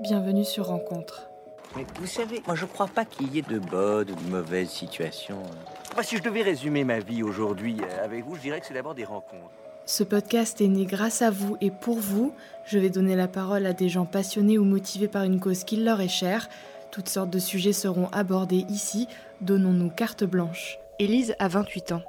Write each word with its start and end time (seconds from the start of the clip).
Bienvenue 0.00 0.44
sur 0.44 0.66
Rencontre. 0.66 1.28
Mais 1.74 1.84
vous 1.98 2.06
savez, 2.06 2.40
moi 2.46 2.54
je 2.54 2.66
crois 2.66 2.86
pas 2.86 3.04
qu'il 3.04 3.34
y 3.34 3.40
ait 3.40 3.42
de 3.42 3.58
bonnes 3.58 4.08
ou 4.08 4.14
de 4.14 4.30
mauvaises 4.30 4.70
situations. 4.70 5.42
Enfin, 5.90 6.04
si 6.04 6.16
je 6.16 6.22
devais 6.22 6.42
résumer 6.42 6.84
ma 6.84 7.00
vie 7.00 7.24
aujourd'hui 7.24 7.78
euh, 7.82 8.04
avec 8.04 8.24
vous, 8.24 8.36
je 8.36 8.42
dirais 8.42 8.60
que 8.60 8.66
c'est 8.66 8.74
d'abord 8.74 8.94
des 8.94 9.04
rencontres. 9.04 9.50
Ce 9.86 10.04
podcast 10.04 10.60
est 10.60 10.68
né 10.68 10.84
grâce 10.84 11.20
à 11.20 11.32
vous 11.32 11.56
et 11.60 11.72
pour 11.72 11.98
vous. 11.98 12.32
Je 12.64 12.78
vais 12.78 12.90
donner 12.90 13.16
la 13.16 13.26
parole 13.26 13.66
à 13.66 13.72
des 13.72 13.88
gens 13.88 14.04
passionnés 14.04 14.56
ou 14.56 14.64
motivés 14.64 15.08
par 15.08 15.24
une 15.24 15.40
cause 15.40 15.64
qui 15.64 15.76
leur 15.76 16.00
est 16.00 16.06
chère. 16.06 16.48
Toutes 16.92 17.08
sortes 17.08 17.30
de 17.30 17.40
sujets 17.40 17.72
seront 17.72 18.08
abordés 18.12 18.66
ici. 18.68 19.08
Donnons-nous 19.40 19.90
carte 19.90 20.22
blanche. 20.22 20.78
Élise 21.00 21.34
a 21.40 21.48
28 21.48 21.90
ans. 21.90 22.02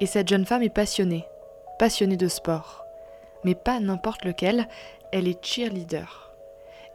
Et 0.00 0.06
cette 0.06 0.28
jeune 0.28 0.46
femme 0.46 0.62
est 0.62 0.70
passionnée. 0.70 1.26
Passionnée 1.78 2.16
de 2.16 2.28
sport. 2.28 2.86
Mais 3.44 3.54
pas 3.54 3.78
n'importe 3.78 4.24
lequel, 4.24 4.68
elle 5.12 5.28
est 5.28 5.44
cheerleader. 5.44 6.25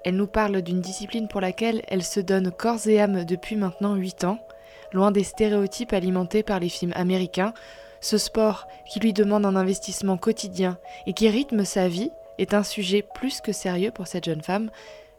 Elle 0.03 0.15
nous 0.15 0.27
parle 0.27 0.61
d'une 0.61 0.81
discipline 0.81 1.27
pour 1.27 1.41
laquelle 1.41 1.83
elle 1.87 2.03
se 2.03 2.19
donne 2.19 2.51
corps 2.51 2.87
et 2.87 2.99
âme 2.99 3.23
depuis 3.23 3.55
maintenant 3.55 3.95
8 3.95 4.23
ans, 4.23 4.39
loin 4.93 5.11
des 5.11 5.23
stéréotypes 5.23 5.93
alimentés 5.93 6.43
par 6.43 6.59
les 6.59 6.69
films 6.69 6.93
américains. 6.95 7.53
Ce 7.99 8.17
sport, 8.17 8.67
qui 8.87 8.99
lui 8.99 9.13
demande 9.13 9.45
un 9.45 9.55
investissement 9.55 10.17
quotidien 10.17 10.79
et 11.05 11.13
qui 11.13 11.29
rythme 11.29 11.65
sa 11.65 11.87
vie, 11.87 12.11
est 12.39 12.55
un 12.55 12.63
sujet 12.63 13.03
plus 13.13 13.41
que 13.41 13.51
sérieux 13.51 13.91
pour 13.91 14.07
cette 14.07 14.25
jeune 14.25 14.41
femme. 14.41 14.71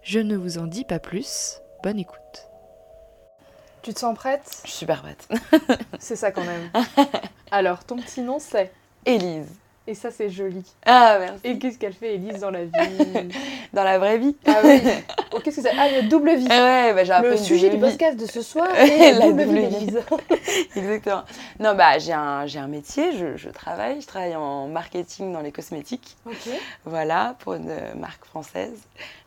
Je 0.02 0.18
ne 0.18 0.36
vous 0.36 0.58
en 0.58 0.66
dis 0.66 0.84
pas 0.84 0.98
plus. 0.98 1.60
Bonne 1.84 2.00
écoute. 2.00 2.48
Tu 3.82 3.94
te 3.94 4.00
sens 4.00 4.16
prête? 4.16 4.42
Je 4.64 4.70
suis 4.70 4.78
super 4.78 5.02
prête. 5.02 5.28
C'est 6.00 6.16
ça 6.16 6.32
qu'on 6.32 6.42
aime. 6.42 6.70
Alors, 7.50 7.84
ton 7.84 7.96
petit 7.96 8.20
nom 8.20 8.38
c'est? 8.40 8.72
Élise. 9.06 9.61
Et 9.92 9.94
ça 9.94 10.10
c'est 10.10 10.30
joli. 10.30 10.62
Ah, 10.86 11.18
merci. 11.20 11.40
Et 11.44 11.58
qu'est-ce 11.58 11.76
qu'elle 11.78 11.92
fait 11.92 12.14
Élise 12.14 12.40
dans 12.40 12.50
la 12.50 12.64
vie 12.64 12.70
Dans 13.74 13.84
la 13.84 13.98
vraie 13.98 14.16
vie. 14.16 14.34
Ah 14.46 14.60
oui. 14.64 14.80
Oh, 15.34 15.38
qu'est-ce 15.44 15.56
que 15.56 15.62
c'est? 15.62 15.74
Ah, 15.78 15.86
il 15.88 15.94
y 15.96 15.98
a 15.98 16.02
double 16.08 16.34
vie. 16.34 16.46
Ouais, 16.48 16.94
bah, 16.94 17.04
j'ai 17.04 17.12
un 17.12 17.20
peu 17.20 17.32
Le 17.32 17.36
sujet 17.36 17.68
du 17.68 17.76
podcast 17.76 18.18
de 18.18 18.24
ce 18.24 18.40
soir 18.40 18.68
La 18.74 19.18
double 19.20 19.44
double 19.44 19.58
vie. 19.66 19.94
Exactement. 20.76 21.24
Non, 21.60 21.74
bah, 21.74 21.98
j'ai 21.98 22.14
un, 22.14 22.46
j'ai 22.46 22.58
un 22.58 22.68
métier, 22.68 23.12
je, 23.18 23.36
je 23.36 23.50
travaille. 23.50 24.00
Je 24.00 24.06
travaille 24.06 24.34
en 24.34 24.66
marketing 24.68 25.30
dans 25.30 25.42
les 25.42 25.52
cosmétiques. 25.52 26.16
Ok. 26.24 26.48
Voilà, 26.86 27.36
pour 27.40 27.52
une 27.52 27.68
euh, 27.68 27.94
marque 27.94 28.24
française, 28.24 28.72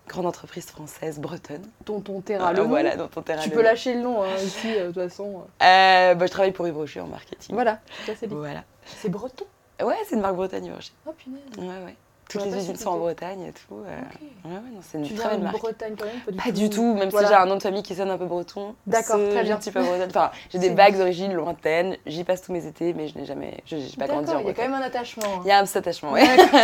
grande 0.08 0.26
entreprise 0.26 0.66
française 0.66 1.20
bretonne. 1.20 1.70
Tonton 1.86 2.22
Terra, 2.22 2.54
le 2.54 2.60
Euh, 2.60 2.64
nom. 2.64 2.70
voilà, 2.70 2.96
dont 2.96 3.10
on 3.16 3.22
terrain 3.22 3.44
Tu 3.44 3.50
le 3.50 3.56
peux 3.56 3.62
nom. 3.62 3.68
lâcher 3.70 3.94
le 3.94 4.02
nom 4.02 4.24
hein, 4.24 4.28
ici, 4.44 4.68
euh, 4.76 4.88
de 4.88 4.94
toute 4.94 5.10
façon. 5.10 5.44
Euh, 5.62 6.16
bah, 6.16 6.26
je 6.26 6.32
travaille 6.32 6.54
pour 6.54 6.68
Yves 6.68 6.76
Rocher 6.78 7.02
en 7.02 7.08
marketing. 7.08 7.54
Voilà, 7.54 7.78
c'est. 8.08 8.26
Voilà. 8.28 8.64
C'est 9.00 9.10
breton? 9.10 9.46
Ouais, 9.82 9.96
c'est 10.08 10.16
une 10.16 10.22
marque 10.22 10.36
Bretagne, 10.36 10.72
Rocher. 10.72 10.94
Oh 11.06 11.12
punaise. 11.14 11.42
Ouais, 11.58 11.84
ouais. 11.86 11.96
Toutes 12.30 12.42
J'aurais 12.42 12.56
les 12.56 12.64
usines 12.64 12.76
sont 12.76 12.90
en. 12.90 12.98
Bretagne 12.98 13.42
et 13.44 13.52
tout. 13.52 13.76
euh. 13.76 14.00
Ouais, 14.46 14.52
ouais, 14.56 14.60
non, 14.74 14.80
c'est 14.82 14.98
une 14.98 15.04
Tu 15.06 15.14
très 15.14 15.30
belle 15.30 15.42
marque. 15.42 15.58
Bretagne 15.58 15.96
quand 15.98 16.06
même 16.06 16.20
Pas 16.26 16.32
du 16.32 16.38
Pas 16.38 16.44
tout. 16.46 16.52
du 16.52 16.70
tout, 16.70 16.94
même 16.96 17.10
Voilà. 17.10 17.28
si 17.28 17.34
j'ai 17.34 17.40
un 17.40 17.46
nom 17.46 17.56
de 17.56 17.62
famille 17.62 17.84
qui 17.84 17.94
sonne 17.94 18.10
un 18.10 18.18
peu 18.18 18.26
breton. 18.26 18.74
D'accord, 18.88 19.18
très 19.32 19.44
bien. 19.44 19.56
Un 19.56 19.60
petit 19.60 19.72
peu 19.72 19.82
breton. 19.82 20.06
Enfin, 20.10 20.32
j'ai 20.52 20.58
des 20.60 20.70
vagues 20.70 20.98
d'origine 20.98 21.34
lointaines. 21.34 21.98
J'y 22.08 22.24
passe 22.24 22.42
tous 22.42 22.52
mes 22.52 22.66
étés, 22.66 22.94
mais 22.94 23.08
je 23.08 23.18
n'ai 23.20 23.26
jamais, 23.26 23.60
je 23.68 23.76
n'ai 23.76 23.84
pas 23.98 24.08
grandi 24.08 24.30
en 24.32 24.34
D'accord, 24.34 24.42
il 24.42 24.48
y 24.48 24.50
a 24.50 24.54
quand 24.54 24.62
Bretagne. 24.64 24.72
même 24.72 24.82
un 24.82 24.86
attachement. 24.86 25.24
hein. 25.38 25.42
Il 25.46 25.48
y 25.50 25.52
a 25.52 25.60
un 25.60 25.64
petit 25.66 25.78
attachement, 25.78 26.12
ouais. 26.14 26.26
D'accord. 26.26 26.60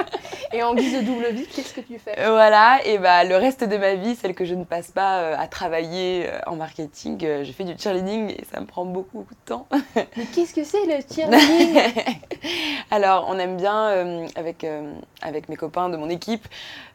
Et 0.52 0.62
en 0.64 0.74
guise 0.74 0.96
de 0.96 1.02
double 1.02 1.26
vie, 1.30 1.46
qu'est-ce 1.46 1.72
que 1.74 1.80
tu 1.80 1.96
fais? 2.00 2.14
Voilà, 2.26 2.80
et 2.84 2.98
bah 2.98 3.22
le 3.22 3.36
reste 3.36 3.62
de 3.62 3.76
ma 3.76 3.94
vie, 3.94 4.16
celle 4.16 4.34
que 4.34 4.44
je 4.44 4.56
ne 4.56 4.64
passe 4.64 4.90
pas 4.90 5.20
euh, 5.20 5.36
à 5.38 5.46
travailler 5.46 6.26
euh, 6.26 6.40
en 6.48 6.56
marketing, 6.56 7.24
euh, 7.24 7.44
je 7.44 7.52
fais 7.52 7.62
du 7.62 7.80
cheerleading 7.80 8.30
et 8.30 8.44
ça 8.52 8.58
me 8.60 8.66
prend 8.66 8.84
beaucoup, 8.84 9.18
beaucoup 9.18 9.34
de 9.34 9.40
temps. 9.46 9.66
Mais 10.16 10.24
qu'est-ce 10.34 10.52
que 10.52 10.64
c'est 10.64 10.84
le 10.86 10.94
cheerleading? 11.14 11.80
Alors, 12.90 13.26
on 13.28 13.38
aime 13.38 13.56
bien 13.56 13.90
euh, 13.90 14.26
avec, 14.34 14.64
euh, 14.70 14.94
avec 15.22 15.48
mes 15.48 15.56
copains 15.56 15.88
de 15.88 15.96
mon 15.96 16.08
équipe. 16.08 16.46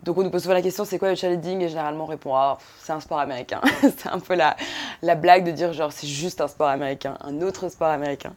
Donc, 0.04 0.18
on 0.18 0.24
nous 0.24 0.30
pose 0.30 0.44
souvent 0.44 0.54
la 0.54 0.62
question 0.62 0.86
c'est 0.86 0.98
quoi 0.98 1.10
le 1.10 1.16
cheerleading 1.16 1.62
Et 1.62 1.70
généralement, 1.70 2.06
on 2.06 2.08
répond 2.08 2.36
ah, 2.36 2.58
c'est 2.80 2.94
un 2.94 3.00
sport 3.00 3.20
américain. 3.20 3.62
c'est 3.82 4.08
un 4.08 4.20
peu 4.20 4.36
la, 4.36 4.56
la 5.02 5.16
blague 5.16 5.46
de 5.46 5.52
dire 5.52 5.74
genre 5.74 5.92
c'est 5.92 6.08
juste 6.08 6.42
un 6.42 6.48
sport 6.48 6.70
américain, 6.70 7.18
un 7.22 7.42
autre 7.42 7.70
sport 7.70 7.90
américain. 7.90 8.34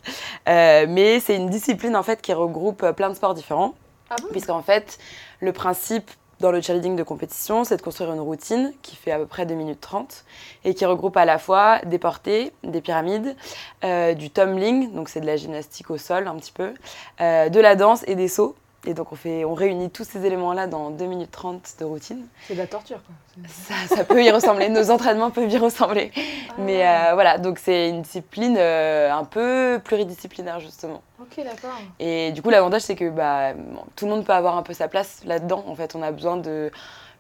Euh, 0.48 0.86
mais 0.88 1.20
c'est 1.20 1.36
une 1.36 1.50
discipline 1.50 1.96
en 1.96 2.02
fait 2.02 2.20
qui 2.20 2.32
regroupe 2.32 2.82
euh, 2.82 2.92
plein 2.92 3.08
de 3.08 3.14
sports 3.14 3.34
différents. 3.34 3.74
Ah 4.10 4.16
bon? 4.20 4.28
Puisqu'en 4.30 4.62
fait, 4.62 4.98
le 5.40 5.52
principe 5.52 6.10
dans 6.40 6.52
le 6.52 6.60
cheerleading 6.60 6.96
de 6.96 7.02
compétition, 7.02 7.64
c'est 7.64 7.76
de 7.76 7.82
construire 7.82 8.12
une 8.12 8.20
routine 8.20 8.72
qui 8.82 8.96
fait 8.96 9.10
à 9.10 9.18
peu 9.18 9.26
près 9.26 9.46
2 9.46 9.54
minutes 9.54 9.80
30 9.80 10.24
et 10.64 10.74
qui 10.74 10.84
regroupe 10.84 11.16
à 11.16 11.24
la 11.24 11.38
fois 11.38 11.80
des 11.84 11.98
portées, 11.98 12.52
des 12.62 12.80
pyramides, 12.80 13.36
euh, 13.84 14.14
du 14.14 14.30
tumbling, 14.30 14.92
donc 14.94 15.08
c'est 15.08 15.20
de 15.20 15.26
la 15.26 15.36
gymnastique 15.36 15.90
au 15.90 15.98
sol 15.98 16.28
un 16.28 16.36
petit 16.36 16.52
peu, 16.52 16.74
euh, 17.20 17.48
de 17.48 17.60
la 17.60 17.74
danse 17.74 18.04
et 18.06 18.14
des 18.14 18.28
sauts. 18.28 18.54
Et 18.88 18.94
donc 18.94 19.12
on, 19.12 19.16
fait, 19.16 19.44
on 19.44 19.52
réunit 19.52 19.90
tous 19.90 20.04
ces 20.04 20.24
éléments-là 20.24 20.66
dans 20.66 20.88
2 20.88 21.04
minutes 21.04 21.30
30 21.30 21.74
de 21.78 21.84
routine. 21.84 22.26
C'est 22.46 22.54
de 22.54 22.58
la 22.58 22.66
torture 22.66 23.00
quoi. 23.04 23.14
Ça, 23.46 23.96
ça 23.96 24.02
peut 24.04 24.24
y 24.24 24.30
ressembler, 24.30 24.70
nos 24.70 24.90
entraînements 24.90 25.30
peuvent 25.30 25.52
y 25.52 25.58
ressembler. 25.58 26.10
Mais 26.56 26.82
Ah. 26.82 27.10
euh, 27.10 27.14
voilà, 27.14 27.36
donc 27.36 27.58
c'est 27.58 27.90
une 27.90 28.00
discipline 28.00 28.56
euh, 28.58 29.12
un 29.12 29.24
peu 29.24 29.78
pluridisciplinaire 29.84 30.58
justement. 30.60 31.02
Ok, 31.20 31.36
d'accord. 31.44 31.76
Et 32.00 32.32
du 32.32 32.40
coup, 32.40 32.48
l'avantage, 32.48 32.80
c'est 32.80 32.96
que 32.96 33.10
bah, 33.10 33.52
bon, 33.52 33.82
tout 33.94 34.06
le 34.06 34.12
monde 34.12 34.24
peut 34.24 34.32
avoir 34.32 34.56
un 34.56 34.62
peu 34.62 34.72
sa 34.72 34.88
place 34.88 35.20
là-dedans. 35.26 35.64
En 35.68 35.74
fait, 35.74 35.94
on 35.94 36.00
a 36.02 36.10
besoin 36.10 36.38
de, 36.38 36.70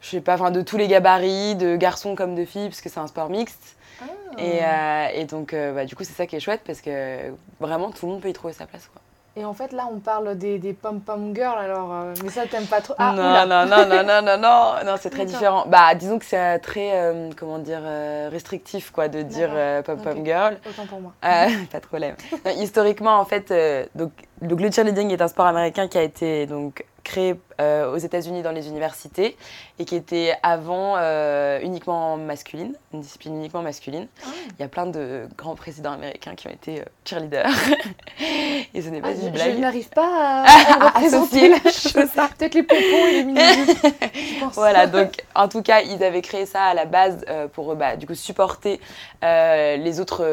je 0.00 0.08
sais 0.08 0.20
pas, 0.22 0.34
enfin, 0.34 0.50
de 0.50 0.62
tous 0.62 0.78
les 0.78 0.88
gabarits, 0.88 1.54
de 1.54 1.76
garçons 1.76 2.14
comme 2.14 2.34
de 2.34 2.46
filles, 2.46 2.68
parce 2.70 2.80
que 2.80 2.88
c'est 2.88 3.00
un 3.00 3.08
sport 3.08 3.28
mixte. 3.28 3.76
Ah. 4.00 4.04
Et, 4.38 4.60
euh, 4.62 5.20
et 5.20 5.24
donc, 5.26 5.54
bah, 5.54 5.84
du 5.84 5.94
coup, 5.94 6.04
c'est 6.04 6.14
ça 6.14 6.26
qui 6.26 6.34
est 6.36 6.40
chouette, 6.40 6.62
parce 6.66 6.80
que 6.80 7.30
vraiment, 7.60 7.90
tout 7.90 8.06
le 8.06 8.12
monde 8.12 8.22
peut 8.22 8.30
y 8.30 8.32
trouver 8.32 8.54
sa 8.54 8.64
place. 8.66 8.88
Quoi. 8.90 9.02
Et 9.38 9.44
en 9.44 9.54
fait, 9.54 9.72
là, 9.72 9.88
on 9.92 10.00
parle 10.00 10.36
des, 10.36 10.58
des 10.58 10.72
pom-pom 10.72 11.32
girls, 11.32 11.58
alors. 11.60 11.92
euh, 11.92 12.12
mais 12.24 12.28
ça, 12.30 12.44
t'aimes 12.46 12.66
pas 12.66 12.80
trop. 12.80 12.94
Ah, 12.98 13.12
non, 13.12 13.22
oula. 13.22 13.46
non, 13.46 13.66
non, 13.66 13.86
non, 13.88 14.02
non, 14.02 14.22
non, 14.22 14.38
non, 14.38 14.72
non, 14.84 14.94
c'est 14.98 15.10
très 15.10 15.26
différent. 15.26 15.64
Bah, 15.68 15.94
disons 15.94 16.18
que 16.18 16.24
c'est 16.24 16.58
très, 16.58 16.90
euh, 16.94 17.30
comment 17.38 17.58
dire, 17.60 17.78
euh, 17.84 18.28
restrictif, 18.32 18.90
quoi, 18.90 19.06
de 19.06 19.22
dire 19.22 19.50
euh, 19.52 19.80
pom-pom 19.82 20.24
girl. 20.24 20.58
Autant 20.68 20.86
pour 20.86 21.00
moi. 21.00 21.12
Euh, 21.24 21.46
pas 21.70 21.78
de 21.78 21.86
problème. 21.86 22.16
Non, 22.44 22.50
historiquement, 22.58 23.20
en 23.20 23.24
fait, 23.24 23.52
euh, 23.52 23.86
donc, 23.94 24.10
donc 24.42 24.60
le 24.60 24.72
cheerleading 24.72 25.12
est 25.12 25.22
un 25.22 25.28
sport 25.28 25.46
américain 25.46 25.86
qui 25.86 25.98
a 25.98 26.02
été 26.02 26.46
donc 26.46 26.84
créé 27.08 27.34
euh, 27.60 27.90
aux 27.92 27.96
États-Unis 27.96 28.42
dans 28.42 28.52
les 28.52 28.68
universités 28.68 29.36
et 29.78 29.84
qui 29.84 29.96
était 29.96 30.34
avant 30.42 30.94
euh, 30.98 31.58
uniquement 31.62 32.16
masculine, 32.18 32.74
une 32.92 33.00
discipline 33.00 33.34
uniquement 33.36 33.62
masculine. 33.62 34.06
Ah. 34.22 34.28
Il 34.58 34.60
y 34.60 34.64
a 34.64 34.68
plein 34.68 34.86
de 34.86 35.26
grands 35.36 35.54
présidents 35.56 35.92
américains 35.92 36.34
qui 36.34 36.46
ont 36.48 36.50
été 36.52 36.80
euh, 36.80 36.84
cheerleaders 37.04 37.48
et 38.74 38.82
ce 38.82 38.88
n'est 38.90 39.00
pas 39.00 39.08
Ah, 39.08 39.12
une 39.12 39.20
je- 39.20 39.26
je 39.26 39.30
blague. 39.30 39.58
n'arrive 39.58 39.88
pas 39.88 40.44
à, 40.44 40.88
à 40.88 40.98
associer 41.04 41.48
la 41.48 41.58
chose. 41.70 42.10
Peut-être 42.38 42.54
les 42.54 42.62
pompons 42.62 43.06
et 43.10 43.22
les 43.22 43.34
pense. 44.40 44.54
Voilà, 44.54 44.86
donc 44.86 45.10
en 45.34 45.48
tout 45.48 45.62
cas, 45.62 45.80
ils 45.80 46.02
avaient 46.04 46.22
créé 46.22 46.44
ça 46.46 46.62
à 46.64 46.74
la 46.74 46.84
base 46.84 47.24
pour 47.54 47.74
bah, 47.74 47.96
du 47.96 48.06
coup 48.06 48.14
supporter 48.14 48.80
les, 49.22 50.00
autres, 50.00 50.24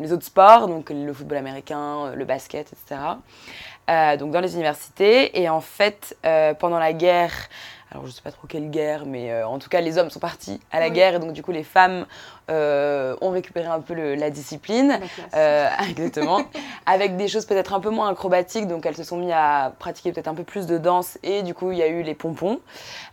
les 0.00 0.12
autres 0.12 0.26
sports, 0.26 0.66
donc 0.66 0.90
le 0.90 1.12
football 1.12 1.38
américain, 1.38 2.12
le 2.14 2.24
basket, 2.24 2.72
etc. 2.72 3.00
Euh, 3.90 4.16
donc 4.16 4.30
dans 4.30 4.40
les 4.40 4.54
universités. 4.54 5.40
Et 5.40 5.48
en 5.48 5.60
fait, 5.60 6.16
euh, 6.24 6.54
pendant 6.54 6.78
la 6.78 6.92
guerre, 6.92 7.32
alors 7.90 8.06
je 8.06 8.12
sais 8.12 8.22
pas 8.22 8.30
trop 8.30 8.46
quelle 8.46 8.70
guerre, 8.70 9.04
mais 9.04 9.32
euh, 9.32 9.46
en 9.46 9.58
tout 9.58 9.68
cas, 9.68 9.80
les 9.80 9.98
hommes 9.98 10.10
sont 10.10 10.20
partis 10.20 10.60
à 10.70 10.78
la 10.78 10.86
Oui. 10.86 10.92
guerre 10.92 11.14
et 11.16 11.18
donc 11.18 11.32
du 11.32 11.42
coup, 11.42 11.50
les 11.50 11.64
femmes 11.64 12.06
euh, 12.50 13.14
ont 13.20 13.30
récupéré 13.30 13.66
un 13.66 13.80
peu 13.80 13.94
le- 13.94 14.14
la 14.14 14.30
discipline. 14.30 14.98
Euh, 15.34 15.68
exactement. 15.88 16.40
Avec 16.86 17.16
des 17.16 17.28
choses 17.28 17.46
peut-être 17.46 17.72
un 17.74 17.80
peu 17.80 17.90
moins 17.90 18.10
acrobatiques, 18.10 18.66
donc 18.66 18.86
elles 18.86 18.96
se 18.96 19.04
sont 19.04 19.16
mis 19.16 19.32
à 19.32 19.72
pratiquer 19.78 20.12
peut-être 20.12 20.28
un 20.28 20.34
peu 20.34 20.44
plus 20.44 20.66
de 20.66 20.78
danse 20.78 21.18
et 21.22 21.42
du 21.42 21.54
coup 21.54 21.70
il 21.72 21.78
y 21.78 21.82
a 21.82 21.88
eu 21.88 22.02
les 22.02 22.14
pompons. 22.14 22.58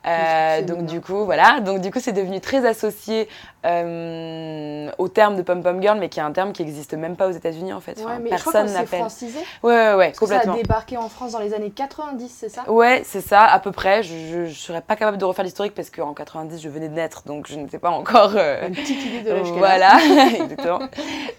Euh, 0.08 0.62
donc 0.62 0.86
du 0.86 1.02
coup 1.02 1.26
voilà, 1.26 1.60
donc 1.60 1.82
du 1.82 1.92
coup 1.92 2.00
c'est 2.00 2.14
devenu 2.14 2.40
très 2.40 2.66
associé 2.66 3.28
euh, 3.66 4.90
au 4.98 5.08
terme 5.08 5.36
de 5.36 5.42
pom 5.42 5.62
pom 5.64 5.82
girl, 5.82 5.98
mais 6.00 6.10
qui 6.10 6.20
est 6.20 6.24
un 6.24 6.32
terme 6.32 6.54
qui 6.54 6.62
existe 6.62 6.94
même 6.94 7.16
pas 7.16 7.28
aux 7.28 7.32
États-Unis 7.32 7.74
en 7.74 7.82
fait. 7.82 7.98
Ouais, 7.98 8.04
Enfin, 8.06 8.20
mais 8.22 8.30
personne 8.30 8.72
n'appelle. 8.72 9.00
francisé. 9.00 9.40
Ouais 9.64 9.74
ouais 9.74 9.94
ouais, 9.96 10.06
Parce 10.08 10.20
que 10.20 10.26
ça 10.28 10.36
a 10.36 10.38
complètement. 10.40 10.56
débarqué 10.62 10.98
en 10.98 11.10
France 11.10 11.34
dans 11.34 11.40
les 11.40 11.54
années 11.54 11.72
90, 11.72 12.34
c'est 12.40 12.50
ça? 12.50 12.70
Ouais, 12.70 13.02
c'est 13.06 13.22
ça, 13.22 13.42
à 13.44 13.60
peu 13.60 13.72
près. 13.72 14.04
Je, 14.04 14.46
je 14.46 14.54
serais 14.54 14.82
pas 14.82 14.96
capable 14.96 15.18
de 15.18 15.26
refaire 15.26 15.44
l'historique 15.46 15.74
parce 15.76 15.90
qu'en 15.90 16.14
90, 16.14 16.62
je 16.62 16.70
venais 16.70 16.88
de 16.90 16.94
naître, 16.94 17.24
donc 17.26 17.48
je 17.48 17.56
n'étais 17.58 17.80
pas 17.80 17.90
encore. 17.90 18.32
Une 18.36 18.76
petite 18.76 19.04
idée 19.06 19.22
de 19.28 19.34
l'âge 19.34 19.48
qu'elle 19.48 19.56
a. 19.56 19.58
voilà, 19.58 19.98
exactement. 20.44 20.80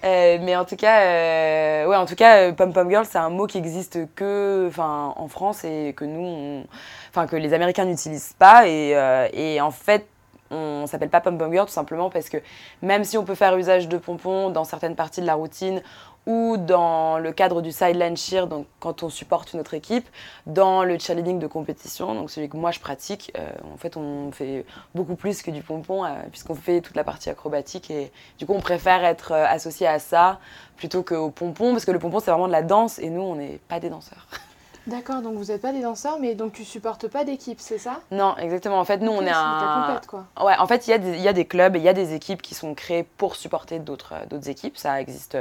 Euh, 0.05 0.39
mais 0.43 0.57
en 0.57 0.65
tout 0.65 0.77
cas, 0.77 1.01
euh, 1.01 1.87
ouais, 1.87 1.97
en 1.97 2.07
tout 2.07 2.15
cas, 2.15 2.53
pom 2.53 2.73
pom 2.73 2.89
girl, 2.89 3.05
c'est 3.05 3.19
un 3.19 3.31
mot 3.31 3.47
qui 3.47 3.59
existe 3.59 3.99
que, 4.15 4.67
enfin, 4.69 5.13
en 5.17 5.29
France 5.29 5.65
et 5.65 5.95
que 5.97 6.05
nous, 6.05 6.65
enfin, 7.11 7.27
que 7.27 7.37
les 7.37 7.53
Américains 7.53 7.85
n'utilisent 7.85 8.35
pas. 8.39 8.69
Et, 8.69 8.97
euh, 8.97 9.29
et 9.33 9.61
en 9.61 9.71
fait, 9.71 10.07
on 10.51 10.87
s'appelle 10.87 11.11
pas 11.11 11.21
pom 11.21 11.37
pom 11.37 11.53
girl 11.53 11.67
tout 11.67 11.73
simplement 11.73 12.11
parce 12.11 12.29
que 12.29 12.39
même 12.83 13.05
si 13.05 13.19
on 13.19 13.25
peut 13.25 13.35
faire 13.35 13.57
usage 13.57 13.89
de 13.89 13.99
pompons 13.99 14.51
dans 14.51 14.65
certaines 14.65 14.97
parties 14.97 15.21
de 15.21 15.27
la 15.27 15.35
routine 15.35 15.83
ou 16.29 16.59
dans 16.59 17.19
le 17.19 17.33
cadre 17.33 17.63
du 17.63 17.73
sideline 17.73 18.17
cheer, 18.17 18.47
donc 18.47 18.67
quand 18.81 19.03
on 19.03 19.09
supporte 19.09 19.55
une 19.55 19.61
autre 19.61 19.73
équipe, 19.73 20.07
dans 20.47 20.85
le 20.85 20.99
cheerleading 20.99 21.39
de 21.39 21.47
compétition, 21.47 22.15
donc 22.15 22.31
celui 22.31 22.51
que 22.51 22.57
moi 22.59 22.71
je 22.71 22.81
pratique, 22.81 23.33
euh, 23.39 23.51
en 23.73 23.79
fait 23.79 23.97
on 23.97 24.31
fait 24.31 24.67
beaucoup 24.95 25.17
plus 25.17 25.41
que 25.41 25.51
du 25.51 25.63
pompon 25.63 26.05
euh, 26.05 26.11
puisqu'on 26.31 26.55
fait 26.55 26.83
toute 26.83 26.97
la 26.97 27.05
partie 27.05 27.31
acrobatique 27.31 27.91
et 27.91 28.13
du 28.39 28.45
coup 28.45 28.53
on 28.53 28.61
préfère 28.61 29.05
être 29.05 29.33
euh, 29.33 29.47
associé 29.47 29.87
à 29.87 29.99
ça 29.99 30.39
plutôt 30.77 31.03
qu'au 31.03 31.31
pompon 31.31 31.73
parce 31.73 31.87
que 31.87 31.93
le 31.93 31.99
pompon 31.99 32.21
c'est 32.21 32.31
vraiment 32.31 32.47
de 32.47 32.53
la 32.53 32.63
danse 32.63 32.99
et 32.99 33.09
nous 33.09 33.23
on 33.23 33.37
n'est 33.37 33.59
pas 33.67 33.81
des 33.81 33.89
danseurs. 33.89 34.27
D'accord, 34.89 35.23
donc 35.23 35.35
vous 35.37 35.47
n'êtes 35.47 35.61
pas 35.61 35.73
des 35.73 35.83
danseurs, 35.83 36.19
mais 36.19 36.35
donc 36.35 36.53
tu 36.53 36.65
supportes 36.65 37.09
pas 37.09 37.25
d'équipe, 37.25 37.61
c'est 37.61 37.79
ça? 37.79 38.01
Non, 38.11 38.37
exactement. 38.39 38.81
En 38.81 38.85
fait, 38.85 38.99
nous, 38.99 39.13
on 39.13 39.23
est 39.23 39.31
un. 39.31 40.01
Quoi. 40.07 40.27
Ouais, 40.43 40.57
en 40.59 40.67
fait, 40.67 40.89
il 40.89 40.91
y, 40.91 41.21
y, 41.21 41.29
a 41.29 41.33
des 41.33 41.45
clubs 41.45 41.77
et 41.77 41.79
il 41.79 41.85
y 41.85 41.89
a 41.89 41.93
des 41.93 42.15
équipes 42.15 42.43
qui 42.43 42.55
sont 42.55 42.75
créées 42.75 43.03
pour 43.03 43.37
supporter 43.37 43.79
d'autres 43.79 44.15
équipes. 44.49 44.77
Ça 44.77 45.01
existe 45.01 45.39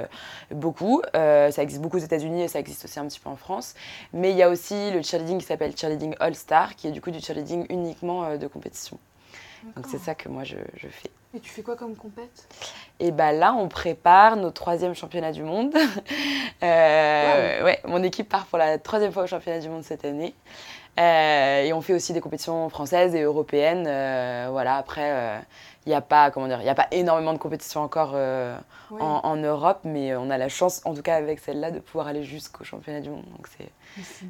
beaucoup. 0.52 1.02
ça 1.14 1.50
existe 1.58 1.82
beaucoup 1.82 1.98
aux 1.98 2.02
États-Unis 2.02 2.44
et 2.44 2.48
ça 2.48 2.60
existe 2.60 2.86
aussi 2.86 3.00
un 3.00 3.08
petit 3.08 3.20
peu 3.20 3.30
en 3.30 3.38
France. 3.38 3.74
Mais 4.14 4.32
il 4.32 4.38
y 4.38 4.44
a 4.44 4.50
aussi 4.50 4.92
le 4.92 5.02
cheerleading 5.02 5.40
qui 5.40 5.46
s'appelle 5.46 5.76
Cheerleading 5.76 6.16
All 6.20 6.36
Star, 6.36 6.76
qui 6.76 6.88
est 6.88 6.92
du 6.92 7.02
coup 7.02 7.12
du 7.12 7.20
cheerleading 7.20 7.66
uniquement 7.70 8.38
de 8.38 8.48
compétition. 8.48 9.00
Donc 9.76 9.86
c'est 9.90 9.98
ça 9.98 10.16
que 10.16 10.30
moi 10.30 10.44
je, 10.44 10.58
je, 10.76 10.88
fais. 10.88 11.10
Et 11.34 11.40
tu 11.40 11.50
fais 11.50 11.62
quoi 11.62 11.76
comme 11.76 11.96
compète? 11.96 12.48
Et 13.00 13.12
bah 13.12 13.34
là, 13.34 13.54
on 13.54 13.68
prépare 13.68 14.38
nos 14.38 14.50
troisième 14.50 14.96
championnats 14.96 15.34
du 15.34 15.44
monde. 15.44 15.76
euh, 16.64 17.64
ouais, 17.64 17.80
mon 17.86 18.02
équipe 18.02 18.30
part 18.30 18.46
pour 18.46 18.58
la 18.58 18.78
troisième 18.78 19.12
fois 19.12 19.24
au 19.24 19.28
championnat 19.28 19.60
du 19.60 19.68
monde 19.68 19.84
cette 19.84 20.06
année. 20.06 20.34
Euh, 21.00 21.64
et 21.64 21.74
on 21.74 21.82
fait 21.82 21.94
aussi 21.94 22.14
des 22.14 22.22
compétitions 22.22 22.70
françaises 22.70 23.14
et 23.14 23.22
européennes. 23.22 23.86
Euh, 23.88 24.48
voilà, 24.50 24.78
après, 24.78 25.44
il 25.86 25.90
n'y 25.90 25.96
a 25.96 26.02
pas, 26.02 26.32
comment 26.32 26.48
dire, 26.48 26.62
il 26.62 26.70
a 26.70 26.76
pas 26.76 26.88
énormément 26.92 27.34
de 27.34 27.38
compétitions 27.38 27.82
encore 27.82 28.16
en, 28.16 28.98
en, 29.00 29.36
Europe, 29.36 29.82
mais 29.84 30.16
on 30.16 30.30
a 30.30 30.38
la 30.38 30.50
chance, 30.50 30.82
en 30.86 30.96
tout 30.96 31.04
cas 31.04 31.18
avec 31.18 31.40
celle-là, 31.40 31.72
de 31.72 31.80
pouvoir 31.80 32.08
aller 32.08 32.24
jusqu'au 32.24 32.64
championnat 32.64 33.02
du 33.02 33.10
monde. 33.10 33.26
Donc 33.36 33.48
c'est 33.48 33.70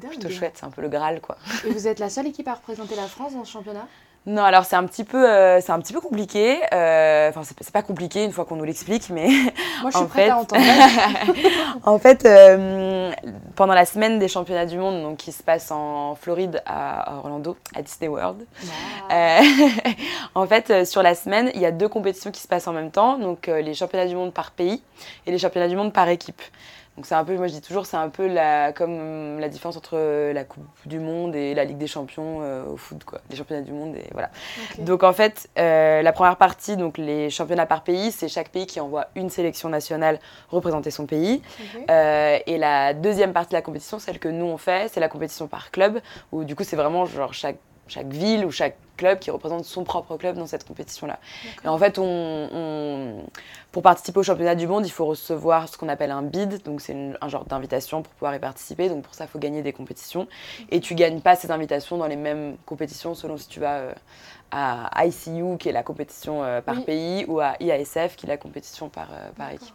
plutôt 0.00 0.28
chouette, 0.28 0.56
c'est 0.56 0.66
un 0.66 0.70
peu 0.70 0.82
le 0.82 0.88
Graal, 0.88 1.20
quoi. 1.20 1.38
Et 1.64 1.70
vous 1.70 1.86
êtes 1.86 1.98
la 2.00 2.10
seule 2.10 2.26
équipe 2.26 2.48
à 2.48 2.54
représenter 2.54 2.96
la 2.96 3.06
France 3.06 3.34
dans 3.34 3.44
ce 3.44 3.52
championnat? 3.52 3.86
Non, 4.26 4.42
alors 4.42 4.66
c'est 4.66 4.76
un 4.76 4.84
petit 4.84 5.04
peu, 5.04 5.26
euh, 5.26 5.60
c'est 5.62 5.72
un 5.72 5.80
petit 5.80 5.94
peu 5.94 6.00
compliqué. 6.00 6.58
Euh, 6.74 7.30
enfin, 7.30 7.42
c'est 7.44 7.72
pas 7.72 7.82
compliqué 7.82 8.24
une 8.24 8.32
fois 8.32 8.44
qu'on 8.44 8.56
nous 8.56 8.64
l'explique, 8.64 9.08
mais 9.08 9.28
moi 9.80 9.90
je 9.90 9.96
suis 9.96 10.06
prête 10.06 10.26
fait, 10.26 10.30
à 10.30 10.36
entendre. 10.36 10.62
en 11.84 11.98
fait, 11.98 12.26
euh, 12.26 13.10
pendant 13.56 13.72
la 13.72 13.86
semaine 13.86 14.18
des 14.18 14.28
championnats 14.28 14.66
du 14.66 14.76
monde, 14.76 15.02
donc 15.02 15.16
qui 15.16 15.32
se 15.32 15.42
passe 15.42 15.70
en 15.70 16.14
Floride 16.14 16.62
à 16.66 17.16
Orlando, 17.16 17.56
à 17.74 17.80
Disney 17.80 18.08
World. 18.08 18.44
en 20.34 20.46
fait, 20.46 20.84
sur 20.84 21.02
la 21.02 21.14
semaine, 21.14 21.50
il 21.54 21.60
y 21.60 21.66
a 21.66 21.72
deux 21.72 21.88
compétitions 21.88 22.30
qui 22.30 22.42
se 22.42 22.48
passent 22.48 22.68
en 22.68 22.74
même 22.74 22.90
temps, 22.90 23.18
donc 23.18 23.46
les 23.46 23.72
championnats 23.72 24.06
du 24.06 24.14
monde 24.14 24.34
par 24.34 24.50
pays 24.50 24.82
et 25.26 25.30
les 25.30 25.38
championnats 25.38 25.68
du 25.68 25.76
monde 25.76 25.92
par 25.92 26.08
équipe. 26.08 26.42
Donc 26.98 27.06
c'est 27.06 27.14
un 27.14 27.24
peu, 27.24 27.36
moi 27.36 27.46
je 27.46 27.52
dis 27.52 27.60
toujours, 27.60 27.86
c'est 27.86 27.96
un 27.96 28.08
peu 28.08 28.26
la, 28.26 28.72
comme 28.72 29.38
la 29.38 29.48
différence 29.48 29.76
entre 29.76 30.32
la 30.32 30.42
Coupe 30.42 30.66
du 30.84 30.98
Monde 30.98 31.36
et 31.36 31.54
la 31.54 31.64
Ligue 31.64 31.78
des 31.78 31.86
Champions 31.86 32.40
euh, 32.42 32.64
au 32.66 32.76
foot, 32.76 33.04
quoi. 33.04 33.20
Les 33.30 33.36
championnats 33.36 33.62
du 33.62 33.70
monde 33.70 33.94
et 33.94 34.08
voilà. 34.10 34.30
Donc 34.80 35.04
en 35.04 35.12
fait, 35.12 35.48
euh, 35.60 36.02
la 36.02 36.12
première 36.12 36.34
partie, 36.34 36.76
donc 36.76 36.98
les 36.98 37.30
championnats 37.30 37.66
par 37.66 37.84
pays, 37.84 38.10
c'est 38.10 38.26
chaque 38.26 38.48
pays 38.48 38.66
qui 38.66 38.80
envoie 38.80 39.06
une 39.14 39.30
sélection 39.30 39.68
nationale 39.68 40.18
représenter 40.48 40.90
son 40.90 41.06
pays. 41.06 41.40
Euh, 41.88 42.38
et 42.44 42.58
la 42.58 42.94
deuxième 42.94 43.32
partie 43.32 43.50
de 43.50 43.54
la 43.54 43.62
compétition, 43.62 44.00
celle 44.00 44.18
que 44.18 44.28
nous 44.28 44.46
on 44.46 44.56
fait, 44.56 44.90
c'est 44.92 44.98
la 44.98 45.08
compétition 45.08 45.46
par 45.46 45.70
club, 45.70 46.00
où 46.32 46.42
du 46.42 46.56
coup 46.56 46.64
c'est 46.64 46.74
vraiment 46.74 47.06
genre 47.06 47.32
chaque 47.32 47.58
chaque 47.88 48.08
ville 48.08 48.44
ou 48.44 48.50
chaque 48.50 48.76
club 48.96 49.18
qui 49.18 49.30
représente 49.30 49.64
son 49.64 49.84
propre 49.84 50.16
club 50.16 50.36
dans 50.36 50.46
cette 50.46 50.66
compétition-là. 50.66 51.18
Et 51.64 51.68
en 51.68 51.78
fait, 51.78 51.98
on, 51.98 53.24
pour 53.72 53.82
participer 53.82 54.18
au 54.18 54.22
championnat 54.22 54.54
du 54.54 54.66
monde, 54.66 54.86
il 54.86 54.90
faut 54.90 55.06
recevoir 55.06 55.68
ce 55.68 55.78
qu'on 55.78 55.88
appelle 55.88 56.10
un 56.10 56.22
bid, 56.22 56.62
donc 56.64 56.80
c'est 56.80 57.14
un 57.20 57.28
genre 57.28 57.44
d'invitation 57.44 58.02
pour 58.02 58.12
pouvoir 58.14 58.34
y 58.34 58.38
participer. 58.38 58.88
Donc 58.88 59.04
pour 59.04 59.14
ça, 59.14 59.24
il 59.24 59.28
faut 59.28 59.38
gagner 59.38 59.62
des 59.62 59.72
compétitions. 59.72 60.26
Et 60.70 60.80
tu 60.80 60.94
gagnes 60.94 61.20
pas 61.20 61.36
ces 61.36 61.50
invitations 61.50 61.96
dans 61.96 62.08
les 62.08 62.16
mêmes 62.16 62.56
compétitions 62.66 63.14
selon 63.14 63.36
si 63.36 63.48
tu 63.48 63.60
vas 63.60 63.76
euh, 63.78 63.92
à 64.50 65.06
ICU, 65.06 65.58
qui 65.58 65.68
est 65.68 65.72
la 65.72 65.82
compétition 65.82 66.42
euh, 66.42 66.60
par 66.60 66.82
pays, 66.84 67.24
ou 67.28 67.40
à 67.40 67.54
IASF, 67.60 68.16
qui 68.16 68.26
est 68.26 68.28
la 68.28 68.36
compétition 68.36 68.88
par, 68.88 69.08
euh, 69.12 69.30
par 69.36 69.50
équipe. 69.50 69.74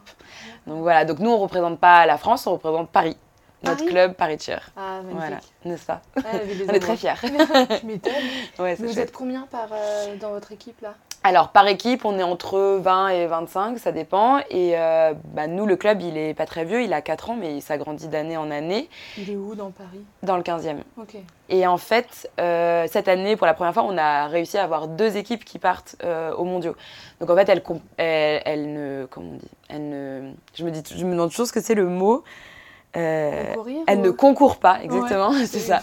Donc 0.68 0.82
voilà, 0.82 1.06
donc 1.06 1.20
nous, 1.20 1.30
on 1.30 1.38
représente 1.38 1.80
pas 1.80 2.06
la 2.06 2.18
France, 2.18 2.48
on 2.48 2.54
représente 2.54 2.90
Paris 2.90 3.18
notre 3.64 3.86
club 3.86 4.14
Paris 4.14 4.38
Cheer. 4.40 4.62
Ah, 4.76 5.02
magnifique. 5.02 5.18
Voilà, 5.18 5.40
n'est-ce 5.66 5.86
pas 5.86 6.02
On 6.70 6.74
est 6.74 6.80
très 6.80 6.98
fiers. 6.98 7.14
tu 7.80 7.86
m'étonnes. 7.86 8.14
Ouais, 8.60 8.76
vous 8.76 9.00
êtes 9.00 9.12
combien 9.12 9.48
par, 9.50 9.70
euh, 9.72 10.16
dans 10.18 10.30
votre 10.30 10.52
équipe 10.52 10.80
là? 10.82 10.96
Alors, 11.26 11.50
par 11.50 11.68
équipe, 11.68 12.04
on 12.04 12.20
est 12.20 12.24
entre 12.24 12.80
20 12.82 13.10
et 13.10 13.28
25, 13.28 13.80
ça 13.80 13.94
dépend. 13.94 14.40
Et 14.50 14.78
euh, 14.78 15.14
bah, 15.34 15.48
nous, 15.48 15.66
le 15.66 15.78
club, 15.78 16.02
il 16.02 16.18
est 16.18 16.34
pas 16.34 16.46
très 16.46 16.66
vieux, 16.66 16.84
il 16.84 16.92
a 16.92 17.02
4 17.02 17.30
ans, 17.30 17.38
mais 17.40 17.56
il 17.56 17.62
s'agrandit 17.62 18.10
d'année 18.10 18.36
en 18.36 18.52
année. 18.52 18.90
Il 19.18 19.30
est 19.30 19.36
où 19.36 19.56
dans 19.56 19.72
Paris? 19.72 20.04
Dans 20.22 20.36
le 20.36 20.44
15e. 20.44 20.80
Ok. 20.98 21.16
Et 21.48 21.66
en 21.66 21.78
fait, 21.78 22.30
euh, 22.42 22.88
cette 22.92 23.08
année, 23.08 23.38
pour 23.38 23.48
la 23.48 23.54
première 23.54 23.74
fois, 23.74 23.84
on 23.84 23.98
a 23.98 24.28
réussi 24.28 24.58
à 24.58 24.64
avoir 24.64 24.90
deux 24.90 25.16
équipes 25.16 25.46
qui 25.46 25.60
partent 25.60 25.96
aux 26.38 26.44
mondiaux. 26.44 26.76
Donc 27.22 27.30
en 27.30 27.36
fait, 27.36 27.48
elles, 27.48 27.64
elles, 28.46 28.74
ne. 28.74 29.08
Comment 29.10 29.30
on 29.32 29.38
dit? 29.38 29.52
Elles 29.70 29.90
ne, 29.90 30.32
je, 30.56 30.66
me 30.66 30.72
dis, 30.72 30.84
je 30.94 31.06
me 31.06 31.12
demande 31.12 31.30
toujours 31.30 31.48
ce 31.48 31.54
que 31.54 31.62
c'est 31.62 31.76
le 31.76 31.88
mot. 31.88 32.24
Euh, 32.96 33.56
elle 33.88 34.02
ne 34.02 34.12
concourt 34.12 34.58
pas, 34.58 34.84
exactement, 34.84 35.32
c'est 35.46 35.60
ça. 35.60 35.82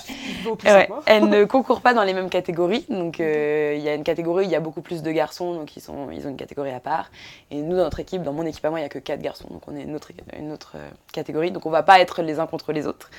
Elle 1.07 1.29
ne 1.29 1.45
concourt 1.45 1.81
pas 1.81 1.95
dans 1.95 2.05
les 2.05 2.15
mêmes 2.15 2.31
catégories. 2.31 2.87
Donc, 2.89 3.21
euh, 3.21 3.75
il 3.77 3.83
y 3.83 3.89
a 3.89 3.95
une 3.95 4.05
catégorie 4.05 4.45
où 4.45 4.49
il 4.49 4.53
y 4.53 4.57
a 4.57 4.61
beaucoup 4.61 4.81
plus 4.81 5.03
de 5.03 5.11
garçons, 5.11 5.55
donc 5.55 5.77
ils, 5.77 5.81
sont, 5.81 6.11
ils 6.11 6.27
ont 6.27 6.31
une 6.31 6.37
catégorie 6.37 6.73
à 6.73 6.81
part. 6.81 7.11
Et 7.51 7.57
nous, 7.63 7.77
dans 7.77 7.85
notre 7.85 8.01
équipe, 8.01 8.23
dans 8.23 8.33
mon 8.33 8.47
équipe 8.47 8.65
à 8.65 8.71
moi, 8.71 8.79
il 8.79 8.83
n'y 8.83 8.87
a 8.87 8.91
que 8.91 8.99
4 8.99 9.21
garçons, 9.21 9.49
donc 9.51 9.63
on 9.67 9.77
est 9.77 9.83
une 9.83 9.95
autre, 9.95 10.13
une 10.39 10.53
autre 10.53 10.75
euh, 10.77 10.89
catégorie. 11.13 11.51
Donc, 11.51 11.67
on 11.67 11.71
va 11.71 11.83
pas 11.83 12.01
être 12.01 12.23
les 12.23 12.39
uns 12.39 12.47
contre 12.47 12.73
les 12.73 12.87
autres. 12.87 13.11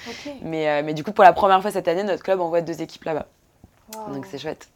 Mais, 0.42 0.84
mais 0.84 0.94
du 0.94 1.04
coup, 1.04 1.12
pour 1.12 1.24
la 1.24 1.34
première 1.34 1.62
fois 1.62 1.72
cette 1.72 1.88
année, 1.88 2.04
notre 2.04 2.24
club 2.24 2.40
envoie 2.40 2.62
deux 2.62 2.82
équipes 2.82 3.04
là-bas. 3.06 3.28
Donc, 4.14 4.26
c'est 4.26 4.38
chouette. 4.38 4.70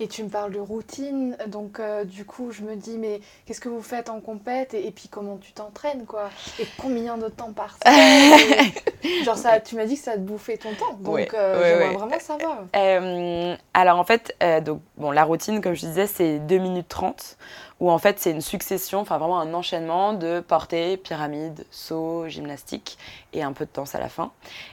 Et 0.00 0.06
tu 0.06 0.22
me 0.22 0.28
parles 0.28 0.52
de 0.52 0.60
routine, 0.60 1.36
donc 1.48 1.80
euh, 1.80 2.04
du 2.04 2.24
coup 2.24 2.52
je 2.52 2.62
me 2.62 2.76
dis 2.76 2.98
mais 2.98 3.20
qu'est-ce 3.46 3.60
que 3.60 3.68
vous 3.68 3.82
faites 3.82 4.08
en 4.08 4.20
compète 4.20 4.74
et, 4.74 4.90
puis 4.92 5.08
comment 5.08 5.38
tu 5.38 5.52
t'entraînes 5.52 6.06
quoi? 6.06 6.30
Et 6.60 6.66
combien 6.78 7.18
de 7.18 7.28
temps 7.28 7.52
par 7.52 7.76
semaine 7.84 8.70
Genre 9.24 9.36
ça, 9.36 9.58
tu 9.58 9.74
m'as 9.74 9.86
dit 9.86 9.96
que 9.96 10.02
ça 10.02 10.12
te 10.12 10.20
bouffait 10.20 10.56
ton 10.56 10.72
temps, 10.74 10.94
donc 11.00 11.34
euh, 11.34 11.62
j'aimerais 11.62 11.94
vraiment 11.94 12.20
savoir. 12.20 12.58
Euh, 12.76 13.56
alors 13.74 13.98
en 13.98 14.04
fait, 14.04 14.36
donc, 14.64 14.80
bon, 14.96 15.10
la 15.10 15.24
routine 15.24 15.60
comme 15.60 15.74
je 15.74 15.86
disais 15.86 16.06
c'est 16.06 16.38
2 16.38 16.58
minutes 16.58 16.88
30 16.88 17.36
où 17.80 17.90
en 17.90 17.98
fait 17.98 18.18
c'est 18.18 18.30
une 18.30 18.40
succession, 18.40 19.00
enfin 19.00 19.18
vraiment 19.18 19.38
un 19.38 19.54
enchaînement 19.54 20.12
de 20.12 20.40
portée, 20.40 20.96
pyramide, 20.96 21.64
saut, 21.70 22.26
gymnastique 22.28 22.98
et 23.32 23.42
un 23.42 23.52
peu 23.52 23.66
de 23.66 23.70
danse 23.72 23.94
à 23.94 24.00
la 24.00 24.08
fin. 24.08 24.32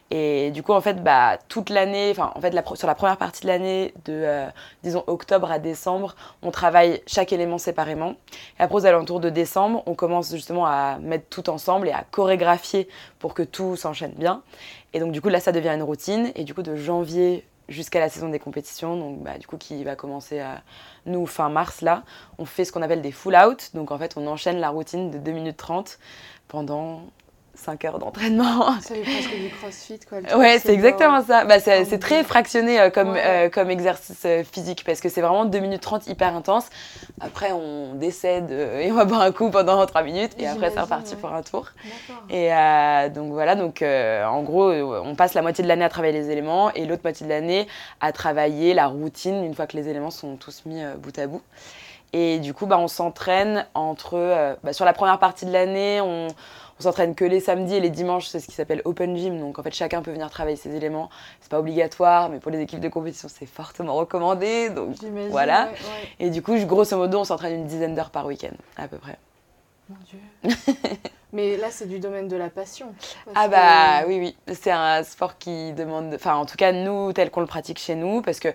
Et 0.09 0.51
du 0.51 0.63
coup 0.63 0.73
en 0.73 0.81
fait 0.81 1.03
bah, 1.03 1.37
toute 1.47 1.69
l'année, 1.69 2.09
enfin 2.11 2.31
en 2.35 2.41
fait 2.41 2.53
sur 2.75 2.87
la 2.87 2.95
première 2.95 3.17
partie 3.17 3.43
de 3.43 3.47
l'année 3.47 3.93
de 4.05 4.13
euh, 4.13 4.47
disons 4.83 5.03
octobre 5.07 5.51
à 5.51 5.59
décembre, 5.59 6.15
on 6.41 6.51
travaille 6.51 7.01
chaque 7.05 7.31
élément 7.31 7.57
séparément. 7.57 8.15
Et 8.59 8.63
après 8.63 8.75
aux 8.75 8.85
alentours 8.85 9.19
de 9.19 9.29
décembre, 9.29 9.83
on 9.85 9.93
commence 9.93 10.31
justement 10.31 10.65
à 10.65 10.97
mettre 10.99 11.27
tout 11.29 11.49
ensemble 11.49 11.87
et 11.87 11.91
à 11.91 12.03
chorégraphier 12.09 12.87
pour 13.19 13.33
que 13.33 13.43
tout 13.43 13.75
s'enchaîne 13.75 14.13
bien. 14.13 14.41
Et 14.93 14.99
donc 14.99 15.11
du 15.11 15.21
coup 15.21 15.29
là 15.29 15.39
ça 15.39 15.51
devient 15.51 15.69
une 15.69 15.83
routine 15.83 16.31
et 16.35 16.43
du 16.43 16.55
coup 16.55 16.63
de 16.63 16.75
janvier 16.75 17.45
jusqu'à 17.69 17.99
la 17.99 18.09
saison 18.09 18.29
des 18.29 18.39
compétitions, 18.39 18.97
donc 18.97 19.23
bah, 19.23 19.37
du 19.37 19.47
coup 19.47 19.57
qui 19.57 19.83
va 19.83 19.95
commencer 19.95 20.39
à 20.39 20.61
nous 21.05 21.25
fin 21.25 21.49
mars 21.49 21.81
là, 21.81 22.03
on 22.37 22.45
fait 22.45 22.65
ce 22.65 22.71
qu'on 22.71 22.81
appelle 22.81 23.01
des 23.01 23.11
full 23.11 23.35
out, 23.35 23.71
donc 23.73 23.91
en 23.91 23.97
fait 23.97 24.15
on 24.17 24.27
enchaîne 24.27 24.59
la 24.59 24.69
routine 24.69 25.11
de 25.11 25.17
2 25.17 25.31
minutes 25.31 25.57
30 25.57 25.99
pendant 26.47 27.01
5 27.55 27.85
heures 27.85 27.99
d'entraînement. 27.99 28.75
C'est 28.81 29.01
presque 29.01 29.35
du 29.35 29.49
crossfit 29.49 29.99
quoi. 30.07 30.19
Ouais, 30.37 30.59
c'est 30.59 30.73
exactement 30.73 31.23
ça. 31.23 31.45
Bah, 31.45 31.59
c'est 31.59 31.99
très 31.99 32.23
fractionné 32.23 32.79
euh, 32.79 32.89
comme, 32.89 33.15
euh, 33.17 33.49
comme 33.49 33.69
exercice 33.69 34.23
euh, 34.25 34.43
physique 34.43 34.83
parce 34.85 35.01
que 35.01 35.09
c'est 35.09 35.21
vraiment 35.21 35.45
2 35.45 35.59
minutes 35.59 35.81
30 35.81 36.07
hyper 36.07 36.35
intense. 36.35 36.69
Après, 37.21 37.51
on 37.51 37.95
décède 37.95 38.51
et 38.51 38.91
on 38.91 38.95
va 38.95 39.05
boire 39.05 39.21
un 39.21 39.31
coup 39.31 39.49
pendant 39.49 39.85
3 39.85 40.03
minutes 40.03 40.33
et 40.37 40.47
après, 40.47 40.71
c'est 40.71 40.79
reparti 40.79 41.15
pour 41.15 41.31
un 41.33 41.41
tour. 41.41 41.69
Et 42.29 42.49
donc 43.13 43.31
voilà, 43.31 43.55
donc 43.55 43.81
en 43.81 44.43
gros, 44.43 44.71
on 44.71 45.15
passe 45.15 45.33
la 45.33 45.41
moitié 45.41 45.63
de 45.63 45.67
l'année 45.67 45.85
à 45.85 45.89
travailler 45.89 46.13
les 46.13 46.29
éléments 46.29 46.71
et 46.73 46.85
l'autre 46.85 47.03
moitié 47.03 47.25
de 47.25 47.31
l'année 47.31 47.67
à 48.01 48.11
travailler 48.11 48.73
la 48.73 48.87
routine 48.87 49.43
une 49.43 49.53
fois 49.53 49.67
que 49.67 49.77
les 49.77 49.87
éléments 49.87 50.11
sont 50.11 50.35
tous 50.35 50.63
mis 50.65 50.83
bout 50.99 51.17
à 51.17 51.27
bout. 51.27 51.41
Et 52.13 52.39
du 52.39 52.53
coup, 52.53 52.65
bah, 52.65 52.77
on 52.77 52.87
s'entraîne 52.87 53.65
entre. 53.73 54.55
Bah, 54.63 54.73
sur 54.73 54.85
la 54.85 54.93
première 54.93 55.19
partie 55.19 55.45
de 55.45 55.51
l'année, 55.51 56.01
on 56.01 56.27
on 56.79 56.83
s'entraîne 56.83 57.15
que 57.15 57.25
les 57.25 57.39
samedis 57.39 57.75
et 57.75 57.79
les 57.79 57.89
dimanches, 57.89 58.27
c'est 58.27 58.39
ce 58.39 58.47
qui 58.47 58.53
s'appelle 58.53 58.81
open 58.85 59.15
gym. 59.15 59.39
Donc 59.39 59.59
en 59.59 59.63
fait, 59.63 59.73
chacun 59.73 60.01
peut 60.01 60.11
venir 60.11 60.29
travailler 60.29 60.57
ses 60.57 60.75
éléments. 60.75 61.09
C'est 61.39 61.49
pas 61.49 61.59
obligatoire, 61.59 62.29
mais 62.29 62.39
pour 62.39 62.51
les 62.51 62.59
équipes 62.59 62.81
de 62.81 62.89
compétition, 62.89 63.29
c'est 63.31 63.45
fortement 63.45 63.95
recommandé. 63.95 64.69
Donc 64.69 64.95
voilà. 65.29 65.69
Et 66.19 66.29
du 66.29 66.41
coup, 66.41 66.57
grosso 66.65 66.97
modo, 66.97 67.19
on 67.19 67.23
s'entraîne 67.23 67.55
une 67.55 67.67
dizaine 67.67 67.95
d'heures 67.95 68.09
par 68.09 68.25
week-end, 68.25 68.55
à 68.77 68.87
peu 68.87 68.97
près. 68.97 69.17
Mon 69.87 69.95
Dieu. 70.09 70.55
mais 71.33 71.57
là, 71.57 71.67
c'est 71.69 71.87
du 71.87 71.99
domaine 71.99 72.27
de 72.27 72.35
la 72.35 72.49
passion. 72.49 72.93
Ah 73.35 73.47
bah 73.47 74.07
oui, 74.07 74.19
oui. 74.19 74.55
C'est 74.55 74.71
un 74.71 75.03
sport 75.03 75.37
qui 75.37 75.73
demande... 75.73 76.13
Enfin, 76.15 76.35
en 76.35 76.45
tout 76.45 76.57
cas, 76.57 76.71
nous, 76.71 77.13
tel 77.13 77.29
qu'on 77.29 77.41
le 77.41 77.45
pratique 77.45 77.79
chez 77.79 77.95
nous, 77.95 78.21
parce 78.21 78.39
que 78.39 78.49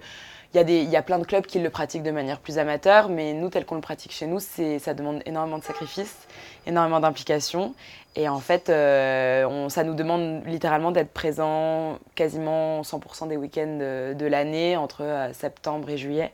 il 0.52 0.56
y, 0.56 0.60
a 0.60 0.64
des, 0.64 0.80
il 0.80 0.90
y 0.90 0.96
a 0.96 1.02
plein 1.02 1.18
de 1.18 1.24
clubs 1.24 1.46
qui 1.46 1.60
le 1.60 1.70
pratiquent 1.70 2.02
de 2.02 2.10
manière 2.10 2.40
plus 2.40 2.58
amateur, 2.58 3.08
mais 3.08 3.34
nous, 3.34 3.50
tel 3.50 3.64
qu'on 3.64 3.76
le 3.76 3.80
pratique 3.80 4.10
chez 4.10 4.26
nous, 4.26 4.40
ça 4.40 4.94
demande 4.94 5.22
énormément 5.24 5.58
de 5.58 5.64
sacrifices, 5.64 6.26
énormément 6.66 6.98
d'implication. 6.98 7.74
Et 8.16 8.28
en 8.28 8.40
fait, 8.40 8.68
euh, 8.68 9.44
on, 9.44 9.68
ça 9.68 9.84
nous 9.84 9.94
demande 9.94 10.44
littéralement 10.46 10.90
d'être 10.90 11.12
présent 11.12 11.98
quasiment 12.16 12.82
100% 12.82 13.28
des 13.28 13.36
week-ends 13.36 13.78
de, 13.78 14.26
l'année, 14.26 14.76
entre 14.76 15.04
euh, 15.04 15.32
septembre 15.32 15.88
et 15.88 15.96
juillet. 15.96 16.32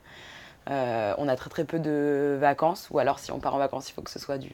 Euh, 0.70 1.14
on 1.18 1.28
a 1.28 1.36
très 1.36 1.50
très 1.50 1.64
peu 1.64 1.78
de 1.78 2.38
vacances, 2.40 2.88
ou 2.90 2.98
alors 2.98 3.18
si 3.18 3.30
on 3.32 3.38
part 3.38 3.54
en 3.54 3.58
vacances, 3.58 3.90
il 3.90 3.92
faut 3.92 4.02
que 4.02 4.10
ce 4.10 4.18
soit 4.18 4.38
du 4.38 4.50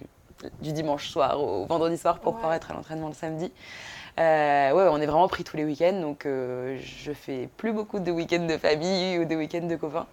du 0.61 0.73
dimanche 0.73 1.09
soir 1.09 1.40
au 1.40 1.66
vendredi 1.66 1.97
soir 1.97 2.19
pour 2.19 2.35
pouvoir 2.35 2.54
être 2.54 2.71
à 2.71 2.75
l'entraînement 2.75 3.09
le 3.09 3.14
samedi. 3.14 3.52
Euh, 4.19 4.73
ouais, 4.73 4.88
on 4.90 5.00
est 5.00 5.07
vraiment 5.07 5.28
pris 5.28 5.42
tous 5.42 5.57
les 5.57 5.64
week-ends, 5.64 6.00
donc 6.00 6.26
euh, 6.26 6.78
je 6.83 7.12
fais 7.12 7.49
plus 7.57 7.73
beaucoup 7.73 7.99
de 7.99 8.11
week-ends 8.11 8.47
de 8.47 8.59
famille 8.59 9.19
ou 9.19 9.25
de 9.25 9.35
week-ends 9.35 9.66
de 9.66 9.76
copains. 9.76 10.07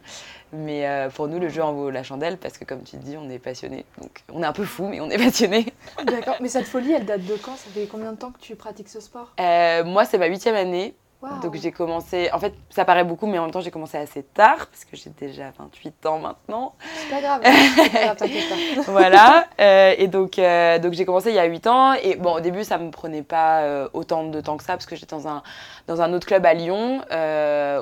Mais 0.53 0.87
euh, 0.87 1.09
pour 1.09 1.27
nous, 1.27 1.37
le 1.37 1.49
jeu 1.49 1.61
en 1.61 1.73
vaut 1.73 1.89
la 1.89 2.03
chandelle 2.03 2.37
parce 2.37 2.57
que, 2.57 2.63
comme 2.63 2.83
tu 2.83 2.95
dis, 2.97 3.17
on 3.17 3.29
est 3.29 3.39
passionné. 3.39 3.85
Donc, 4.01 4.23
on 4.31 4.41
est 4.41 4.45
un 4.45 4.53
peu 4.53 4.63
fou, 4.63 4.87
mais 4.87 5.01
on 5.01 5.09
est 5.09 5.17
passionné. 5.23 5.65
D'accord. 6.05 6.37
Mais 6.39 6.47
cette 6.47 6.65
folie, 6.65 6.93
elle 6.93 7.05
date 7.05 7.25
de 7.25 7.35
quand? 7.35 7.55
Ça 7.57 7.69
fait 7.73 7.87
combien 7.87 8.13
de 8.13 8.17
temps 8.17 8.31
que 8.31 8.39
tu 8.39 8.55
pratiques 8.55 8.89
ce 8.89 9.01
sport? 9.01 9.33
Moi, 9.37 10.05
c'est 10.05 10.17
ma 10.17 10.27
huitième 10.27 10.55
année. 10.55 10.95
Donc 11.21 11.55
j'ai 11.55 11.73
commencé, 11.73 12.29
en 12.31 12.39
fait 12.39 12.53
ça 12.69 12.85
paraît 12.85 13.03
beaucoup 13.03 13.27
mais 13.27 13.37
en 13.39 13.43
même 13.43 13.51
temps 13.51 13.59
j'ai 13.59 13.71
commencé 13.71 13.97
assez 13.97 14.23
tard 14.23 14.55
parce 14.67 14.85
que 14.85 14.95
j'ai 14.95 15.09
déjà 15.09 15.51
28 15.57 16.05
ans 16.05 16.19
maintenant. 16.19 16.75
C'est 16.95 17.09
pas 17.09 17.21
grave, 17.21 17.41
pas 17.41 18.15
pas. 18.15 18.81
voilà, 18.87 19.47
euh, 19.59 19.95
et 19.97 20.07
donc, 20.07 20.39
euh, 20.39 20.79
donc 20.79 20.93
j'ai 20.93 21.03
commencé 21.03 21.29
il 21.29 21.35
y 21.35 21.39
a 21.39 21.43
8 21.43 21.67
ans 21.67 21.93
et 21.93 22.15
bon 22.15 22.35
au 22.35 22.39
début 22.39 22.63
ça 22.63 22.77
me 22.77 22.89
prenait 22.89 23.21
pas 23.21 23.63
euh, 23.63 23.89
autant 23.91 24.23
de 24.23 24.39
temps 24.39 24.55
que 24.55 24.63
ça 24.63 24.73
parce 24.73 24.85
que 24.85 24.95
j'étais 24.95 25.13
dans 25.13 25.27
un, 25.27 25.43
dans 25.87 26.01
un 26.01 26.13
autre 26.13 26.25
club 26.25 26.45
à 26.45 26.53
Lyon 26.53 27.01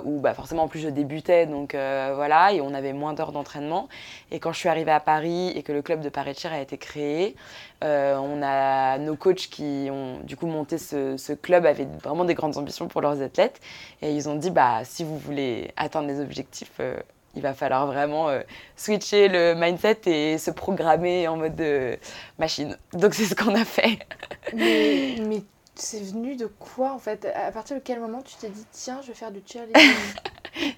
où 0.06 0.20
bah, 0.20 0.34
forcément 0.34 0.64
en 0.64 0.68
plus 0.68 0.80
je 0.80 0.90
débutais 0.90 1.46
donc 1.46 1.74
voilà 1.74 2.54
et 2.54 2.62
on 2.62 2.74
avait 2.74 2.94
moins 2.94 3.14
d'heures 3.14 3.34
d'entraînement 3.34 3.88
et 4.32 4.40
quand 4.40 4.52
je 4.52 4.58
suis 4.58 4.70
arrivée 4.70 4.92
à 4.92 5.00
Paris 5.00 5.50
et 5.50 5.62
que 5.62 5.72
le 5.72 5.84
club 5.84 6.02
de 6.02 6.10
paris 6.10 6.36
a 6.52 6.60
été 6.60 6.78
créé, 6.78 7.36
on 7.84 8.42
a 8.42 8.98
nos 8.98 9.16
coachs 9.16 9.48
qui 9.50 9.90
ont 9.92 10.20
du 10.24 10.36
coup 10.36 10.48
monté 10.48 10.80
ce, 10.80 11.18
ce 11.18 11.34
club 11.34 11.68
avaient 11.68 11.88
vraiment 12.04 12.26
des 12.26 12.34
grandes 12.34 12.58
ambitions 12.58 12.88
pour 12.88 13.02
leurs 13.02 13.22
athlètes. 13.28 13.62
Et 14.02 14.12
ils 14.12 14.28
ont 14.28 14.36
dit, 14.36 14.50
bah, 14.50 14.82
si 14.84 15.04
vous 15.04 15.18
voulez 15.18 15.72
atteindre 15.78 16.08
les 16.08 16.20
objectifs, 16.20 16.72
euh, 16.80 16.98
il 17.36 17.42
va 17.42 17.54
falloir 17.54 17.86
vraiment 17.86 18.30
euh, 18.30 18.42
switcher 18.76 19.28
le 19.28 19.54
mindset 19.54 20.02
et 20.08 20.38
se 20.38 20.52
programmer 20.52 21.28
en 21.28 21.38
mode 21.38 21.60
euh, 21.62 21.96
machine. 22.40 22.78
Donc 22.94 23.14
c'est 23.14 23.26
ce 23.26 23.36
qu'on 23.36 23.56
a 23.56 23.66
fait. 23.66 24.00
mais, 24.54 25.16
mais 25.28 25.44
c'est 25.76 26.04
venu 26.04 26.36
de 26.36 26.48
quoi 26.48 26.92
en 26.92 27.00
fait? 27.00 27.28
À 27.36 27.52
partir 27.52 27.78
de 27.78 27.82
quel 27.82 28.00
moment 28.00 28.22
tu 28.22 28.36
t'es 28.36 28.50
dit, 28.50 28.66
tiens, 28.72 29.00
je 29.04 29.10
vais 29.10 29.14
faire 29.14 29.32
du 29.32 29.42
cheerleading? 29.46 29.76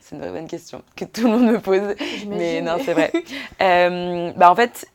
C'est 0.02 0.16
une 0.16 0.22
vraie 0.22 0.32
bonne 0.32 0.48
question 0.48 0.84
que 0.98 1.06
tout 1.06 1.22
le 1.22 1.30
monde 1.30 1.46
me 1.46 1.58
pose. 1.58 1.96
Mais 2.28 2.60
non, 2.60 2.76
c'est 2.84 2.92
vrai. 2.92 3.14
bah, 4.36 4.52
en 4.52 4.56
fait, 4.56 4.86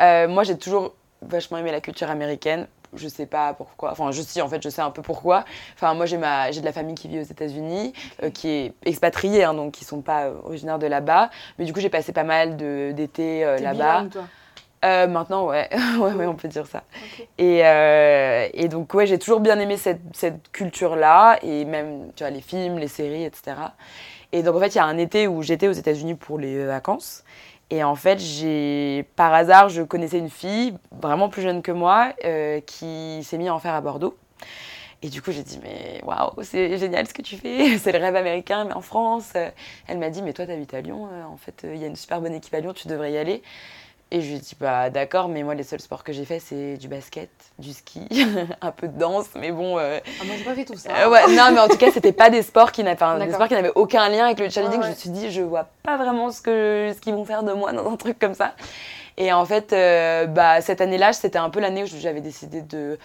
moi 0.00 0.42
j'ai 0.42 0.58
toujours 0.58 0.96
vachement 1.20 1.58
aimé 1.58 1.70
la 1.70 1.80
culture 1.80 2.10
américaine 2.10 2.66
je 2.94 3.08
sais 3.08 3.26
pas 3.26 3.54
pourquoi. 3.54 3.92
Enfin, 3.92 4.10
je 4.10 4.22
sais, 4.22 4.40
en 4.40 4.48
fait, 4.48 4.62
je 4.62 4.68
sais 4.68 4.82
un 4.82 4.90
peu 4.90 5.02
pourquoi. 5.02 5.44
Enfin, 5.74 5.94
moi, 5.94 6.06
j'ai 6.06 6.18
ma, 6.18 6.50
j'ai 6.50 6.60
de 6.60 6.66
la 6.66 6.72
famille 6.72 6.94
qui 6.94 7.08
vit 7.08 7.20
aux 7.20 7.24
États-Unis, 7.24 7.92
euh, 8.22 8.30
qui 8.30 8.48
est 8.48 8.74
expatriée, 8.84 9.44
hein, 9.44 9.54
donc 9.54 9.72
qui 9.72 9.84
sont 9.84 10.02
pas 10.02 10.26
euh, 10.26 10.34
originaires 10.44 10.78
de 10.78 10.86
là-bas. 10.86 11.30
Mais 11.58 11.64
du 11.64 11.72
coup, 11.72 11.80
j'ai 11.80 11.90
passé 11.90 12.12
pas 12.12 12.24
mal 12.24 12.56
d'été 12.56 13.44
euh, 13.44 13.58
là-bas. 13.58 14.04
toi? 14.10 14.22
Euh, 14.84 15.06
maintenant, 15.06 15.46
ouais. 15.46 15.68
ouais, 16.00 16.12
ouais, 16.12 16.26
on 16.26 16.34
peut 16.34 16.48
dire 16.48 16.66
ça. 16.66 16.82
Et, 17.38 17.58
et, 18.54 18.68
donc, 18.68 18.92
ouais, 18.94 19.06
j'ai 19.06 19.18
toujours 19.18 19.40
bien 19.40 19.58
aimé 19.58 19.76
cette, 19.76 20.00
cette, 20.12 20.50
culture-là, 20.50 21.38
et 21.42 21.64
même, 21.64 22.10
tu 22.16 22.24
vois, 22.24 22.30
les 22.30 22.40
films, 22.40 22.78
les 22.78 22.88
séries, 22.88 23.24
etc. 23.24 23.54
Et 24.32 24.42
donc, 24.42 24.56
en 24.56 24.60
fait, 24.60 24.74
il 24.74 24.76
y 24.76 24.80
a 24.80 24.84
un 24.84 24.98
été 24.98 25.28
où 25.28 25.42
j'étais 25.42 25.68
aux 25.68 25.72
États-Unis 25.72 26.14
pour 26.14 26.38
les 26.38 26.64
vacances. 26.66 27.22
Et 27.72 27.82
en 27.82 27.94
fait, 27.94 28.18
j'ai 28.18 29.06
par 29.16 29.32
hasard, 29.32 29.70
je 29.70 29.80
connaissais 29.80 30.18
une 30.18 30.28
fille 30.28 30.74
vraiment 30.90 31.30
plus 31.30 31.40
jeune 31.40 31.62
que 31.62 31.72
moi 31.72 32.12
euh, 32.22 32.60
qui 32.60 33.24
s'est 33.24 33.38
mise 33.38 33.48
à 33.48 33.54
en 33.54 33.60
faire 33.60 33.72
à 33.72 33.80
Bordeaux. 33.80 34.14
Et 35.00 35.08
du 35.08 35.22
coup, 35.22 35.32
j'ai 35.32 35.42
dit, 35.42 35.58
mais 35.62 36.02
waouh, 36.04 36.42
c'est 36.42 36.76
génial 36.76 37.08
ce 37.08 37.14
que 37.14 37.22
tu 37.22 37.38
fais, 37.38 37.78
c'est 37.82 37.92
le 37.92 37.98
rêve 37.98 38.14
américain, 38.14 38.66
mais 38.66 38.74
en 38.74 38.82
France. 38.82 39.32
Elle 39.88 39.98
m'a 39.98 40.10
dit, 40.10 40.20
mais 40.20 40.34
toi, 40.34 40.44
tu 40.44 40.52
habites 40.52 40.74
à 40.74 40.82
Lyon, 40.82 41.08
euh, 41.10 41.24
en 41.24 41.38
fait, 41.38 41.62
il 41.64 41.78
y 41.78 41.84
a 41.84 41.86
une 41.86 41.96
super 41.96 42.20
bonne 42.20 42.34
équipe 42.34 42.52
à 42.52 42.60
Lyon, 42.60 42.74
tu 42.74 42.88
devrais 42.88 43.10
y 43.10 43.16
aller. 43.16 43.42
Et 44.14 44.20
je 44.20 44.28
lui 44.28 44.34
ai 44.36 44.38
dit, 44.40 44.54
bah 44.60 44.90
d'accord, 44.90 45.28
mais 45.28 45.42
moi, 45.42 45.54
les 45.54 45.62
seuls 45.62 45.80
sports 45.80 46.04
que 46.04 46.12
j'ai 46.12 46.26
fait, 46.26 46.38
c'est 46.38 46.76
du 46.76 46.86
basket, 46.86 47.30
du 47.58 47.72
ski, 47.72 48.06
un 48.60 48.70
peu 48.70 48.86
de 48.86 48.98
danse, 48.98 49.28
mais 49.34 49.52
bon. 49.52 49.78
Euh... 49.78 50.00
Ah, 50.04 50.24
moi, 50.26 50.34
j'ai 50.36 50.44
pas 50.44 50.54
fait 50.54 50.66
tout 50.66 50.76
ça. 50.76 50.90
Euh, 50.94 51.08
ouais, 51.08 51.34
non, 51.34 51.50
mais 51.50 51.60
en 51.60 51.66
tout 51.66 51.78
cas, 51.78 51.90
c'était 51.90 52.12
pas 52.12 52.28
des 52.28 52.42
sports 52.42 52.72
qui 52.72 52.84
n'avaient 52.84 53.72
aucun 53.74 54.10
lien 54.10 54.26
avec 54.26 54.38
le 54.38 54.50
challenging. 54.50 54.82
Je 54.82 54.88
me 54.90 54.94
suis 54.94 55.08
dit, 55.08 55.30
je 55.30 55.40
vois 55.40 55.66
pas 55.82 55.96
vraiment 55.96 56.30
ce 56.30 56.42
qu'ils 56.42 56.94
ce 56.94 57.00
qu'ils 57.00 57.14
vont 57.14 57.24
faire 57.24 57.42
de 57.42 57.54
moi 57.54 57.72
dans 57.72 57.90
un 57.90 57.96
truc 57.96 58.18
comme 58.18 58.34
ça. 58.34 58.52
Et 59.16 59.32
en 59.32 59.46
fait, 59.46 59.72
euh, 59.72 60.26
bah, 60.26 60.60
cette 60.60 60.82
année-là, 60.82 61.14
c'était 61.14 61.38
un 61.38 61.48
peu 61.48 61.60
l'année 61.60 61.84
où 61.84 61.86
j'avais 61.86 62.20
décidé 62.20 62.60
de 62.60 62.98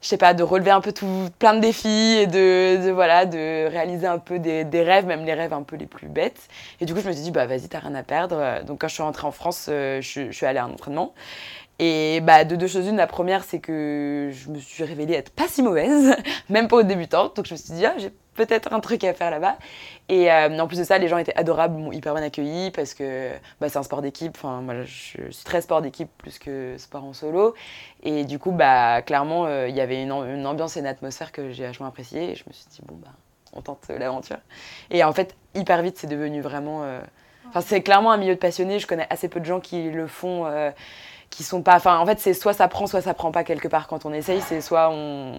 je 0.00 0.08
sais 0.08 0.16
pas, 0.16 0.34
de 0.34 0.42
relever 0.42 0.70
un 0.70 0.80
peu 0.80 0.92
tout, 0.92 1.28
plein 1.38 1.54
de 1.54 1.60
défis 1.60 1.88
et 1.88 2.26
de, 2.26 2.84
de 2.86 2.90
voilà, 2.90 3.26
de 3.26 3.68
réaliser 3.68 4.06
un 4.06 4.18
peu 4.18 4.38
des, 4.38 4.64
des, 4.64 4.82
rêves, 4.82 5.06
même 5.06 5.24
les 5.24 5.34
rêves 5.34 5.52
un 5.52 5.62
peu 5.62 5.76
les 5.76 5.86
plus 5.86 6.08
bêtes. 6.08 6.48
Et 6.80 6.86
du 6.86 6.94
coup, 6.94 7.00
je 7.00 7.08
me 7.08 7.12
suis 7.12 7.22
dit, 7.22 7.30
bah 7.30 7.46
vas-y, 7.46 7.68
t'as 7.68 7.80
rien 7.80 7.94
à 7.94 8.02
perdre. 8.02 8.64
Donc 8.64 8.80
quand 8.80 8.88
je 8.88 8.94
suis 8.94 9.02
rentrée 9.02 9.26
en 9.26 9.32
France, 9.32 9.66
euh, 9.68 10.00
je, 10.00 10.26
je 10.26 10.32
suis 10.32 10.46
allée 10.46 10.58
à 10.58 10.64
un 10.64 10.70
entraînement. 10.70 11.12
Et 11.82 12.20
bah, 12.20 12.44
de 12.44 12.56
deux 12.56 12.66
choses 12.66 12.86
une, 12.86 12.98
la 12.98 13.06
première, 13.06 13.42
c'est 13.42 13.58
que 13.58 14.30
je 14.32 14.50
me 14.50 14.58
suis 14.58 14.84
révélée 14.84 15.14
être 15.14 15.30
pas 15.30 15.48
si 15.48 15.62
mauvaise, 15.62 16.14
même 16.50 16.68
pas 16.68 16.76
aux 16.76 16.82
débutante. 16.82 17.36
Donc 17.36 17.46
je 17.46 17.54
me 17.54 17.58
suis 17.58 17.72
dit, 17.72 17.86
ah, 17.86 17.94
j'ai 17.96 18.12
peut-être 18.46 18.72
un 18.72 18.80
truc 18.80 19.04
à 19.04 19.12
faire 19.14 19.30
là-bas. 19.30 19.56
Et 20.08 20.30
euh, 20.32 20.58
en 20.58 20.66
plus 20.66 20.78
de 20.78 20.84
ça, 20.84 20.98
les 20.98 21.08
gens 21.08 21.18
étaient 21.18 21.36
adorables, 21.36 21.76
m'ont 21.76 21.92
hyper 21.92 22.14
bien 22.14 22.22
accueilli 22.22 22.70
parce 22.70 22.94
que 22.94 23.30
bah, 23.60 23.68
c'est 23.68 23.78
un 23.78 23.82
sport 23.82 24.02
d'équipe. 24.02 24.32
Enfin, 24.36 24.60
moi, 24.60 24.82
je 24.82 24.90
suis 24.90 25.44
très 25.44 25.60
sport 25.60 25.82
d'équipe 25.82 26.10
plus 26.18 26.38
que 26.38 26.76
sport 26.78 27.04
en 27.04 27.12
solo. 27.12 27.54
Et 28.02 28.24
du 28.24 28.38
coup, 28.38 28.50
bah, 28.50 29.02
clairement, 29.02 29.46
euh, 29.46 29.68
il 29.68 29.74
y 29.74 29.80
avait 29.80 30.02
une, 30.02 30.12
une, 30.12 30.46
ambiance 30.46 30.76
et 30.76 30.80
une 30.80 30.86
atmosphère 30.86 31.32
que 31.32 31.50
j'ai 31.50 31.66
vachement 31.66 31.86
appréciée. 31.86 32.30
Et 32.30 32.34
je 32.34 32.44
me 32.48 32.52
suis 32.52 32.66
dit, 32.70 32.80
bon, 32.84 32.96
bah, 32.96 33.10
on 33.52 33.60
tente 33.60 33.88
l'aventure. 33.88 34.38
Et 34.90 35.04
en 35.04 35.12
fait, 35.12 35.36
hyper 35.54 35.82
vite, 35.82 35.98
c'est 35.98 36.08
devenu 36.08 36.40
vraiment. 36.40 36.82
Euh... 36.84 37.00
Enfin, 37.48 37.60
c'est 37.60 37.82
clairement 37.82 38.12
un 38.12 38.16
milieu 38.16 38.34
de 38.34 38.40
passionnés. 38.40 38.78
Je 38.78 38.86
connais 38.86 39.06
assez 39.10 39.28
peu 39.28 39.40
de 39.40 39.44
gens 39.44 39.60
qui 39.60 39.90
le 39.90 40.06
font. 40.06 40.46
Qui 41.30 41.44
sont 41.44 41.62
pas. 41.62 41.76
Enfin, 41.76 41.98
en 41.98 42.06
fait, 42.06 42.18
c'est 42.18 42.34
soit 42.34 42.54
ça 42.54 42.66
prend, 42.66 42.88
soit 42.88 43.02
ça 43.02 43.14
prend 43.14 43.30
pas 43.30 43.44
quelque 43.44 43.68
part 43.68 43.86
quand 43.86 44.04
on 44.04 44.12
essaye. 44.12 44.40
C'est 44.40 44.60
soit 44.60 44.90
on 44.90 45.38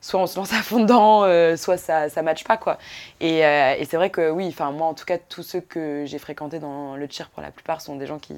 soit 0.00 0.20
on 0.20 0.26
se 0.26 0.36
lance 0.36 0.52
à 0.52 0.62
fond 0.62 0.80
dedans, 0.80 1.24
euh, 1.24 1.56
soit 1.56 1.76
ça 1.76 2.06
ne 2.06 2.22
matche 2.22 2.44
pas. 2.44 2.56
Quoi. 2.56 2.78
Et, 3.20 3.44
euh, 3.44 3.74
et 3.78 3.84
c'est 3.84 3.96
vrai 3.96 4.10
que 4.10 4.30
oui, 4.30 4.48
enfin, 4.48 4.70
moi 4.72 4.86
en 4.86 4.94
tout 4.94 5.04
cas, 5.04 5.18
tous 5.18 5.42
ceux 5.42 5.60
que 5.60 6.04
j'ai 6.06 6.18
fréquentés 6.18 6.58
dans 6.58 6.96
le 6.96 7.06
cheer 7.10 7.28
pour 7.28 7.42
la 7.42 7.50
plupart 7.50 7.80
sont 7.80 7.96
des 7.96 8.06
gens 8.06 8.18
qui, 8.18 8.34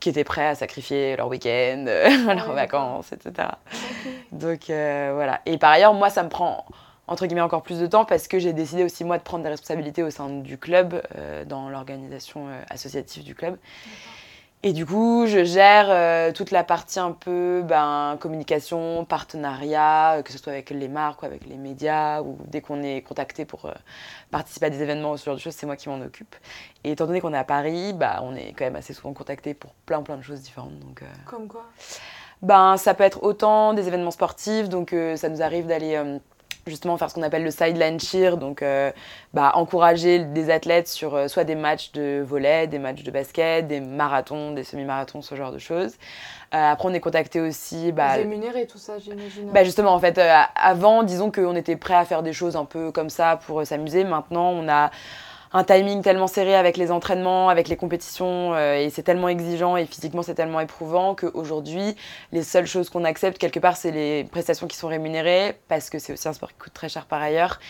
qui 0.00 0.08
étaient 0.08 0.24
prêts 0.24 0.46
à 0.46 0.54
sacrifier 0.54 1.16
leur 1.16 1.28
week-end, 1.28 1.84
leurs 2.26 2.52
vacances, 2.52 3.12
etc. 3.12 3.48
Donc 4.32 4.70
euh, 4.70 5.12
voilà. 5.14 5.40
Et 5.46 5.58
par 5.58 5.70
ailleurs, 5.70 5.94
moi, 5.94 6.10
ça 6.10 6.22
me 6.22 6.28
prend 6.28 6.64
entre 7.06 7.26
guillemets 7.26 7.40
encore 7.40 7.62
plus 7.62 7.80
de 7.80 7.86
temps 7.86 8.04
parce 8.04 8.28
que 8.28 8.38
j'ai 8.38 8.52
décidé 8.52 8.84
aussi 8.84 9.02
moi 9.02 9.16
de 9.16 9.22
prendre 9.22 9.42
des 9.42 9.48
responsabilités 9.48 10.02
au 10.02 10.10
sein 10.10 10.28
du 10.28 10.58
club, 10.58 11.02
dans 11.46 11.70
l'organisation 11.70 12.48
associative 12.68 13.24
du 13.24 13.34
club. 13.34 13.56
Et 14.64 14.72
du 14.72 14.84
coup, 14.84 15.26
je 15.26 15.44
gère 15.44 15.86
euh, 15.88 16.32
toute 16.32 16.50
la 16.50 16.64
partie 16.64 16.98
un 16.98 17.12
peu 17.12 17.62
ben, 17.64 18.16
communication, 18.18 19.04
partenariat, 19.04 20.14
euh, 20.16 20.22
que 20.22 20.32
ce 20.32 20.38
soit 20.38 20.52
avec 20.52 20.70
les 20.70 20.88
marques 20.88 21.22
ou 21.22 21.26
avec 21.26 21.46
les 21.46 21.56
médias, 21.56 22.22
ou 22.22 22.36
dès 22.44 22.60
qu'on 22.60 22.82
est 22.82 23.02
contacté 23.02 23.44
pour 23.44 23.66
euh, 23.66 23.72
participer 24.32 24.66
à 24.66 24.70
des 24.70 24.82
événements 24.82 25.12
ou 25.12 25.16
ce 25.16 25.26
genre 25.26 25.36
de 25.36 25.40
choses, 25.40 25.54
c'est 25.54 25.66
moi 25.66 25.76
qui 25.76 25.88
m'en 25.88 26.00
occupe. 26.00 26.34
Et 26.82 26.90
étant 26.90 27.06
donné 27.06 27.20
qu'on 27.20 27.34
est 27.34 27.38
à 27.38 27.44
Paris, 27.44 27.92
bah, 27.92 28.18
on 28.24 28.34
est 28.34 28.52
quand 28.52 28.64
même 28.64 28.74
assez 28.74 28.94
souvent 28.94 29.12
contacté 29.14 29.54
pour 29.54 29.74
plein 29.86 30.02
plein 30.02 30.16
de 30.16 30.22
choses 30.22 30.40
différentes. 30.40 30.76
Donc, 30.80 31.04
Comme 31.24 31.46
quoi? 31.46 31.64
Ben, 32.42 32.76
Ça 32.78 32.94
peut 32.94 33.04
être 33.04 33.22
autant 33.22 33.74
des 33.74 33.86
événements 33.86 34.10
sportifs, 34.10 34.68
donc 34.68 34.94
ça 35.14 35.28
nous 35.28 35.40
arrive 35.40 35.66
d'aller 35.66 36.18
justement 36.68 36.96
faire 36.96 37.10
ce 37.10 37.14
qu'on 37.14 37.22
appelle 37.22 37.44
le 37.44 37.50
sideline 37.50 37.98
cheer, 38.00 38.36
donc 38.36 38.62
euh, 38.62 38.90
bah, 39.34 39.52
encourager 39.54 40.20
des 40.20 40.50
athlètes 40.50 40.88
sur 40.88 41.14
euh, 41.14 41.28
soit 41.28 41.44
des 41.44 41.54
matchs 41.54 41.92
de 41.92 42.22
volley, 42.26 42.66
des 42.66 42.78
matchs 42.78 43.02
de 43.02 43.10
basket, 43.10 43.66
des 43.66 43.80
marathons, 43.80 44.52
des 44.52 44.64
semi-marathons, 44.64 45.22
ce 45.22 45.34
genre 45.34 45.52
de 45.52 45.58
choses. 45.58 45.94
Euh, 46.54 46.72
après, 46.72 46.88
on 46.88 46.94
est 46.94 47.00
contacté 47.00 47.40
aussi. 47.40 47.92
Bah, 47.92 48.12
Rémunéré, 48.12 48.66
tout 48.66 48.78
ça, 48.78 48.98
j'imagine. 48.98 49.50
Bah, 49.52 49.64
justement, 49.64 49.92
en 49.92 49.98
fait, 49.98 50.20
avant, 50.54 51.02
disons 51.02 51.30
qu'on 51.30 51.56
était 51.56 51.76
prêt 51.76 51.94
à 51.94 52.04
faire 52.04 52.22
des 52.22 52.32
choses 52.32 52.56
un 52.56 52.64
peu 52.64 52.90
comme 52.92 53.10
ça 53.10 53.38
pour 53.46 53.66
s'amuser. 53.66 54.04
Maintenant, 54.04 54.50
on 54.50 54.68
a 54.68 54.90
un 55.52 55.64
timing 55.64 56.02
tellement 56.02 56.26
serré 56.26 56.54
avec 56.54 56.76
les 56.76 56.90
entraînements, 56.90 57.48
avec 57.48 57.68
les 57.68 57.76
compétitions, 57.76 58.54
euh, 58.54 58.74
et 58.74 58.90
c'est 58.90 59.02
tellement 59.02 59.28
exigeant 59.28 59.76
et 59.76 59.86
physiquement 59.86 60.22
c'est 60.22 60.34
tellement 60.34 60.60
éprouvant 60.60 61.14
qu'aujourd'hui, 61.14 61.96
les 62.32 62.42
seules 62.42 62.66
choses 62.66 62.90
qu'on 62.90 63.04
accepte 63.04 63.38
quelque 63.38 63.58
part, 63.58 63.76
c'est 63.76 63.90
les 63.90 64.24
prestations 64.24 64.66
qui 64.66 64.76
sont 64.76 64.88
rémunérées, 64.88 65.58
parce 65.68 65.88
que 65.88 65.98
c'est 65.98 66.12
aussi 66.12 66.28
un 66.28 66.32
sport 66.32 66.50
qui 66.50 66.58
coûte 66.58 66.74
très 66.74 66.88
cher 66.88 67.06
par 67.06 67.22
ailleurs, 67.22 67.60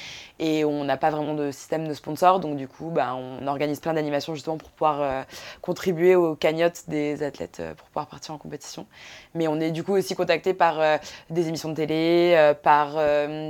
et 0.41 0.65
on 0.65 0.85
n'a 0.85 0.97
pas 0.97 1.11
vraiment 1.11 1.35
de 1.35 1.51
système 1.51 1.87
de 1.87 1.95
sponsor, 1.95 2.41
donc 2.41 2.57
du 2.57 2.67
coup, 2.67 2.91
bah, 2.91 3.15
on 3.15 3.47
organise 3.47 3.81
plein 3.81 3.95
d'animations 3.95 4.35
justement 4.35 4.57
pour 4.57 4.71
pouvoir 4.71 5.01
euh, 5.01 5.23
contribuer 5.63 6.17
aux 6.17 6.35
cagnottes 6.35 6.85
des 6.89 7.23
athlètes 7.23 7.59
euh, 7.61 7.75
pour 7.75 7.87
pouvoir 7.89 8.07
partir 8.09 8.35
en 8.35 8.39
compétition. 8.39 8.87
Mais 9.35 9.47
on 9.47 9.61
est 9.61 9.71
du 9.71 9.85
coup 9.85 9.95
aussi 9.95 10.15
contacté 10.15 10.55
par 10.55 10.99
des 11.31 11.49
émissions 11.49 11.69
de 11.69 11.75
télé, 11.75 12.55
par 12.63 12.97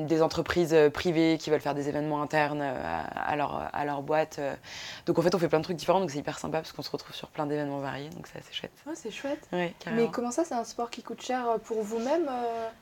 des 0.04 0.23
entreprises 0.23 0.76
privées 0.92 1.38
qui 1.38 1.50
veulent 1.50 1.61
faire 1.61 1.75
des 1.75 1.88
événements 1.88 2.20
internes 2.20 2.62
à, 2.62 3.37
leur, 3.37 3.68
à 3.73 3.85
leur 3.85 4.02
boîte 4.02 4.17
droite. 4.26 4.58
Donc 5.06 5.18
en 5.18 5.22
fait, 5.22 5.34
on 5.34 5.38
fait 5.38 5.48
plein 5.48 5.58
de 5.58 5.64
trucs 5.64 5.76
différents, 5.76 6.00
donc 6.00 6.10
c'est 6.10 6.18
hyper 6.18 6.38
sympa 6.38 6.58
parce 6.58 6.72
qu'on 6.72 6.82
se 6.82 6.90
retrouve 6.90 7.14
sur 7.14 7.28
plein 7.28 7.46
d'événements 7.46 7.80
variés, 7.80 8.10
donc 8.10 8.26
c'est 8.26 8.38
assez 8.38 8.52
chouette. 8.52 8.72
Ouais, 8.87 8.94
c'est 8.94 9.10
chouette. 9.10 9.40
Ouais, 9.52 9.75
Mais 9.92 10.08
comment 10.10 10.30
ça, 10.30 10.44
c'est 10.44 10.54
un 10.54 10.64
sport 10.64 10.90
qui 10.90 11.02
coûte 11.02 11.22
cher 11.22 11.44
pour 11.64 11.82
vous-même 11.82 12.28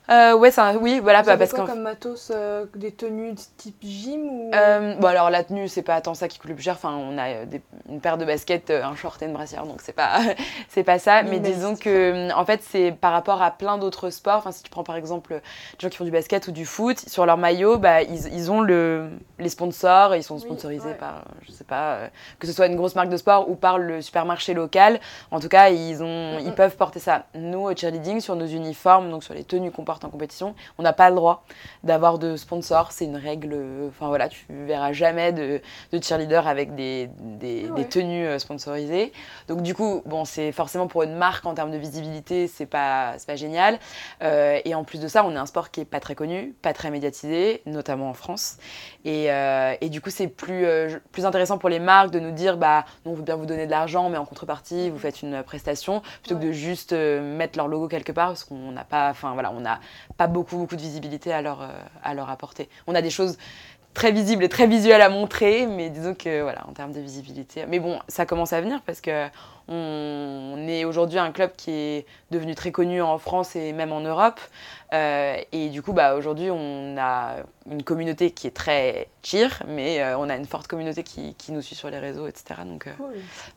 Ouais, 0.09 0.51
c'est 0.51 0.61
un... 0.61 0.77
oui, 0.77 1.01
voilà, 1.01 1.23
vous 1.23 1.29
bah, 1.29 1.37
parce 1.37 1.53
quoi 1.53 1.67
comme 1.67 1.83
matos, 1.83 2.33
des 2.75 2.93
tenues 2.93 3.35
type 3.57 3.77
gym 3.83 4.23
ou... 4.25 4.51
bon 4.51 5.07
alors 5.07 5.31
la 5.31 5.45
tenue, 5.45 5.69
c'est 5.69 5.83
pas 5.83 6.01
tant 6.01 6.15
ça 6.15 6.29
qui 6.29 6.39
coûte 6.39 6.51
le 6.51 6.55
plus 6.55 6.65
cher. 6.65 6.75
Enfin, 6.75 6.95
on 6.95 7.19
a 7.19 7.45
une 7.89 8.01
paire 8.01 8.19
de 8.19 8.25
baskets, 8.25 8.71
un 8.71 8.95
short 8.97 9.23
et 9.23 9.27
une 9.27 9.33
brassière, 9.33 9.67
donc 9.67 9.81
c'est 9.83 9.93
pas 9.93 10.21
c'est 10.69 10.85
pas 10.85 10.99
ça. 10.99 11.23
Mais 11.23 11.41
disons 11.41 11.77
que 11.77 12.33
en 12.33 12.45
fait, 12.45 12.63
c'est 12.63 12.93
par 12.93 13.13
rapport 13.13 13.43
à 13.43 13.51
plein 13.51 13.79
d'autres 13.79 14.11
sports. 14.11 14.39
Enfin, 14.39 14.53
si 14.53 14.63
tu 14.63 14.71
prends 14.71 14.85
par 14.85 14.97
exemple 14.97 15.35
des 15.35 15.83
gens 15.83 15.89
qui 15.89 15.97
font 15.97 16.05
du 16.05 16.11
basket 16.11 16.49
ou 16.49 16.53
du 16.53 16.65
foot, 16.65 16.99
sur 16.99 17.27
leur 17.27 17.37
maillot, 17.37 17.79
bah, 17.79 18.03
ils, 18.03 18.33
ils 18.35 18.51
ont 18.51 18.61
le, 18.61 19.11
les 19.39 19.49
sponsors, 19.49 20.15
ils 20.15 20.23
sont 20.23 20.39
sponsorisés 20.39 20.95
par, 20.95 21.25
je 21.43 21.53
sais 21.53 21.65
pas, 21.65 21.95
euh, 21.95 22.09
que 22.39 22.47
ce 22.47 22.53
soit 22.53 22.67
une 22.67 22.77
grosse 22.77 22.95
marque 22.95 23.09
de 23.09 23.17
sport 23.17 23.49
ou 23.49 23.55
par 23.55 23.79
le 23.79 24.03
supermarché 24.03 24.55
local. 24.55 25.01
En 25.31 25.41
tout 25.41 25.49
cas, 25.49 25.71
ils, 25.71 26.03
ont, 26.03 26.39
ils 26.39 26.53
peuvent 26.53 26.77
porter 26.77 26.99
ça. 26.99 27.27
Nous, 27.35 27.61
au 27.61 27.75
cheerleading, 27.75 28.21
sur 28.21 28.37
nos 28.37 28.47
uniformes, 28.47 29.11
donc 29.11 29.25
sur 29.25 29.35
les 29.35 29.45
tenues 29.45 29.71
qu'on 29.71 29.85
porte 29.85 30.05
en 30.05 30.11
compétition, 30.11 30.55
on 30.79 30.83
n'a 30.83 30.93
pas 30.93 31.11
le 31.11 31.17
droit 31.17 31.45
d'avoir 31.85 32.19
de 32.19 32.37
sponsors. 32.37 32.93
C'est 32.93 33.05
une 33.05 33.17
règle. 33.17 33.57
Enfin 33.89 34.09
voilà, 34.09 34.29
tu 34.29 34.45
verras 34.51 34.93
jamais 34.93 35.33
de, 35.33 35.61
de 35.93 36.03
cheerleader 36.03 36.47
avec 36.47 36.75
des, 36.75 37.11
des, 37.19 37.69
des 37.69 37.85
tenues 37.85 38.27
euh, 38.27 38.39
sponsorisées. 38.39 39.13
Donc 39.49 39.63
du 39.63 39.75
coup, 39.75 40.03
bon, 40.07 40.25
c'est 40.25 40.53
forcément 40.53 40.87
pour 40.87 41.03
une 41.03 41.15
marque 41.17 41.47
en 41.47 41.55
termes 41.55 41.71
de 41.71 41.79
visibilité, 41.79 42.49
c'est 42.49 42.67
pas, 42.67 43.15
pas 43.27 43.37
génial. 43.37 43.79
Euh, 44.23 44.59
et 44.65 44.75
en 44.75 44.85
plus 44.85 45.01
de 45.01 45.09
ça, 45.09 45.25
on 45.25 45.33
est 45.33 45.39
un 45.39 45.47
sport 45.47 45.71
qui 45.71 45.81
est 45.81 45.85
pas 45.85 46.01
très 46.01 46.15
connu, 46.15 46.55
pas 46.63 46.73
très 46.73 46.91
médiatisé, 46.91 47.63
notamment 47.67 48.11
en 48.11 48.15
France. 48.15 48.59
Et, 49.05 49.31
euh, 49.31 49.75
et 49.81 49.89
du 49.89 50.01
coup, 50.01 50.11
c'est 50.11 50.29
plus, 50.29 50.67
euh, 50.67 50.99
plus 51.13 51.16
intéressant 51.25 51.59
pour 51.59 51.69
les 51.69 51.79
marques 51.79 52.11
de 52.11 52.21
nous 52.21 52.33
dire, 52.33 52.57
bah, 52.57 52.85
on 53.05 53.15
veut 53.15 53.23
bien 53.23 53.37
vous 53.37 53.47
donner 53.47 53.67
de 53.67 53.71
l'argent, 53.71 54.09
mais 54.11 54.19
en 54.19 54.25
contrepartie, 54.25 54.91
vous 54.91 54.99
faites 54.99 55.23
une 55.23 55.43
prestation, 55.43 56.03
plutôt 56.23 56.37
que 56.37 56.45
de 56.45 56.53
juste 56.53 56.93
mettre 56.93 57.57
leur 57.57 57.69
logo 57.69 57.89
quelque 57.89 58.13
part, 58.13 58.29
parce 58.29 58.45
qu'on 58.45 58.73
n'a 58.73 58.85
pas, 58.85 59.11
enfin 59.11 59.33
voilà, 59.33 59.53
on 59.53 59.61
n'a 59.61 59.81
pas 60.17 60.27
beaucoup, 60.27 60.57
beaucoup 60.57 60.77
de 60.77 60.81
visibilité 60.81 61.33
à 61.33 61.43
leur, 61.43 61.69
à 62.03 62.15
leur 62.15 62.31
apporter. 62.31 62.69
On 62.87 62.95
a 62.95 63.03
des 63.03 63.11
choses 63.11 63.39
très 63.97 64.13
visible 64.13 64.45
et 64.45 64.51
très 64.51 64.67
visuel 64.67 65.01
à 65.01 65.09
montrer, 65.09 65.67
mais 65.67 65.89
disons 65.89 66.15
que 66.15 66.43
voilà, 66.43 66.67
en 66.69 66.73
termes 66.73 66.93
de 66.93 67.01
visibilité. 67.01 67.65
Mais 67.67 67.79
bon, 67.79 67.99
ça 68.09 68.27
commence 68.27 68.53
à 68.53 68.61
venir 68.61 68.83
parce 68.85 69.01
que 69.01 69.27
on 69.69 70.67
est 70.69 70.85
aujourd'hui 70.85 71.19
un 71.19 71.33
club 71.33 71.53
qui 71.57 71.71
est 71.71 72.07
devenu 72.31 72.55
très 72.55 72.73
connu 72.73 73.01
en 73.01 73.17
France 73.17 73.57
et 73.57 73.73
même 73.73 73.93
en 73.93 74.01
Europe. 74.01 74.39
Euh, 74.93 75.39
et 75.51 75.71
du 75.71 75.81
coup, 75.81 75.95
bah, 75.95 76.15
aujourd'hui, 76.15 76.51
on 76.51 76.97
a 76.99 77.37
une 77.71 77.83
communauté 77.83 78.33
qui 78.33 78.47
est 78.47 78.55
très 78.55 79.09
cheer, 79.23 79.63
mais 79.67 80.03
euh, 80.03 80.19
on 80.19 80.29
a 80.29 80.37
une 80.37 80.45
forte 80.45 80.67
communauté 80.69 81.03
qui, 81.03 81.35
qui, 81.35 81.53
nous 81.53 81.63
suit 81.63 81.75
sur 81.75 81.89
les 81.89 81.99
réseaux, 81.99 82.27
etc. 82.27 82.61
Donc, 82.67 82.87
euh, 82.87 82.93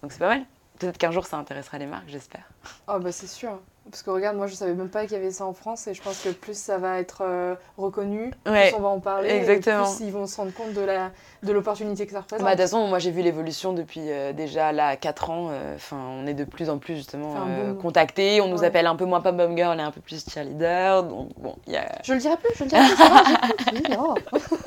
donc 0.01 0.13
c'est 0.13 0.19
pas 0.19 0.29
mal. 0.29 0.45
Peut-être 0.79 0.97
qu'un 0.97 1.11
jour 1.11 1.25
ça 1.25 1.35
intéressera 1.35 1.77
les 1.77 1.85
marques, 1.85 2.07
j'espère. 2.07 2.49
Oh 2.87 2.97
bah 2.99 3.11
c'est 3.11 3.27
sûr. 3.27 3.59
Parce 3.89 4.03
que 4.03 4.09
regarde, 4.11 4.37
moi 4.37 4.47
je 4.47 4.53
savais 4.53 4.73
même 4.73 4.89
pas 4.89 5.03
qu'il 5.03 5.13
y 5.13 5.15
avait 5.15 5.31
ça 5.31 5.45
en 5.45 5.53
France 5.53 5.87
et 5.87 5.93
je 5.93 6.01
pense 6.01 6.21
que 6.21 6.29
plus 6.29 6.57
ça 6.57 6.77
va 6.77 6.99
être 6.99 7.23
euh, 7.23 7.55
reconnu, 7.77 8.31
plus 8.43 8.73
on 8.75 8.81
va 8.81 8.89
en 8.89 8.99
parler, 8.99 9.29
exactement. 9.29 9.91
Et 9.91 9.95
plus 9.95 10.05
ils 10.05 10.11
vont 10.11 10.27
se 10.27 10.37
rendre 10.37 10.53
compte 10.53 10.73
de 10.73 10.81
la 10.81 11.11
de 11.41 11.51
l'opportunité 11.53 12.05
que 12.05 12.11
ça 12.11 12.19
représente. 12.19 12.45
Bah, 12.45 12.55
de 12.55 12.61
toute 12.61 12.69
façon, 12.69 12.87
moi 12.87 12.99
j'ai 12.99 13.11
vu 13.11 13.21
l'évolution 13.21 13.73
depuis 13.73 14.01
euh, 14.05 14.33
déjà 14.33 14.71
là 14.71 14.95
4 14.95 15.29
ans. 15.29 15.49
Euh, 15.51 15.77
on 15.91 16.27
est 16.27 16.33
de 16.33 16.43
plus 16.43 16.69
en 16.69 16.77
plus 16.77 16.95
justement 16.95 17.35
contactés. 17.81 18.41
On 18.41 18.47
nous 18.47 18.63
appelle 18.63 18.85
un 18.85 18.95
peu 18.95 19.05
moins 19.05 19.21
pom 19.21 19.35
pom 19.35 19.55
girl 19.57 19.79
et 19.79 19.83
un 19.83 19.91
peu 19.91 20.01
plus 20.01 20.23
cheerleader. 20.29 21.03
Donc 21.03 21.29
bon, 21.37 21.55
il 21.65 21.73
y 21.73 21.77
a. 21.77 21.87
Je 22.03 22.13
le 22.13 22.19
dirai 22.19 22.37
plus, 22.37 22.53
je 22.55 22.63
le 22.63 22.69
dirai 22.69 22.83
plus. 22.83 23.95
non. 23.95 24.15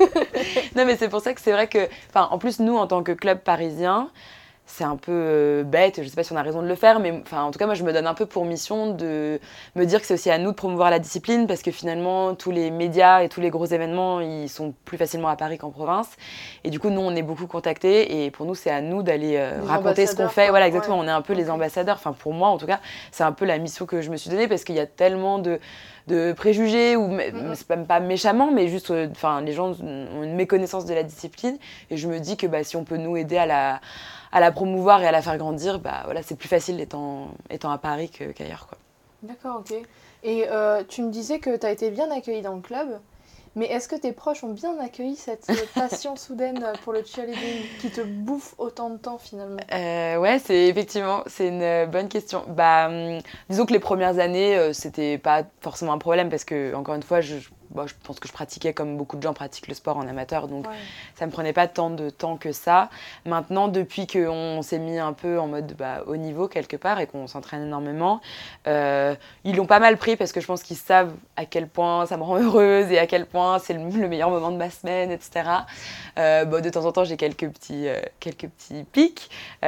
non 0.75 0.85
mais 0.85 0.97
c'est 0.97 1.09
pour 1.09 1.21
ça 1.21 1.33
que 1.33 1.41
c'est 1.41 1.51
vrai 1.51 1.67
que, 1.67 1.87
enfin, 2.09 2.27
en 2.31 2.37
plus 2.37 2.59
nous 2.59 2.75
en 2.75 2.87
tant 2.87 3.03
que 3.03 3.11
club 3.11 3.39
parisien 3.39 4.09
c'est 4.65 4.83
un 4.85 4.95
peu 4.95 5.11
euh, 5.11 5.63
bête, 5.63 6.01
je 6.01 6.07
sais 6.07 6.15
pas 6.15 6.23
si 6.23 6.31
on 6.31 6.37
a 6.37 6.41
raison 6.41 6.61
de 6.61 6.67
le 6.67 6.75
faire, 6.75 6.99
mais 6.99 7.21
enfin, 7.25 7.43
en 7.43 7.51
tout 7.51 7.59
cas, 7.59 7.65
moi, 7.65 7.75
je 7.75 7.83
me 7.83 7.91
donne 7.91 8.07
un 8.07 8.13
peu 8.13 8.25
pour 8.25 8.45
mission 8.45 8.93
de 8.93 9.39
me 9.75 9.85
dire 9.85 9.99
que 9.99 10.07
c'est 10.07 10.13
aussi 10.13 10.29
à 10.29 10.37
nous 10.37 10.51
de 10.51 10.55
promouvoir 10.55 10.89
la 10.89 10.99
discipline 10.99 11.47
parce 11.47 11.61
que 11.61 11.71
finalement, 11.71 12.33
tous 12.33 12.51
les 12.51 12.71
médias 12.71 13.23
et 13.23 13.29
tous 13.29 13.41
les 13.41 13.49
gros 13.49 13.65
événements, 13.65 14.21
ils 14.21 14.49
sont 14.49 14.73
plus 14.85 14.97
facilement 14.97 15.27
à 15.27 15.35
Paris 15.35 15.57
qu'en 15.57 15.69
province. 15.69 16.09
Et 16.63 16.69
du 16.69 16.79
coup, 16.79 16.89
nous, 16.89 17.01
on 17.01 17.13
est 17.15 17.23
beaucoup 17.23 17.45
contactés 17.45 18.25
et 18.25 18.31
pour 18.31 18.45
nous, 18.45 18.55
c'est 18.55 18.71
à 18.71 18.81
nous 18.81 19.03
d'aller 19.03 19.35
euh, 19.37 19.61
raconter 19.63 20.07
ce 20.07 20.15
qu'on 20.15 20.29
fait. 20.29 20.49
Voilà, 20.49 20.67
exactement, 20.67 20.97
on 20.97 21.07
est 21.07 21.11
un 21.11 21.21
peu 21.21 21.33
les 21.33 21.49
ambassadeurs. 21.49 21.97
Enfin, 21.97 22.13
pour 22.13 22.33
moi, 22.33 22.47
en 22.47 22.57
tout 22.57 22.67
cas, 22.67 22.79
c'est 23.11 23.23
un 23.23 23.33
peu 23.33 23.45
la 23.45 23.57
mission 23.57 23.85
que 23.85 24.01
je 24.01 24.09
me 24.09 24.17
suis 24.17 24.29
donnée 24.29 24.47
parce 24.47 24.63
qu'il 24.63 24.75
y 24.75 24.79
a 24.79 24.87
tellement 24.87 25.39
de 25.39 25.59
de 26.07 26.33
préjugés 26.33 26.97
ou 26.97 27.17
c'est 27.53 27.69
même 27.69 27.85
pas 27.85 28.01
méchamment 28.01 28.51
mais 28.51 28.67
juste 28.67 28.91
euh, 28.91 29.07
enfin 29.11 29.41
les 29.41 29.53
gens 29.53 29.71
ont 29.81 30.23
une 30.23 30.35
méconnaissance 30.35 30.85
de 30.85 30.93
la 30.93 31.03
discipline 31.03 31.57
et 31.89 31.97
je 31.97 32.07
me 32.09 32.19
dis 32.19 32.35
que 32.35 32.45
bah, 32.45 32.63
si 32.63 32.75
on 32.75 32.83
peut 32.83 32.97
nous 32.97 33.15
aider 33.15 33.37
à 33.37 33.45
la 33.45 33.79
à 34.33 34.39
la 34.41 34.51
promouvoir 34.51 35.01
et 35.01 35.07
à 35.07 35.11
la 35.11 35.21
faire 35.21 35.37
grandir, 35.37 35.79
bah, 35.79 36.01
voilà, 36.05 36.23
c'est 36.23 36.35
plus 36.35 36.49
facile 36.49 36.81
étant, 36.81 37.29
étant 37.49 37.71
à 37.71 37.77
Paris 37.77 38.09
qu'ailleurs. 38.09 38.67
quoi. 38.67 38.77
D'accord, 39.21 39.61
ok. 39.61 39.73
Et 40.23 40.45
euh, 40.49 40.83
tu 40.87 41.01
me 41.03 41.11
disais 41.11 41.39
que 41.39 41.55
tu 41.55 41.65
as 41.65 41.71
été 41.71 41.91
bien 41.91 42.11
accueillie 42.11 42.41
dans 42.41 42.55
le 42.55 42.61
club, 42.61 42.99
mais 43.55 43.67
est-ce 43.67 43.87
que 43.87 43.95
tes 43.95 44.11
proches 44.11 44.43
ont 44.43 44.53
bien 44.53 44.77
accueilli 44.79 45.15
cette 45.15 45.47
passion 45.75 46.15
soudaine 46.15 46.77
pour 46.83 46.93
le 46.93 47.03
cheerleading 47.05 47.69
qui 47.77 47.91
te 47.91 48.01
bouffe 48.01 48.55
autant 48.57 48.89
de 48.89 48.97
temps 48.97 49.17
finalement? 49.19 49.65
Euh, 49.71 50.17
Ouais, 50.17 50.39
c'est 50.39 50.67
effectivement, 50.67 51.23
c'est 51.27 51.47
une 51.49 51.85
bonne 51.91 52.09
question. 52.09 52.43
Bah, 52.47 52.87
hum, 52.89 53.19
disons 53.49 53.65
que 53.65 53.73
les 53.73 53.79
premières 53.79 54.19
années, 54.19 54.57
euh, 54.57 54.73
c'était 54.73 55.17
pas 55.17 55.43
forcément 55.61 55.93
un 55.93 55.97
problème 55.97 56.29
parce 56.29 56.45
que, 56.45 56.73
encore 56.75 56.95
une 56.95 57.03
fois, 57.03 57.21
je 57.21 57.35
je 57.85 57.93
pense 58.03 58.19
que 58.19 58.27
je 58.27 58.33
pratiquais 58.33 58.73
comme 58.73 58.97
beaucoup 58.97 59.17
de 59.17 59.21
gens 59.21 59.33
pratiquent 59.33 59.67
le 59.67 59.73
sport 59.73 59.97
en 59.97 60.07
amateur, 60.07 60.47
donc 60.47 60.65
ça 61.15 61.25
me 61.25 61.31
prenait 61.31 61.53
pas 61.53 61.67
tant 61.67 61.89
de 61.89 62.09
temps 62.09 62.37
que 62.37 62.51
ça. 62.51 62.89
Maintenant, 63.25 63.67
depuis 63.67 64.07
qu'on 64.07 64.61
s'est 64.61 64.79
mis 64.79 64.99
un 64.99 65.13
peu 65.13 65.39
en 65.39 65.47
mode 65.47 65.75
bah, 65.77 66.03
haut 66.07 66.15
niveau 66.15 66.47
quelque 66.47 66.77
part 66.77 66.99
et 66.99 67.07
qu'on 67.07 67.27
s'entraîne 67.27 67.63
énormément, 67.63 68.21
euh, 68.67 69.15
ils 69.43 69.55
l'ont 69.55 69.65
pas 69.65 69.79
mal 69.79 69.97
pris 69.97 70.15
parce 70.15 70.31
que 70.31 70.41
je 70.41 70.45
pense 70.45 70.63
qu'ils 70.63 70.77
savent 70.77 71.13
à 71.35 71.45
quel 71.45 71.67
point 71.67 72.05
ça 72.05 72.17
me 72.17 72.23
rend 72.23 72.37
heureuse 72.37 72.91
et 72.91 72.99
à 72.99 73.07
quel 73.07 73.25
point 73.25 73.59
c'est 73.59 73.73
le, 73.73 74.07
meilleur 74.07 74.29
moment 74.29 74.51
de 74.51 74.57
ma 74.57 74.69
semaine, 74.69 75.11
etc. 75.11 75.49
Euh, 76.19 76.45
de 76.45 76.69
temps 76.69 76.85
en 76.85 76.91
temps, 76.91 77.03
j'ai 77.03 77.17
quelques 77.17 77.49
petits, 77.49 77.87
euh, 77.87 77.99
quelques 78.19 78.47
petits 78.47 78.83
pics. 78.91 79.29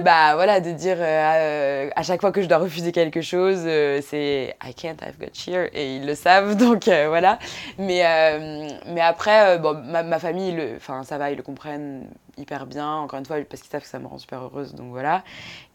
bah 0.00 0.34
voilà, 0.34 0.60
de 0.60 0.72
dire 0.72 0.98
à 1.00 2.02
chaque 2.02 2.20
fois 2.20 2.32
que 2.32 2.42
je 2.42 2.46
dois 2.46 2.58
refuser 2.58 2.92
quelque 2.92 3.20
chose, 3.20 3.60
c'est 3.62 4.56
I 4.64 4.74
can't, 4.74 4.96
I've 5.02 5.18
got 5.18 5.32
cheer 5.34 5.68
et 5.72 5.96
ils 5.96 6.06
le 6.06 6.14
savent. 6.14 6.56
Donc 6.56 6.71
donc 6.72 6.88
euh, 6.88 7.08
voilà. 7.08 7.38
Mais, 7.78 8.04
euh, 8.04 8.68
mais 8.86 9.00
après, 9.00 9.56
euh, 9.56 9.58
bon, 9.58 9.82
ma, 9.84 10.18
famille, 10.18 10.58
enfin 10.76 11.02
ça 11.02 11.18
va, 11.18 11.30
ils 11.30 11.36
le 11.36 11.42
comprennent 11.42 12.06
hyper 12.38 12.66
bien, 12.66 12.90
encore 12.94 13.18
une 13.18 13.26
fois, 13.26 13.36
parce 13.48 13.60
qu'ils 13.60 13.70
savent 13.70 13.82
que 13.82 13.88
ça 13.88 13.98
me 13.98 14.06
rend 14.06 14.18
super 14.18 14.42
heureuse, 14.42 14.74
donc 14.74 14.90
voilà. 14.90 15.22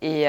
Et 0.02 0.26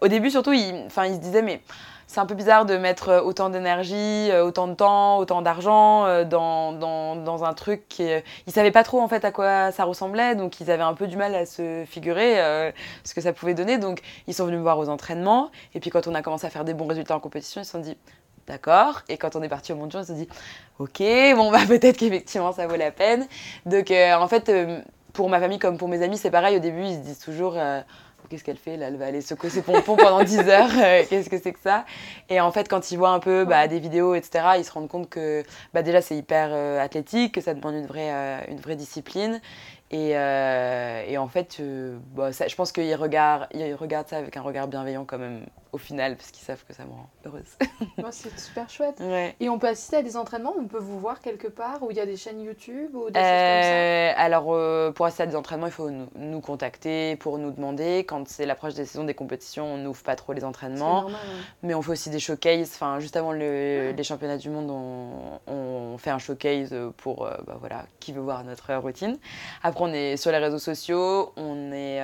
au 0.00 0.08
début, 0.08 0.30
surtout, 0.30 0.52
ils, 0.52 0.74
ils 0.84 1.14
se 1.14 1.20
disaient, 1.20 1.42
mais 1.42 1.62
c'est 2.06 2.20
un 2.20 2.26
peu 2.26 2.34
bizarre 2.34 2.66
de 2.66 2.76
mettre 2.76 3.22
autant 3.24 3.50
d'énergie, 3.50 4.30
autant 4.42 4.66
de 4.66 4.74
temps, 4.74 5.18
autant 5.18 5.40
d'argent 5.40 6.24
dans, 6.24 6.72
dans, 6.72 7.16
dans, 7.16 7.44
un 7.44 7.54
truc 7.54 7.88
qui... 7.88 8.06
Ils 8.46 8.52
savaient 8.52 8.72
pas 8.72 8.82
trop 8.82 9.00
en 9.00 9.08
fait 9.08 9.24
à 9.24 9.30
quoi 9.30 9.72
ça 9.72 9.84
ressemblait, 9.84 10.34
donc 10.34 10.60
ils 10.60 10.70
avaient 10.70 10.82
un 10.82 10.94
peu 10.94 11.06
du 11.06 11.16
mal 11.16 11.34
à 11.34 11.46
se 11.46 11.84
figurer 11.86 12.72
ce 13.04 13.14
que 13.14 13.22
ça 13.22 13.32
pouvait 13.32 13.54
donner. 13.54 13.78
Donc 13.78 14.02
ils 14.26 14.34
sont 14.34 14.44
venus 14.44 14.58
me 14.58 14.62
voir 14.62 14.78
aux 14.78 14.90
entraînements, 14.90 15.50
et 15.74 15.80
puis 15.80 15.88
quand 15.88 16.06
on 16.08 16.14
a 16.14 16.20
commencé 16.20 16.46
à 16.46 16.50
faire 16.50 16.64
des 16.64 16.74
bons 16.74 16.88
résultats 16.88 17.16
en 17.16 17.20
compétition, 17.20 17.62
ils 17.62 17.64
se 17.64 17.70
sont 17.70 17.78
dit, 17.78 17.96
D'accord 18.50 19.02
Et 19.08 19.16
quand 19.16 19.36
on 19.36 19.42
est 19.42 19.48
parti 19.48 19.72
au 19.72 19.76
mondial, 19.76 20.02
on 20.02 20.06
s'est 20.06 20.14
dit, 20.14 20.28
ok, 20.80 20.98
bon, 21.36 21.52
bah 21.52 21.60
peut-être 21.68 21.96
qu'effectivement 21.96 22.50
ça 22.50 22.66
vaut 22.66 22.74
la 22.74 22.90
peine. 22.90 23.28
Donc 23.64 23.92
euh, 23.92 24.14
en 24.14 24.26
fait, 24.26 24.48
euh, 24.48 24.80
pour 25.12 25.28
ma 25.28 25.38
famille 25.38 25.60
comme 25.60 25.78
pour 25.78 25.86
mes 25.86 26.02
amis, 26.02 26.18
c'est 26.18 26.32
pareil. 26.32 26.56
Au 26.56 26.60
début, 26.60 26.82
ils 26.82 26.94
se 26.94 26.98
disent 26.98 27.20
toujours, 27.20 27.54
euh, 27.56 27.80
qu'est-ce 28.28 28.42
qu'elle 28.42 28.56
fait 28.56 28.76
là? 28.76 28.88
Elle 28.88 28.96
va 28.96 29.06
aller 29.06 29.20
secouer 29.20 29.50
ses 29.50 29.62
pompons 29.62 29.94
pendant 29.94 30.24
10 30.24 30.38
heures, 30.48 30.70
qu'est-ce 31.08 31.30
que 31.30 31.38
c'est 31.38 31.52
que 31.52 31.60
ça? 31.60 31.84
Et 32.28 32.40
en 32.40 32.50
fait, 32.50 32.68
quand 32.68 32.90
ils 32.90 32.96
voient 32.96 33.10
un 33.10 33.20
peu 33.20 33.44
bah, 33.44 33.68
des 33.68 33.78
vidéos, 33.78 34.16
etc., 34.16 34.44
ils 34.58 34.64
se 34.64 34.72
rendent 34.72 34.88
compte 34.88 35.08
que 35.08 35.44
bah, 35.72 35.82
déjà 35.82 36.02
c'est 36.02 36.16
hyper 36.16 36.52
athlétique, 36.80 37.32
que 37.34 37.40
ça 37.40 37.54
demande 37.54 37.76
une 37.76 37.86
vraie, 37.86 38.10
une 38.48 38.58
vraie 38.58 38.76
discipline. 38.76 39.40
Et, 39.92 40.10
et 40.10 41.18
en 41.18 41.28
fait, 41.28 41.62
bah, 42.16 42.32
ça, 42.32 42.48
je 42.48 42.56
pense 42.56 42.72
qu'ils 42.72 42.96
regardent, 42.96 43.46
ils 43.54 43.74
regardent 43.74 44.08
ça 44.08 44.16
avec 44.16 44.36
un 44.36 44.42
regard 44.42 44.66
bienveillant 44.66 45.04
quand 45.04 45.18
même 45.18 45.46
au 45.72 45.78
final, 45.78 46.16
parce 46.16 46.30
qu'ils 46.30 46.44
savent 46.44 46.64
que 46.64 46.72
ça 46.72 46.84
me 46.84 46.90
rend 46.90 47.08
heureuse. 47.24 47.56
c'est 48.10 48.38
super 48.38 48.68
chouette. 48.68 49.02
Et 49.40 49.48
on 49.48 49.58
peut 49.58 49.68
assister 49.68 49.96
à 49.96 50.02
des 50.02 50.16
entraînements, 50.16 50.54
on 50.58 50.66
peut 50.66 50.78
vous 50.78 50.98
voir 50.98 51.20
quelque 51.20 51.48
part, 51.48 51.82
où 51.82 51.90
il 51.90 51.96
y 51.96 52.00
a 52.00 52.06
des 52.06 52.16
chaînes 52.16 52.40
YouTube 52.40 52.94
ou 52.94 53.10
des 53.10 53.18
choses 53.18 53.22
comme 53.22 53.22
ça 53.22 53.22
euh, 53.22 54.12
Alors, 54.16 54.46
euh, 54.48 54.92
pour 54.92 55.06
assister 55.06 55.24
à 55.24 55.26
des 55.26 55.36
entraînements, 55.36 55.66
il 55.66 55.72
faut 55.72 55.90
nous, 55.90 56.40
contacter 56.40 57.16
pour 57.16 57.38
nous 57.38 57.50
demander. 57.50 58.00
Quand 58.00 58.28
c'est 58.28 58.46
l'approche 58.46 58.74
des 58.74 58.84
saisons 58.84 59.04
des 59.04 59.14
compétitions, 59.14 59.66
on 59.74 59.76
n'ouvre 59.78 60.02
pas 60.02 60.16
trop 60.16 60.32
les 60.32 60.44
entraînements. 60.44 61.02
Normal, 61.02 61.20
Mais 61.62 61.74
on 61.74 61.82
fait 61.82 61.92
aussi 61.92 62.10
des 62.10 62.20
showcases. 62.20 62.72
Enfin, 62.74 63.00
juste 63.00 63.16
avant 63.16 63.32
le, 63.32 63.92
les 63.92 64.02
championnats 64.02 64.38
du 64.38 64.50
monde, 64.50 64.70
on, 64.70 65.40
on, 65.52 65.98
fait 65.98 66.10
un 66.10 66.18
showcase 66.18 66.74
pour, 66.96 67.26
euh, 67.26 67.36
bah, 67.46 67.56
voilà, 67.58 67.84
qui 67.98 68.12
veut 68.12 68.20
voir 68.20 68.44
notre 68.44 68.74
routine. 68.74 69.18
Après, 69.62 69.70
après, 69.70 69.84
on 69.84 69.92
est 69.92 70.16
sur 70.16 70.32
les 70.32 70.38
réseaux 70.38 70.58
sociaux, 70.58 71.32
on 71.36 71.70
est, 71.70 72.02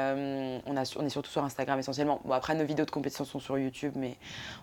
on, 0.66 0.76
a, 0.76 0.94
on 0.96 1.04
est 1.04 1.10
surtout 1.10 1.30
sur 1.30 1.42
Instagram 1.42 1.80
essentiellement. 1.80 2.20
Bon, 2.24 2.32
après, 2.32 2.54
nos 2.54 2.64
vidéos 2.64 2.86
de 2.86 2.90
compétition 2.92 3.24
sont 3.24 3.40
sur 3.40 3.55
YouTube, 3.58 3.92
mais 3.96 4.16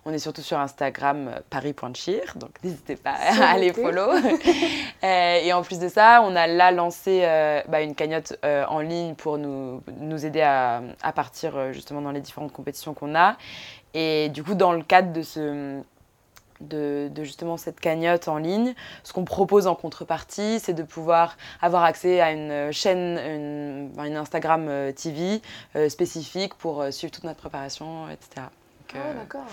on 0.06 0.14
est 0.14 0.20
surtout 0.20 0.42
sur 0.42 0.60
Instagram 0.60 1.32
paris.cheer, 1.50 2.34
donc 2.36 2.52
n'hésitez 2.64 2.96
pas 2.96 3.14
à 3.42 3.52
aller 3.52 3.74
follow. 3.74 4.12
et 5.04 5.54
en 5.54 5.62
plus 5.62 5.80
de 5.80 5.88
ça, 5.88 6.22
on 6.24 6.36
a 6.36 6.48
là 6.48 6.72
lancé 6.72 7.22
bah, 7.68 7.82
une 7.82 7.96
cagnotte 7.96 8.38
en 8.44 8.80
ligne 8.80 9.16
pour 9.16 9.38
nous, 9.38 9.82
nous 10.00 10.26
aider 10.26 10.42
à, 10.42 10.82
à 11.02 11.12
partir 11.12 11.74
justement 11.74 12.02
dans 12.02 12.12
les 12.12 12.22
différentes 12.22 12.54
compétitions 12.54 12.94
qu'on 12.94 13.16
a. 13.16 13.38
Et 13.94 14.30
du 14.30 14.44
coup, 14.44 14.56
dans 14.56 14.72
le 14.72 14.84
cadre 14.84 15.14
de 15.14 15.22
ce 15.22 15.84
de, 16.64 17.12
justement 17.24 17.58
cette 17.58 17.80
cagnotte 17.80 18.28
en 18.28 18.38
ligne. 18.38 18.74
Ce 19.04 19.14
qu'on 19.14 19.26
propose 19.26 19.68
en 19.68 19.76
contrepartie, 19.76 20.60
c'est 20.60 20.74
de 20.74 20.84
pouvoir 20.84 21.38
avoir 21.62 21.84
accès 21.84 22.22
à 22.22 22.32
une 22.32 22.72
chaîne, 22.72 23.90
une, 23.98 24.18
Instagram 24.18 24.68
euh, 24.70 24.92
TV 24.92 25.42
euh, 25.76 25.90
spécifique 25.90 26.54
pour 26.56 26.82
euh, 26.82 26.92
suivre 26.92 27.12
toute 27.12 27.24
notre 27.24 27.40
préparation, 27.40 28.10
etc. 28.10 28.48
Donc, 28.94 29.04
ah 29.06 29.14
d'accord. 29.14 29.46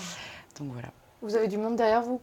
Donc 0.58 0.72
voilà. 0.72 0.88
Vous 1.22 1.36
avez 1.36 1.48
du 1.48 1.58
monde 1.58 1.76
derrière 1.76 2.02
vous? 2.02 2.20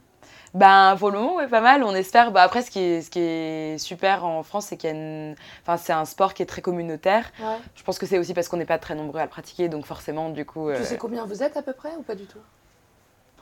Ben, 0.54 0.96
pour 0.98 1.12
le 1.12 1.20
moment, 1.20 1.36
ouais, 1.36 1.48
pas 1.48 1.62
mal. 1.62 1.84
On 1.84 1.94
espère. 1.94 2.32
Bah, 2.32 2.42
après, 2.44 2.62
ce 2.62 2.72
qui, 2.72 2.80
est, 2.80 3.02
ce 3.02 3.10
qui 3.10 3.20
est 3.20 3.78
super 3.78 4.26
en 4.26 4.44
France, 4.44 4.68
c'est 4.68 4.78
qu'il 4.78 4.90
y 4.90 4.94
a 4.94 4.96
une... 4.96 5.36
enfin, 5.62 5.78
c'est 5.78 5.94
un 5.94 6.06
sport 6.06 6.34
qui 6.34 6.42
est 6.44 6.48
très 6.48 6.62
communautaire. 6.62 7.32
Je 7.76 7.84
pense 7.84 8.00
que 8.00 8.06
c'est 8.06 8.18
aussi 8.18 8.34
parce 8.34 8.48
qu'on 8.48 8.58
n'est 8.58 8.66
pas 8.66 8.80
très 8.80 8.96
nombreux 8.96 9.20
à 9.20 9.24
le 9.24 9.30
pratiquer, 9.30 9.70
donc 9.70 9.86
forcément, 9.86 10.30
du 10.30 10.46
coup. 10.46 10.72
Tu 10.74 10.84
sais 10.84 10.98
combien 10.98 11.26
vous 11.26 11.44
êtes 11.44 11.58
à 11.58 11.62
peu 11.62 11.74
près 11.74 11.96
ou 11.98 12.02
pas 12.02 12.16
du 12.16 12.26
tout? 12.26 12.40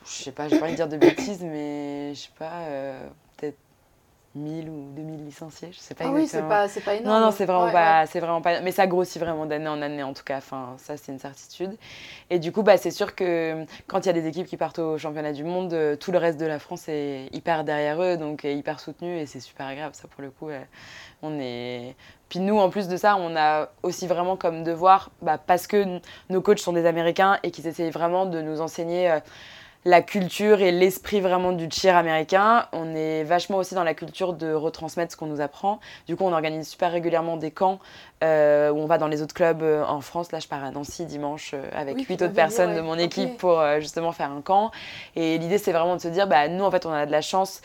je 0.05 0.23
sais 0.23 0.31
pas, 0.31 0.47
j'ai 0.47 0.59
pas 0.59 0.65
envie 0.65 0.73
de 0.73 0.77
dire 0.77 0.87
de 0.87 0.97
bêtises, 0.97 1.41
mais 1.41 2.13
je 2.13 2.19
sais 2.21 2.29
pas, 2.37 2.61
euh, 2.67 3.07
1000 4.35 4.69
ou 4.69 4.89
2000 4.91 5.25
licenciés, 5.25 5.69
je 5.71 5.79
sais 5.79 5.95
pas 5.95 6.05
ah 6.07 6.11
oui, 6.11 6.27
c'est 6.27 6.41
pas, 6.41 6.67
pas 6.67 6.95
énorme. 6.95 7.19
Non, 7.19 7.25
non, 7.25 7.31
c'est 7.31 7.45
vraiment, 7.45 7.71
pas, 7.71 8.05
c'est 8.05 8.19
vraiment 8.19 8.41
pas... 8.41 8.59
Mais 8.59 8.71
ça 8.71 8.85
grossit 8.85 9.21
vraiment 9.21 9.45
d'année 9.45 9.69
en 9.69 9.81
année, 9.81 10.03
en 10.03 10.13
tout 10.13 10.23
cas, 10.23 10.37
enfin, 10.37 10.75
ça 10.77 10.97
c'est 10.97 11.11
une 11.11 11.19
certitude. 11.19 11.77
Et 12.29 12.37
du 12.37 12.51
coup, 12.51 12.61
bah, 12.61 12.77
c'est 12.77 12.91
sûr 12.91 13.15
que 13.15 13.65
quand 13.87 14.01
il 14.01 14.07
y 14.07 14.09
a 14.09 14.13
des 14.13 14.27
équipes 14.27 14.45
qui 14.45 14.57
partent 14.57 14.79
au 14.79 14.97
championnat 14.97 15.31
du 15.31 15.45
monde, 15.45 15.73
euh, 15.73 15.95
tout 15.95 16.11
le 16.11 16.17
reste 16.17 16.39
de 16.39 16.45
la 16.45 16.59
France 16.59 16.89
est 16.89 17.29
hyper 17.31 17.63
derrière 17.63 18.01
eux, 18.01 18.17
donc 18.17 18.43
est 18.43 18.55
hyper 18.55 18.79
soutenu, 18.81 19.17
et 19.17 19.25
c'est 19.25 19.39
super 19.39 19.67
agréable, 19.67 19.95
ça 19.95 20.07
pour 20.09 20.21
le 20.21 20.31
coup. 20.31 20.49
on 21.21 21.39
est... 21.39 21.95
Puis 22.27 22.39
nous, 22.39 22.57
en 22.57 22.69
plus 22.69 22.87
de 22.89 22.97
ça, 22.97 23.15
on 23.17 23.35
a 23.37 23.69
aussi 23.83 24.05
vraiment 24.05 24.35
comme 24.35 24.63
devoir, 24.63 25.11
bah, 25.21 25.37
parce 25.37 25.67
que 25.67 25.99
nos 26.29 26.41
coachs 26.41 26.59
sont 26.59 26.73
des 26.73 26.85
Américains 26.85 27.39
et 27.43 27.51
qu'ils 27.51 27.67
essayent 27.67 27.91
vraiment 27.91 28.25
de 28.25 28.41
nous 28.41 28.59
enseigner... 28.59 29.11
Euh, 29.11 29.19
la 29.85 30.01
culture 30.01 30.61
et 30.61 30.71
l'esprit 30.71 31.21
vraiment 31.21 31.51
du 31.51 31.69
cheer 31.69 31.95
américain. 31.95 32.67
On 32.73 32.95
est 32.95 33.23
vachement 33.23 33.57
aussi 33.57 33.75
dans 33.75 33.83
la 33.83 33.93
culture 33.93 34.33
de 34.33 34.51
retransmettre 34.51 35.11
ce 35.11 35.17
qu'on 35.17 35.27
nous 35.27 35.41
apprend. 35.41 35.79
Du 36.07 36.15
coup, 36.15 36.23
on 36.25 36.33
organise 36.33 36.67
super 36.67 36.91
régulièrement 36.91 37.37
des 37.37 37.51
camps 37.51 37.79
euh, 38.23 38.71
où 38.71 38.79
on 38.79 38.87
va 38.87 38.97
dans 38.97 39.07
les 39.07 39.21
autres 39.21 39.35
clubs 39.35 39.61
euh, 39.61 39.85
en 39.85 40.01
France. 40.01 40.31
Là, 40.31 40.39
je 40.39 40.47
pars 40.47 40.63
à 40.63 40.71
Nancy 40.71 41.05
dimanche 41.05 41.51
euh, 41.53 41.69
avec 41.71 42.01
huit 42.07 42.19
autres 42.23 42.33
personnes 42.33 42.75
de 42.75 42.81
mon 42.81 42.97
équipe 42.97 43.37
pour 43.37 43.63
justement 43.79 44.11
faire 44.11 44.31
un 44.31 44.41
camp. 44.41 44.71
Et 45.15 45.37
l'idée, 45.37 45.59
c'est 45.59 45.71
vraiment 45.71 45.95
de 45.95 46.01
se 46.01 46.07
dire, 46.07 46.27
bah, 46.27 46.47
nous, 46.47 46.63
en 46.63 46.71
fait, 46.71 46.87
on 46.87 46.91
a 46.91 47.05
de 47.05 47.11
la 47.11 47.21
chance 47.21 47.61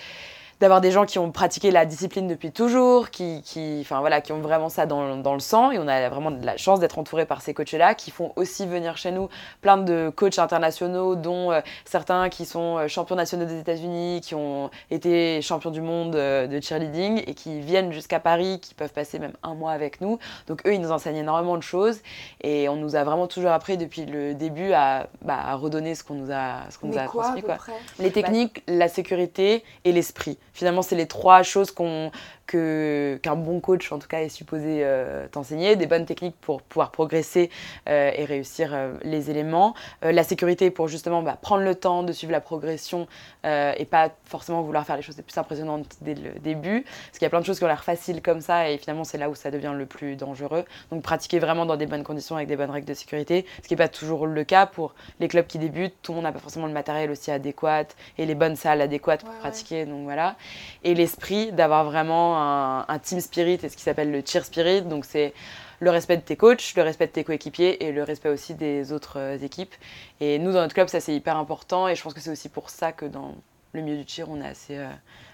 d'avoir 0.61 0.83
des 0.83 0.91
gens 0.91 1.07
qui 1.07 1.19
ont 1.19 1.33
pratiqué 1.33 1.71
la 1.71 1.87
discipline 1.87 2.29
depuis 2.29 2.53
toujours, 2.53 3.09
qui, 3.11 3.41
qui, 3.43 3.79
enfin, 3.81 4.01
voilà, 4.01 4.21
qui 4.21 4.33
ont 4.33 4.41
vraiment 4.41 4.69
ça 4.69 4.85
dans, 4.85 5.17
dans, 5.17 5.33
le 5.33 5.41
sang. 5.41 5.71
Et 5.71 5.79
on 5.79 5.89
a 5.89 6.09
vraiment 6.11 6.31
de 6.31 6.45
la 6.45 6.59
chance 6.59 6.81
d'être 6.81 6.99
entouré 6.99 7.25
par 7.25 7.41
ces 7.41 7.55
coachs-là 7.55 7.95
qui 7.95 8.11
font 8.11 8.33
aussi 8.37 8.67
venir 8.67 8.99
chez 8.99 9.11
nous 9.11 9.31
plein 9.63 9.79
de 9.79 10.13
coachs 10.15 10.39
internationaux, 10.39 11.17
dont 11.17 11.51
euh, 11.51 11.61
certains 11.87 12.29
qui 12.29 12.45
sont 12.45 12.77
euh, 12.77 12.89
champions 12.89 13.17
nationaux 13.17 13.47
des 13.47 13.59
États-Unis, 13.59 14.21
qui 14.23 14.35
ont 14.35 14.71
été 14.91 15.41
champions 15.41 15.71
du 15.71 15.81
monde 15.81 16.15
euh, 16.15 16.47
de 16.47 16.61
cheerleading 16.61 17.23
et 17.27 17.35
qui 17.35 17.61
viennent 17.61 17.93
jusqu'à 17.93 18.21
Paris, 18.21 18.61
qui 18.61 18.75
peuvent 18.75 18.93
passer 18.93 19.19
même 19.19 19.33
un 19.43 19.55
mois 19.55 19.73
avec 19.73 20.03
nous. 20.03 20.19
Donc 20.47 20.67
eux, 20.67 20.75
ils 20.75 20.81
nous 20.81 20.93
enseignent 20.93 21.17
énormément 21.17 21.57
de 21.57 21.63
choses 21.63 22.01
et 22.43 22.69
on 22.69 22.77
nous 22.77 22.97
a 22.97 23.05
vraiment 23.05 23.27
toujours 23.27 23.53
appris 23.53 23.79
depuis 23.79 24.05
le 24.05 24.35
début 24.35 24.73
à, 24.73 25.09
bah, 25.23 25.39
à 25.43 25.55
redonner 25.55 25.95
ce 25.95 26.05
qu'on 26.05 26.15
nous 26.15 26.31
a, 26.31 26.69
ce 26.69 26.79
qu'on 26.79 26.89
nous 26.89 26.99
a 26.99 27.05
transmis. 27.05 27.43
Quoi. 27.43 27.57
Les 27.99 28.13
techniques, 28.13 28.63
la 28.69 28.89
sécurité 28.89 29.65
et 29.85 29.93
l'esprit. 29.93 30.39
Finalement, 30.53 30.83
c'est 30.83 30.97
les 30.97 31.07
trois 31.07 31.43
choses 31.43 31.71
qu'on 31.71 32.11
qu'un 32.51 33.37
bon 33.37 33.61
coach, 33.61 33.93
en 33.93 33.99
tout 33.99 34.09
cas, 34.09 34.23
est 34.23 34.29
supposé 34.29 34.81
euh, 34.83 35.29
t'enseigner, 35.29 35.77
des 35.77 35.87
bonnes 35.87 36.05
techniques 36.05 36.35
pour 36.41 36.63
pouvoir 36.63 36.91
progresser 36.91 37.49
euh, 37.89 38.11
et 38.17 38.25
réussir 38.25 38.71
euh, 38.73 38.95
les 39.03 39.31
éléments, 39.31 39.75
la 40.03 40.25
sécurité 40.25 40.71
pour 40.71 40.89
justement 40.89 41.23
bah, 41.23 41.39
prendre 41.41 41.63
le 41.63 41.75
temps 41.75 42.03
de 42.03 42.13
suivre 42.13 42.33
la 42.33 42.41
progression 42.41 43.07
et 43.45 43.87
pas 43.89 44.11
forcément 44.25 44.63
vouloir 44.63 44.85
faire 44.85 44.97
les 44.97 45.03
choses 45.03 45.17
les 45.17 45.23
plus 45.23 45.37
impressionnantes 45.39 45.87
dès 46.01 46.15
le 46.15 46.39
début, 46.41 46.83
parce 46.83 47.19
qu'il 47.19 47.23
y 47.23 47.27
a 47.27 47.31
plein 47.31 47.41
de 47.41 47.47
choses 47.47 47.59
qui 47.59 47.65
ont 47.65 47.69
l'air 47.69 47.85
faciles 47.85 48.23
comme 48.23 48.41
ça 48.41 48.69
et 48.69 48.79
finalement 48.79 49.05
c'est 49.05 49.19
là 49.19 49.31
où 49.31 49.35
ça 49.35 49.51
devient 49.51 49.73
le 49.75 49.87
plus 49.87 50.17
dangereux. 50.17 50.65
Donc 50.91 51.03
pratiquer 51.03 51.39
vraiment 51.39 51.67
dans 51.67 51.77
des 51.77 51.87
bonnes 51.87 52.03
conditions 52.03 52.37
avec 52.37 52.49
des 52.49 52.57
bonnes 52.57 52.71
règles 52.71 52.87
de 52.87 52.95
sécurité, 52.95 53.47
ce 53.63 53.69
qui 53.69 53.75
n'est 53.75 53.79
pas 53.79 53.89
toujours 53.89 54.27
le 54.27 54.45
cas 54.45 54.67
pour 54.67 54.95
les 55.21 55.29
clubs 55.29 55.47
qui 55.47 55.59
débutent, 55.59 55.95
tout 56.03 56.13
le 56.13 56.17
monde 56.17 56.25
n'a 56.25 56.33
pas 56.33 56.39
forcément 56.39 56.67
le 56.67 56.73
matériel 56.73 57.11
aussi 57.11 57.31
adéquat 57.31 57.85
et 58.19 58.27
les 58.27 58.35
bonnes 58.35 58.57
salles 58.57 58.81
adéquates 58.81 59.25
pour 59.25 59.35
pratiquer, 59.35 59.87
donc 59.87 60.05
voilà. 60.05 60.37
Et 60.85 60.95
l'esprit 60.95 61.53
d'avoir 61.53 61.85
vraiment 61.85 62.40
un, 62.41 62.99
team 62.99 63.21
spirit 63.21 63.59
et 63.63 63.69
ce 63.69 63.77
qui 63.77 63.83
s'appelle 63.83 64.11
le 64.11 64.23
cheer 64.25 64.45
spirit. 64.45 64.83
Donc 64.83 65.05
c'est 65.05 65.33
le 65.81 65.91
respect 65.91 66.17
de 66.17 66.23
tes 66.23 66.37
coachs, 66.37 66.75
le 66.77 66.83
respect 66.83 67.07
de 67.07 67.13
tes 67.13 67.25
coéquipiers 67.25 67.85
et 67.85 67.93
le 67.93 68.03
respect 68.03 68.29
aussi 68.29 68.55
des 68.55 68.93
autres 68.93 69.19
euh, 69.19 69.39
équipes. 69.39 69.75
Et 70.21 70.39
nous, 70.39 70.53
dans 70.53 70.61
notre 70.61 70.75
club, 70.75 70.89
ça 70.89 71.01
c'est 71.01 71.15
hyper 71.15 71.37
important 71.37 71.89
et 71.89 71.95
je 71.95 72.03
pense 72.03 72.15
que 72.15 72.21
c'est 72.21 72.31
aussi 72.31 72.49
pour 72.49 72.71
ça 72.71 72.93
que 72.93 73.07
dans 73.07 73.35
le 73.73 73.83
milieu 73.83 74.03
du 74.03 74.09
cheer, 74.09 74.29
on 74.29 74.41
est 74.41 74.47
assez 74.47 74.77
euh, 74.77 74.89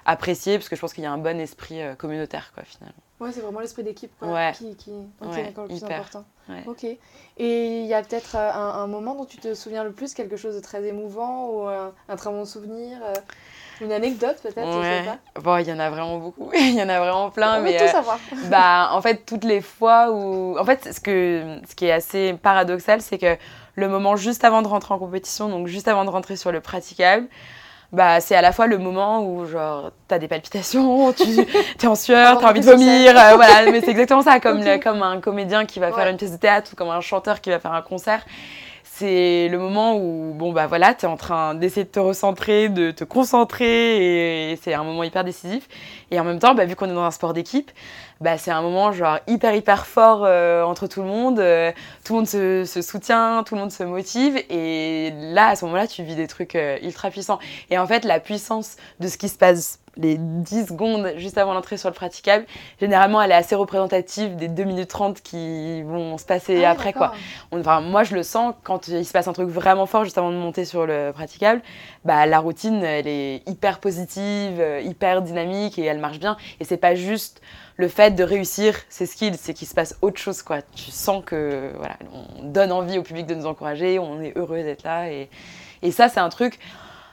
apprécié 0.04 0.58
parce 0.58 0.68
que 0.68 0.76
je 0.76 0.80
pense 0.80 0.92
qu'il 0.92 1.02
y 1.02 1.06
a 1.06 1.12
un 1.12 1.18
bon 1.18 1.40
esprit 1.40 1.82
euh, 1.82 1.94
communautaire, 1.94 2.52
quoi, 2.54 2.62
finalement. 2.64 2.94
Ouais, 3.18 3.32
c'est 3.32 3.40
vraiment 3.40 3.60
l'esprit 3.60 3.82
d'équipe 3.82 4.12
qui, 4.54 4.76
qui... 4.76 4.90
Okay, 5.22 5.54
le 5.56 5.66
plus 5.66 5.84
important. 5.84 6.24
Ok. 6.66 6.84
Et 6.84 7.80
il 7.80 7.86
y 7.86 7.94
a 7.94 8.02
peut-être 8.02 8.36
un, 8.36 8.86
moment 8.86 9.14
dont 9.14 9.24
tu 9.24 9.38
te 9.38 9.54
souviens 9.54 9.84
le 9.84 9.92
plus, 9.92 10.12
quelque 10.12 10.36
chose 10.36 10.54
de 10.54 10.60
très 10.60 10.84
émouvant 10.84 11.48
ou 11.48 11.66
un, 11.66 12.16
très 12.16 12.28
bon 12.28 12.44
souvenir 12.44 12.98
une 13.80 13.92
anecdote 13.92 14.36
peut-être, 14.42 14.82
je 14.82 14.82
sais 14.82 15.04
pas. 15.04 15.40
Bon, 15.40 15.58
il 15.58 15.68
y 15.68 15.72
en 15.72 15.78
a 15.78 15.90
vraiment 15.90 16.18
beaucoup. 16.18 16.50
il 16.54 16.74
y 16.74 16.82
en 16.82 16.88
a 16.88 16.98
vraiment 16.98 17.30
plein. 17.30 17.58
On 17.58 17.62
mais 17.62 17.72
veut 17.72 17.78
tout 17.78 17.84
euh, 17.84 17.88
savoir. 17.88 18.18
bah, 18.50 18.90
en 18.92 19.00
fait, 19.00 19.24
toutes 19.26 19.44
les 19.44 19.60
fois 19.60 20.10
où. 20.10 20.58
En 20.58 20.64
fait, 20.64 20.92
ce, 20.92 21.00
que, 21.00 21.58
ce 21.68 21.74
qui 21.74 21.86
est 21.86 21.92
assez 21.92 22.34
paradoxal, 22.42 23.00
c'est 23.00 23.18
que 23.18 23.36
le 23.74 23.88
moment 23.88 24.16
juste 24.16 24.44
avant 24.44 24.62
de 24.62 24.68
rentrer 24.68 24.94
en 24.94 24.98
compétition, 24.98 25.48
donc 25.48 25.66
juste 25.66 25.88
avant 25.88 26.04
de 26.04 26.10
rentrer 26.10 26.36
sur 26.36 26.50
le 26.50 26.60
praticable, 26.60 27.26
bah, 27.92 28.20
c'est 28.20 28.34
à 28.34 28.42
la 28.42 28.52
fois 28.52 28.66
le 28.66 28.78
moment 28.78 29.24
où 29.26 29.46
genre 29.46 29.92
t'as 30.08 30.18
des 30.18 30.28
palpitations, 30.28 31.12
tu 31.12 31.24
es 31.24 31.86
en 31.86 31.94
sueur, 31.94 32.38
t'as 32.38 32.50
envie 32.50 32.60
de 32.60 32.66
vomir, 32.66 33.10
euh, 33.10 33.36
voilà, 33.36 33.70
mais 33.70 33.80
c'est 33.80 33.90
exactement 33.90 34.22
ça, 34.22 34.40
comme, 34.40 34.62
comme 34.80 35.02
un 35.02 35.20
comédien 35.20 35.66
qui 35.66 35.78
va 35.78 35.92
faire 35.92 36.08
une 36.08 36.16
pièce 36.16 36.32
de 36.32 36.38
théâtre 36.38 36.70
ou 36.72 36.76
comme 36.76 36.90
un 36.90 37.00
chanteur 37.00 37.40
qui 37.40 37.50
va 37.50 37.60
faire 37.60 37.72
un 37.72 37.82
concert 37.82 38.24
c'est 38.98 39.48
le 39.48 39.58
moment 39.58 39.96
où 39.98 40.32
bon 40.32 40.52
bah 40.52 40.66
voilà, 40.66 40.94
tu 40.94 41.04
es 41.04 41.08
en 41.08 41.18
train 41.18 41.54
d'essayer 41.54 41.84
de 41.84 41.90
te 41.90 42.00
recentrer, 42.00 42.70
de 42.70 42.90
te 42.92 43.04
concentrer 43.04 44.52
et 44.52 44.56
c'est 44.56 44.72
un 44.72 44.84
moment 44.84 45.02
hyper 45.02 45.22
décisif. 45.22 45.68
Et 46.10 46.18
en 46.18 46.24
même 46.24 46.38
temps 46.38 46.54
bah, 46.54 46.64
vu 46.64 46.76
qu'on 46.76 46.88
est 46.88 46.94
dans 46.94 47.04
un 47.04 47.10
sport 47.10 47.34
d'équipe, 47.34 47.70
bah, 48.22 48.38
c'est 48.38 48.50
un 48.50 48.62
moment 48.62 48.92
genre 48.92 49.18
hyper 49.26 49.54
hyper 49.54 49.86
fort 49.86 50.22
euh, 50.24 50.62
entre 50.62 50.86
tout 50.86 51.02
le 51.02 51.08
monde, 51.08 51.40
euh, 51.40 51.72
tout 52.04 52.14
le 52.14 52.20
monde 52.20 52.26
se, 52.26 52.64
se, 52.64 52.80
soutient, 52.80 53.44
tout 53.46 53.54
le 53.54 53.60
monde 53.60 53.72
se 53.72 53.82
motive 53.82 54.38
et 54.48 55.12
là 55.14 55.48
à 55.48 55.56
ce 55.56 55.66
moment-là, 55.66 55.86
tu 55.86 56.02
vis 56.02 56.16
des 56.16 56.26
trucs 56.26 56.54
euh, 56.54 56.78
ultra 56.82 57.10
puissants. 57.10 57.38
Et 57.70 57.76
en 57.76 57.86
fait 57.86 58.04
la 58.06 58.18
puissance 58.18 58.76
de 59.00 59.08
ce 59.08 59.18
qui 59.18 59.28
se 59.28 59.36
passe 59.36 59.78
les 59.96 60.16
10 60.18 60.66
secondes 60.66 61.12
juste 61.16 61.38
avant 61.38 61.54
l'entrée 61.54 61.76
sur 61.76 61.88
le 61.88 61.94
praticable, 61.94 62.46
généralement, 62.80 63.20
elle 63.22 63.30
est 63.30 63.34
assez 63.34 63.54
représentative 63.54 64.36
des 64.36 64.48
2 64.48 64.64
minutes 64.64 64.88
30 64.88 65.22
qui 65.22 65.82
vont 65.82 66.18
se 66.18 66.24
passer 66.24 66.64
ah 66.64 66.70
après. 66.70 66.92
Quoi. 66.92 67.12
enfin, 67.52 67.80
moi, 67.80 68.04
je 68.04 68.14
le 68.14 68.22
sens 68.22 68.54
quand 68.62 68.88
il 68.88 69.04
se 69.04 69.12
passe 69.12 69.28
un 69.28 69.32
truc 69.32 69.48
vraiment 69.48 69.86
fort 69.86 70.04
juste 70.04 70.18
avant 70.18 70.30
de 70.30 70.36
monter 70.36 70.64
sur 70.64 70.86
le 70.86 71.12
praticable. 71.12 71.62
Bah, 72.04 72.26
la 72.26 72.38
routine, 72.38 72.82
elle 72.82 73.08
est 73.08 73.42
hyper 73.48 73.80
positive, 73.80 74.60
euh, 74.60 74.80
hyper 74.80 75.22
dynamique 75.22 75.78
et 75.78 75.84
elle 75.84 75.98
marche 75.98 76.18
bien. 76.18 76.36
Et 76.60 76.64
c'est 76.64 76.76
pas 76.76 76.94
juste 76.94 77.40
le 77.76 77.88
fait 77.88 78.12
de 78.12 78.24
réussir 78.24 78.74
ses 78.88 79.06
skills, 79.06 79.36
c'est 79.38 79.54
qu'il 79.54 79.68
se 79.68 79.74
passe 79.74 79.96
autre 80.02 80.18
chose. 80.18 80.42
Quoi. 80.42 80.62
Tu 80.74 80.90
sens 80.90 81.22
que 81.24 81.72
voilà, 81.76 81.96
on 82.12 82.44
donne 82.44 82.72
envie 82.72 82.98
au 82.98 83.02
public 83.02 83.26
de 83.26 83.34
nous 83.34 83.46
encourager, 83.46 83.98
on 83.98 84.20
est 84.20 84.36
heureux 84.36 84.62
d'être 84.62 84.84
là. 84.84 85.10
Et, 85.10 85.28
et 85.82 85.90
ça, 85.90 86.08
c'est 86.08 86.20
un 86.20 86.28
truc 86.28 86.58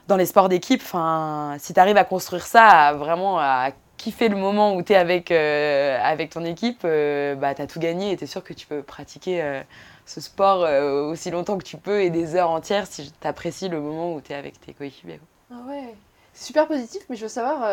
dans 0.07 0.17
les 0.17 0.25
sports 0.25 0.49
d'équipe, 0.49 0.81
si 0.81 1.73
tu 1.73 1.79
arrives 1.79 1.97
à 1.97 2.03
construire 2.03 2.45
ça, 2.45 2.93
vraiment 2.93 3.39
à 3.39 3.69
kiffer 3.97 4.27
le 4.27 4.35
moment 4.35 4.75
où 4.75 4.83
tu 4.83 4.93
es 4.93 4.95
avec, 4.97 5.31
euh, 5.31 5.97
avec 6.03 6.31
ton 6.31 6.43
équipe, 6.43 6.81
euh, 6.83 7.35
bah, 7.35 7.53
tu 7.55 7.61
as 7.61 7.67
tout 7.67 7.79
gagné 7.79 8.11
et 8.11 8.17
tu 8.17 8.25
es 8.25 8.27
sûr 8.27 8.43
que 8.43 8.53
tu 8.53 8.67
peux 8.67 8.81
pratiquer 8.81 9.41
euh, 9.41 9.61
ce 10.05 10.19
sport 10.19 10.67
aussi 11.09 11.31
longtemps 11.31 11.57
que 11.57 11.63
tu 11.63 11.77
peux 11.77 12.01
et 12.01 12.09
des 12.09 12.35
heures 12.35 12.49
entières 12.49 12.85
si 12.85 13.11
tu 13.11 13.27
apprécies 13.27 13.69
le 13.69 13.79
moment 13.79 14.13
où 14.13 14.19
tu 14.19 14.33
es 14.33 14.35
avec 14.35 14.59
tes 14.59 14.73
coéquipiers. 14.73 15.21
Ah 15.49 15.55
ouais, 15.69 15.95
c'est 16.33 16.47
super 16.47 16.67
positif, 16.67 17.03
mais 17.09 17.15
je 17.15 17.21
veux 17.21 17.29
savoir, 17.29 17.65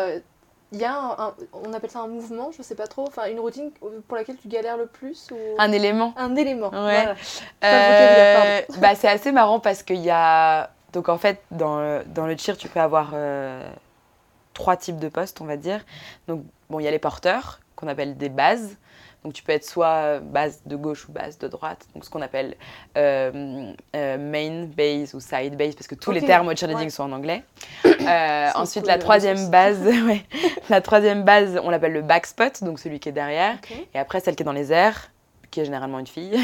il 0.71 0.79
y 0.79 0.85
a 0.85 0.95
un, 0.95 1.33
on 1.51 1.73
appelle 1.73 1.89
ça 1.89 1.99
un 1.99 2.07
mouvement, 2.07 2.51
je 2.57 2.63
sais 2.63 2.75
pas 2.75 2.87
trop, 2.87 3.05
enfin 3.05 3.29
une 3.29 3.41
routine 3.41 3.71
pour 4.07 4.15
laquelle 4.15 4.37
tu 4.37 4.47
galères 4.47 4.77
le 4.77 4.85
plus 4.85 5.29
ou... 5.31 5.37
Un 5.57 5.73
élément. 5.73 6.13
Un 6.15 6.37
élément, 6.37 6.69
ouais. 6.69 7.13
Voilà. 7.59 8.61
bah, 8.79 8.95
c'est 8.95 9.09
assez 9.09 9.33
marrant 9.33 9.59
parce 9.59 9.83
qu'il 9.83 9.99
y 9.99 10.09
a 10.09 10.69
donc 10.93 11.09
en 11.09 11.17
fait, 11.17 11.41
dans 11.51 11.79
le, 11.79 12.03
dans 12.05 12.25
le 12.25 12.35
cheer, 12.37 12.57
tu 12.57 12.67
peux 12.67 12.79
avoir 12.79 13.11
euh, 13.13 13.69
trois 14.53 14.77
types 14.77 14.99
de 14.99 15.09
postes, 15.09 15.41
on 15.41 15.45
va 15.45 15.57
dire. 15.57 15.85
Donc 16.27 16.43
bon, 16.69 16.79
il 16.79 16.83
y 16.83 16.87
a 16.87 16.91
les 16.91 16.99
porteurs, 16.99 17.59
qu'on 17.75 17.87
appelle 17.87 18.17
des 18.17 18.29
bases. 18.29 18.77
Donc 19.23 19.33
tu 19.33 19.43
peux 19.43 19.51
être 19.51 19.65
soit 19.65 20.19
base 20.19 20.61
de 20.65 20.75
gauche 20.75 21.07
ou 21.07 21.11
base 21.11 21.37
de 21.37 21.47
droite, 21.47 21.85
donc 21.93 22.03
ce 22.03 22.09
qu'on 22.09 22.23
appelle 22.23 22.55
euh, 22.97 23.71
euh, 23.95 24.17
main 24.17 24.65
base 24.65 25.13
ou 25.13 25.19
side 25.19 25.55
base, 25.55 25.75
parce 25.75 25.85
que 25.85 25.93
tous 25.93 26.09
les 26.09 26.23
termes 26.23 26.47
au 26.47 26.55
cheerleading 26.55 26.89
sont 26.89 27.03
en 27.03 27.11
anglais. 27.11 27.43
ensuite, 28.55 28.87
la 28.87 28.97
troisième 28.97 29.51
base, 29.51 29.87
la 30.69 30.81
troisième 30.81 31.23
base, 31.23 31.61
on 31.63 31.69
l'appelle 31.69 31.93
le 31.93 32.01
back 32.01 32.25
spot, 32.25 32.63
donc 32.63 32.79
celui 32.79 32.99
qui 32.99 33.09
est 33.09 33.11
derrière. 33.11 33.59
Et 33.93 33.99
après, 33.99 34.21
celle 34.21 34.35
qui 34.35 34.41
est 34.41 34.45
dans 34.45 34.53
les 34.53 34.73
airs, 34.73 35.11
qui 35.51 35.59
est 35.59 35.65
généralement 35.65 35.99
une 35.99 36.07
fille, 36.07 36.37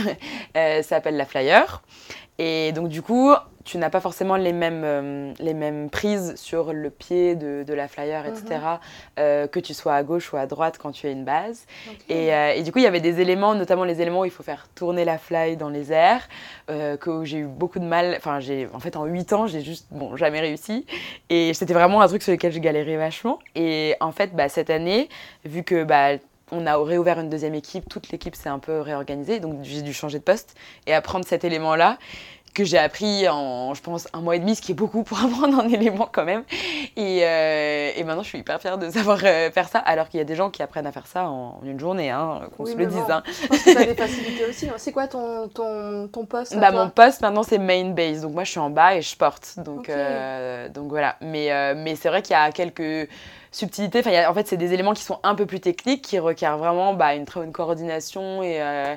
s'appelle 0.84 1.17
la 1.17 1.26
flyer. 1.26 1.82
Et 2.39 2.72
donc 2.74 2.89
du 2.89 3.02
coup, 3.02 3.34
tu 3.67 3.78
n'as 3.78 3.89
pas 3.89 4.00
forcément 4.00 4.38
les 4.38 4.54
mêmes, 4.54 4.84
euh, 4.86 5.34
les 5.39 5.54
mêmes 5.54 5.89
prises 5.89 6.36
sur 6.36 6.72
le 6.72 6.89
pied 6.89 7.36
de, 7.36 7.65
de 7.67 7.74
la 7.74 7.89
flyer, 7.89 8.26
etc., 8.26 8.46
mhm. 8.50 8.60
euh, 9.20 9.48
que 9.48 9.60
tu 9.60 9.74
sois 9.74 9.93
à 9.93 10.04
gauche 10.04 10.32
ou 10.32 10.38
à 10.38 10.46
droite 10.46 10.78
quand 10.82 10.91
tu 10.91 11.06
as 11.06 11.12
une 11.12 11.26
base. 11.26 11.65
Et, 12.08 12.34
euh, 12.34 12.54
et, 12.56 12.63
du 12.63 12.72
coup, 12.72 12.80
il 12.80 12.84
y 12.84 12.88
avait 12.88 13.02
des 13.02 13.20
éléments, 13.20 13.56
notamment 13.56 13.84
les 13.84 14.02
éléments 14.02 14.22
où 14.22 14.26
il 14.26 14.32
faut 14.32 14.43
faire 14.43 14.70
tourner 14.74 15.04
la 15.04 15.17
fly 15.17 15.58
dans 15.58 15.70
les 15.70 15.91
airs, 15.91 16.28
que 16.67 17.24
j'ai 17.26 17.39
eu 17.39 17.46
beaucoup 17.46 17.80
de 17.80 17.86
mal. 17.86 18.15
Enfin, 18.17 18.39
j'ai, 18.39 18.70
en 18.74 18.80
fait, 18.80 18.96
en 18.96 19.06
8 19.06 19.34
ans, 19.34 19.48
j'ai 19.48 19.62
juste, 19.62 19.88
bon, 19.91 20.15
jamais 20.15 20.39
réussi. 20.39 20.86
Et 21.30 21.54
c'était 21.54 21.74
vraiment 21.74 22.02
un 22.02 22.08
truc 22.08 22.24
sur 22.24 22.32
lequel 22.32 22.54
j'ai 22.54 22.62
galéré 22.62 22.96
vachement. 22.96 23.39
Et 23.56 23.96
en 24.00 24.13
fait, 24.13 24.34
bah, 24.34 24.48
cette 24.48 24.70
année, 24.70 25.10
vu 25.43 25.63
que 25.63 25.84
bah, 25.84 26.17
on 26.52 26.66
a 26.66 26.78
réouvert 26.78 27.20
une 27.20 27.30
deuxième 27.30 27.56
équipe, 27.56 27.90
toute 27.90 28.10
l'équipe 28.10 28.36
s'est 28.36 28.50
un 28.50 28.60
peu 28.60 28.82
réorganisée, 28.82 29.40
donc 29.40 29.64
j'ai 29.64 29.82
dû 29.82 29.94
changer 29.94 30.20
de 30.20 30.24
poste 30.24 30.56
et 30.86 30.94
apprendre 30.94 31.26
cet 31.26 31.44
élément-là 31.44 31.98
que 32.58 32.64
j'ai 32.64 32.80
appris 32.80 33.30
en, 33.30 33.76
je 33.76 33.82
pense, 33.84 34.08
un 34.14 34.22
mois 34.22 34.36
et 34.36 34.40
demi, 34.40 34.56
ce 34.56 34.64
qui 34.64 34.72
est 34.72 34.76
beaucoup 34.76 35.04
pour 35.04 35.20
apprendre 35.24 35.60
un 35.60 35.70
élément 35.70 36.10
quand 36.12 36.26
même. 36.26 36.44
Et, 36.96 37.20
euh, 37.22 37.92
et 37.96 38.04
maintenant, 38.04 38.24
je 38.24 38.30
suis 38.30 38.40
hyper 38.40 38.60
fière 38.60 38.80
de 38.80 38.90
savoir 38.90 39.20
euh, 39.24 39.52
faire 39.52 39.70
ça, 39.70 39.78
alors 39.78 40.10
qu'il 40.10 40.18
y 40.18 40.22
a 40.22 40.24
des 40.24 40.36
gens 40.36 40.50
qui 40.50 40.64
apprennent 40.64 40.88
à 40.88 40.92
faire 40.92 41.06
ça 41.06 41.30
en, 41.30 41.60
une 41.64 41.80
journée, 41.80 42.10
hein, 42.10 42.42
qu'on 42.58 42.66
se 42.66 42.76
le 42.76 42.88
dise. 42.88 42.98
Hein. 43.10 43.22
Je 43.26 43.48
pense 43.48 43.64
que 43.64 43.74
ça 43.74 43.80
a 43.82 43.86
des 43.86 43.94
facilités 43.94 44.46
aussi. 44.50 44.68
Hein. 44.68 44.74
C'est 44.78 44.92
quoi 44.92 45.08
ton, 45.08 45.48
ton, 45.50 46.08
ton 46.08 46.26
poste 46.26 46.58
bah, 46.58 46.72
Mon 46.72 46.90
poste, 46.90 47.22
maintenant, 47.22 47.44
c'est 47.44 47.60
main 47.60 47.92
base. 47.92 48.22
Donc, 48.22 48.34
moi, 48.34 48.44
je 48.44 48.52
suis 48.52 48.60
en 48.60 48.72
bas 48.72 48.96
et 48.96 49.04
je 49.04 49.16
porte. 49.16 49.60
Donc, 49.60 49.90
euh, 49.90 50.68
donc 50.70 50.90
voilà. 50.90 51.18
Mais, 51.22 51.76
mais 51.76 51.96
c'est 51.96 52.10
vrai 52.10 52.24
qu'il 52.24 52.34
y 52.34 52.40
a 52.40 52.52
quelques 52.52 53.08
subtilité. 53.52 54.00
Enfin, 54.00 54.30
en 54.30 54.34
fait, 54.34 54.48
c'est 54.48 54.58
des 54.58 54.74
éléments 54.74 54.94
qui 54.94 55.04
sont 55.04 55.20
un 55.24 55.36
peu 55.36 55.46
plus 55.46 55.60
techniques, 55.60 56.02
qui 56.02 56.20
requièrent 56.20 56.58
vraiment 56.58 56.94
bah, 56.94 57.16
une 57.16 57.26
très 57.26 57.40
bonne 57.40 57.52
coordination 57.52 58.44
et, 58.44 58.62
euh, 58.62 58.96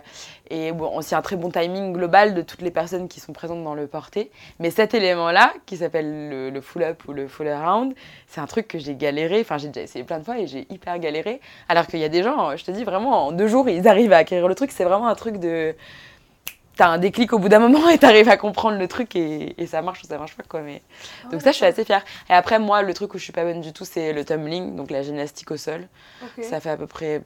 et 0.50 0.72
bon, 0.72 0.96
aussi 0.96 1.14
un 1.14 1.22
très 1.22 1.36
bon 1.36 1.50
timing 1.50 1.92
global 1.92 2.34
de 2.34 2.42
toutes 2.42 2.62
les 2.62 2.70
personnes 2.70 3.08
qui 3.08 3.20
sont 3.20 3.32
présentes 3.32 3.64
dans 3.64 3.74
le 3.74 3.86
porté. 3.86 4.30
Mais 4.58 4.70
cet 4.70 4.94
élément-là, 4.94 5.52
qui 5.66 5.76
s'appelle 5.78 6.28
le, 6.28 6.50
le 6.50 6.60
full-up 6.60 7.02
ou 7.08 7.12
le 7.12 7.28
full-around, 7.28 7.94
c'est 8.26 8.40
un 8.40 8.46
truc 8.46 8.68
que 8.68 8.78
j'ai 8.78 8.94
galéré. 8.94 9.40
Enfin, 9.40 9.58
j'ai 9.58 9.68
déjà 9.68 9.82
essayé 9.82 10.04
plein 10.04 10.18
de 10.18 10.24
fois 10.24 10.38
et 10.38 10.46
j'ai 10.46 10.66
hyper 10.70 10.98
galéré. 10.98 11.40
Alors 11.68 11.86
qu'il 11.86 12.00
y 12.00 12.04
a 12.04 12.08
des 12.08 12.22
gens, 12.22 12.56
je 12.56 12.64
te 12.64 12.70
dis 12.70 12.84
vraiment, 12.84 13.26
en 13.26 13.32
deux 13.32 13.48
jours, 13.48 13.68
ils 13.68 13.86
arrivent 13.88 14.12
à 14.12 14.18
acquérir 14.18 14.48
le 14.48 14.54
truc. 14.54 14.72
C'est 14.72 14.84
vraiment 14.84 15.08
un 15.08 15.14
truc 15.14 15.38
de 15.38 15.74
t'as 16.80 16.88
un 16.88 16.96
déclic 16.96 17.34
au 17.34 17.38
bout 17.38 17.50
d'un 17.50 17.58
moment 17.58 17.90
et 17.90 17.98
t'arrives 17.98 18.30
à 18.30 18.38
comprendre 18.38 18.78
le 18.78 18.88
truc 18.88 19.14
et, 19.14 19.54
ça 19.66 19.82
marche 19.82 20.02
ou 20.02 20.06
ça 20.06 20.16
marche 20.16 20.34
pas 20.34 20.44
quoi. 20.48 20.62
Mais... 20.62 20.80
donc 21.30 21.42
ça, 21.42 21.50
je 21.50 21.56
suis 21.56 21.66
assez 21.66 21.84
fière. 21.84 22.02
Et 22.30 22.32
après, 22.32 22.58
moi, 22.58 22.80
le 22.80 22.94
truc 22.94 23.12
où 23.12 23.18
je 23.18 23.22
suis 23.24 23.34
pas 23.34 23.44
bonne 23.44 23.60
du 23.60 23.74
tout, 23.74 23.84
c'est 23.84 24.14
le 24.14 24.24
tumbling, 24.24 24.76
donc 24.76 24.90
la 24.90 25.02
gymnastique 25.02 25.50
au 25.50 25.58
sol. 25.58 25.86
Ça 26.40 26.58
fait 26.58 26.70
à 26.70 26.78
peu 26.78 26.86
près 26.86 27.20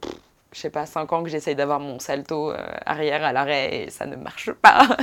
je 0.55 0.61
sais 0.61 0.71
pas, 0.71 0.87
5 0.87 1.13
ans 1.13 1.23
que 1.25 1.29
j'essaye 1.29 1.57
d'avoir 1.57 1.81
mon 1.81 1.99
salto 1.99 2.53
euh, 2.53 2.57
arrière 2.87 3.25
à 3.25 3.33
l'arrêt 3.33 3.75
et 3.75 3.91
ça 3.91 4.07
ne 4.07 4.15
marche 4.15 4.53
pas. 4.53 4.97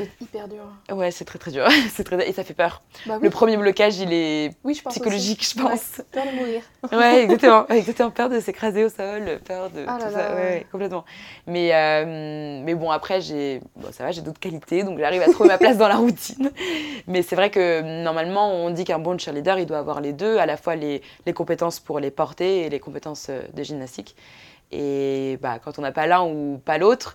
Être 0.00 0.10
hyper 0.20 0.48
dur. 0.48 0.62
Ouais, 0.90 1.10
c'est 1.10 1.24
très 1.24 1.38
très 1.38 1.50
dur. 1.50 1.66
c'est 1.92 2.04
très... 2.04 2.28
Et 2.28 2.32
ça 2.32 2.44
fait 2.44 2.54
peur. 2.54 2.82
Bah 3.06 3.18
le 3.20 3.28
premier 3.28 3.56
blocage, 3.56 3.98
il 3.98 4.12
est 4.12 4.52
psychologique, 4.88 5.44
je 5.44 5.60
pense. 5.60 6.00
peur 6.12 6.24
de 6.24 6.36
mourir. 6.36 6.62
ouais, 6.92 7.24
exactement. 7.24 7.66
exactement. 7.68 8.10
Peur 8.10 8.28
de 8.28 8.38
s'écraser 8.38 8.84
au 8.84 8.88
sol, 8.88 9.40
peur 9.44 9.70
de 9.70 9.84
ah 9.86 9.98
tout 10.00 10.14
ça. 10.14 10.34
Ouais, 10.34 10.66
complètement. 10.70 11.04
Mais, 11.48 11.74
euh, 11.74 12.62
mais 12.64 12.74
bon, 12.74 12.90
après, 12.90 13.20
j'ai 13.20 13.60
bon, 13.76 13.88
ça 13.90 14.04
va, 14.04 14.12
j'ai 14.12 14.22
d'autres 14.22 14.40
qualités, 14.40 14.84
donc 14.84 14.98
j'arrive 14.98 15.22
à 15.22 15.30
trouver 15.32 15.48
ma 15.48 15.58
place 15.58 15.76
dans 15.76 15.88
la 15.88 15.96
routine. 15.96 16.50
Mais 17.06 17.22
c'est 17.22 17.36
vrai 17.36 17.50
que 17.50 18.02
normalement, 18.02 18.52
on 18.52 18.70
dit 18.70 18.84
qu'un 18.84 18.98
bon 18.98 19.18
cheerleader, 19.18 19.58
il 19.58 19.66
doit 19.66 19.78
avoir 19.78 20.00
les 20.00 20.12
deux, 20.12 20.38
à 20.38 20.46
la 20.46 20.56
fois 20.56 20.76
les, 20.76 21.02
les 21.26 21.32
compétences 21.32 21.80
pour 21.80 22.00
les 22.00 22.10
porter 22.10 22.62
et 22.62 22.70
les 22.70 22.80
compétences 22.80 23.26
euh, 23.28 23.42
de 23.52 23.62
gymnastique. 23.62 24.16
Et 24.74 25.38
bah, 25.40 25.58
quand 25.64 25.78
on 25.78 25.82
n'a 25.82 25.92
pas 25.92 26.06
l'un 26.06 26.24
ou 26.24 26.60
pas 26.64 26.78
l'autre, 26.78 27.14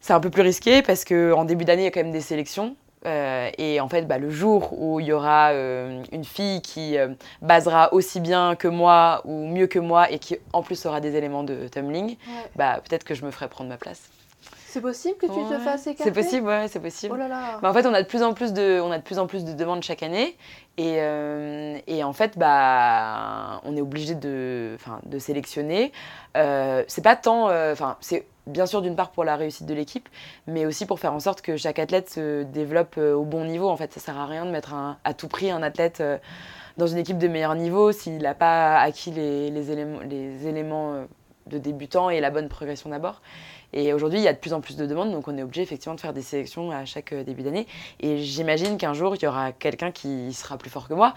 c'est 0.00 0.12
un 0.12 0.20
peu 0.20 0.30
plus 0.30 0.42
risqué 0.42 0.82
parce 0.82 1.04
qu'en 1.04 1.44
début 1.44 1.64
d'année, 1.64 1.82
il 1.82 1.84
y 1.86 1.88
a 1.88 1.90
quand 1.90 2.02
même 2.02 2.12
des 2.12 2.20
sélections. 2.20 2.76
Euh, 3.04 3.50
et 3.58 3.80
en 3.80 3.88
fait, 3.88 4.02
bah, 4.02 4.18
le 4.18 4.30
jour 4.30 4.72
où 4.80 4.98
il 4.98 5.06
y 5.06 5.12
aura 5.12 5.50
euh, 5.50 6.02
une 6.10 6.24
fille 6.24 6.60
qui 6.60 6.98
euh, 6.98 7.08
basera 7.40 7.92
aussi 7.92 8.20
bien 8.20 8.56
que 8.56 8.68
moi 8.68 9.22
ou 9.24 9.46
mieux 9.46 9.66
que 9.66 9.78
moi 9.78 10.10
et 10.10 10.18
qui 10.18 10.36
en 10.52 10.62
plus 10.62 10.86
aura 10.86 11.00
des 11.00 11.14
éléments 11.14 11.44
de 11.44 11.68
tumbling, 11.68 12.16
bah, 12.56 12.80
peut-être 12.88 13.04
que 13.04 13.14
je 13.14 13.24
me 13.24 13.30
ferai 13.30 13.48
prendre 13.48 13.70
ma 13.70 13.76
place. 13.76 14.10
C'est 14.68 14.80
possible 14.80 15.16
que 15.16 15.26
tu 15.26 15.32
te 15.32 15.58
fasses 15.60 15.86
écarter 15.86 16.02
C'est 16.02 16.12
possible, 16.12 16.46
ouais, 16.46 16.66
c'est 16.68 16.80
possible. 16.80 17.14
Oh 17.16 17.28
bah, 17.62 17.70
en 17.70 17.72
fait, 17.72 17.86
on 17.86 17.94
a 17.94 18.02
de 18.02 18.06
plus 18.06 18.22
en 18.22 18.34
plus 18.34 18.52
de, 18.52 18.80
on 18.80 18.90
a 18.90 18.98
de 18.98 19.02
plus 19.02 19.18
en 19.18 19.26
plus 19.26 19.44
de 19.44 19.52
demandes 19.52 19.82
chaque 19.82 20.02
année, 20.02 20.36
et, 20.76 20.96
euh, 20.98 21.78
et 21.86 22.02
en 22.02 22.12
fait, 22.12 22.36
bah, 22.36 23.60
on 23.64 23.76
est 23.76 23.80
obligé 23.80 24.14
de, 24.14 24.76
de 25.04 25.18
sélectionner. 25.18 25.92
Euh, 26.36 26.82
c'est 26.88 27.02
pas 27.02 27.14
tant, 27.14 27.48
euh, 27.48 27.72
enfin, 27.72 27.96
c'est 28.00 28.26
bien 28.46 28.66
sûr 28.66 28.82
d'une 28.82 28.96
part 28.96 29.12
pour 29.12 29.24
la 29.24 29.36
réussite 29.36 29.66
de 29.66 29.74
l'équipe, 29.74 30.08
mais 30.46 30.66
aussi 30.66 30.84
pour 30.84 30.98
faire 30.98 31.12
en 31.12 31.20
sorte 31.20 31.42
que 31.42 31.56
chaque 31.56 31.78
athlète 31.78 32.10
se 32.10 32.42
développe 32.42 32.98
au 32.98 33.24
bon 33.24 33.44
niveau. 33.44 33.68
En 33.68 33.76
fait, 33.76 33.92
ça 33.92 34.00
sert 34.00 34.18
à 34.18 34.26
rien 34.26 34.44
de 34.44 34.50
mettre 34.50 34.74
à 35.04 35.14
tout 35.14 35.28
prix 35.28 35.50
un 35.50 35.62
athlète 35.62 36.02
dans 36.76 36.86
une 36.86 36.98
équipe 36.98 37.18
de 37.18 37.28
meilleur 37.28 37.54
niveau 37.54 37.92
s'il 37.92 38.18
n'a 38.18 38.34
pas 38.34 38.78
acquis 38.80 39.10
les, 39.10 39.50
les 39.50 39.70
éléments, 39.70 40.00
les 40.08 40.46
éléments 40.46 41.06
de 41.46 41.58
débutant 41.58 42.10
et 42.10 42.20
la 42.20 42.30
bonne 42.30 42.48
progression 42.48 42.90
d'abord. 42.90 43.22
Et 43.72 43.92
aujourd'hui, 43.92 44.18
il 44.18 44.22
y 44.22 44.28
a 44.28 44.32
de 44.32 44.38
plus 44.38 44.52
en 44.52 44.60
plus 44.60 44.76
de 44.76 44.86
demandes, 44.86 45.12
donc 45.12 45.28
on 45.28 45.36
est 45.36 45.42
obligé 45.42 45.62
effectivement 45.62 45.94
de 45.94 46.00
faire 46.00 46.12
des 46.12 46.22
sélections 46.22 46.70
à 46.70 46.84
chaque 46.84 47.12
euh, 47.12 47.24
début 47.24 47.42
d'année. 47.42 47.66
Et 48.00 48.18
j'imagine 48.18 48.78
qu'un 48.78 48.94
jour, 48.94 49.16
il 49.16 49.22
y 49.22 49.26
aura 49.26 49.52
quelqu'un 49.52 49.90
qui 49.90 50.32
sera 50.32 50.56
plus 50.56 50.70
fort 50.70 50.88
que 50.88 50.94
moi, 50.94 51.14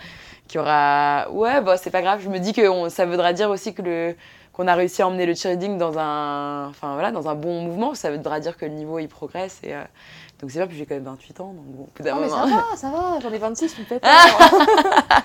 qui 0.47 0.57
aura. 0.57 1.29
Ouais, 1.31 1.61
bah, 1.61 1.77
c'est 1.77 1.91
pas 1.91 2.01
grave. 2.01 2.21
Je 2.23 2.29
me 2.29 2.39
dis 2.39 2.53
que 2.53 2.89
ça 2.89 3.05
voudra 3.05 3.33
dire 3.33 3.49
aussi 3.49 3.73
que 3.73 4.15
qu'on 4.59 4.67
a 4.67 4.75
réussi 4.75 5.01
à 5.01 5.07
emmener 5.07 5.25
le 5.25 5.35
cheerleading 5.35 5.77
dans 5.77 5.97
un, 5.97 6.67
enfin, 6.67 6.93
voilà, 6.93 7.11
dans 7.11 7.29
un 7.29 7.35
bon 7.35 7.61
mouvement. 7.61 7.93
Ça 7.93 8.11
voudra 8.11 8.41
dire 8.41 8.57
que 8.57 8.65
le 8.65 8.73
niveau 8.73 8.99
il 8.99 9.07
progresse. 9.07 9.61
Euh, 9.65 9.85
donc 10.39 10.51
c'est 10.51 10.59
vrai, 10.59 10.67
puis 10.69 10.77
j'ai 10.77 10.85
quand 10.85 10.95
même 10.95 11.03
28 11.03 11.41
ans, 11.41 11.53
donc 11.53 11.65
bon, 11.65 11.87
oh, 11.89 12.03
mais 12.21 12.29
ça 12.29 12.45
va, 12.45 12.77
ça 12.77 12.89
va, 12.89 13.19
j'en 13.21 13.33
ai 13.33 13.37
26, 13.37 13.75
tu 13.75 13.81
me 13.81 13.85
fais 13.85 13.99
pas. 13.99 14.07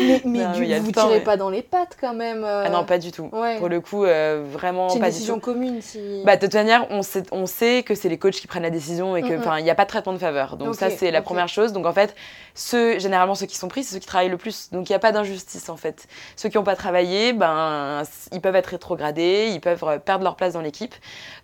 mais 0.00 0.20
mais 0.24 0.44
vous 0.80 0.88
ne 0.88 0.92
tirez 0.92 1.20
pas 1.20 1.36
dans 1.36 1.50
les 1.50 1.62
pattes 1.62 1.96
quand 2.00 2.14
même. 2.14 2.42
Euh. 2.42 2.64
Ah 2.66 2.70
non, 2.70 2.84
pas 2.84 2.98
du 2.98 3.12
tout. 3.12 3.28
Pour 3.28 3.68
le 3.68 3.80
coup, 3.80 4.04
euh, 4.04 4.44
vraiment 4.44 4.88
pas 4.88 4.94
une 4.94 5.02
décision 5.02 5.38
commune 5.38 5.80
si... 5.82 6.22
Bah, 6.24 6.36
de 6.36 6.40
toute 6.40 6.54
manière, 6.54 6.86
on 6.90 7.02
sait, 7.02 7.22
on 7.30 7.46
sait 7.46 7.84
que 7.84 7.94
c'est 7.94 8.08
les 8.08 8.18
coachs 8.18 8.34
qui 8.34 8.48
prennent 8.48 8.64
la 8.64 8.70
décision 8.70 9.16
et 9.16 9.22
qu'il 9.22 9.38
n'y 9.38 9.70
a 9.70 9.74
pas 9.76 9.84
de 9.84 9.88
traitement 9.88 10.12
de 10.12 10.18
faveur. 10.18 10.56
Donc 10.56 10.74
ça, 10.74 10.90
c'est 10.90 11.12
la 11.12 11.22
première 11.22 11.48
chose. 11.48 11.72
Donc 11.72 11.86
en 11.86 11.92
fait, 11.92 12.16
ceux, 12.54 12.98
généralement, 12.98 13.36
ceux 13.36 13.46
qui 13.46 13.56
sont 13.56 13.68
pris, 13.68 13.84
c'est 13.84 13.94
ceux 13.94 14.00
qui 14.00 14.06
travaillent 14.06 14.30
le 14.30 14.36
plus. 14.36 14.70
Donc 14.72 14.88
il 14.88 14.92
n'y 14.92 14.96
a 14.96 15.00
pas 15.00 15.12
d'injustice 15.12 15.68
en 15.68 15.76
fait. 15.76 16.08
Ceux 16.34 16.48
qui 16.48 16.56
n'ont 16.56 16.64
pas 16.64 16.76
travaillé, 16.76 17.32
ben, 17.32 18.02
ils 18.32 18.40
peuvent 18.40 18.56
être 18.56 18.66
rétrogradés, 18.66 19.50
ils 19.52 19.60
peuvent 19.60 20.00
perdre 20.04 20.24
leur 20.24 20.34
place 20.34 20.54
dans 20.54 20.60
l'équipe. 20.60 20.94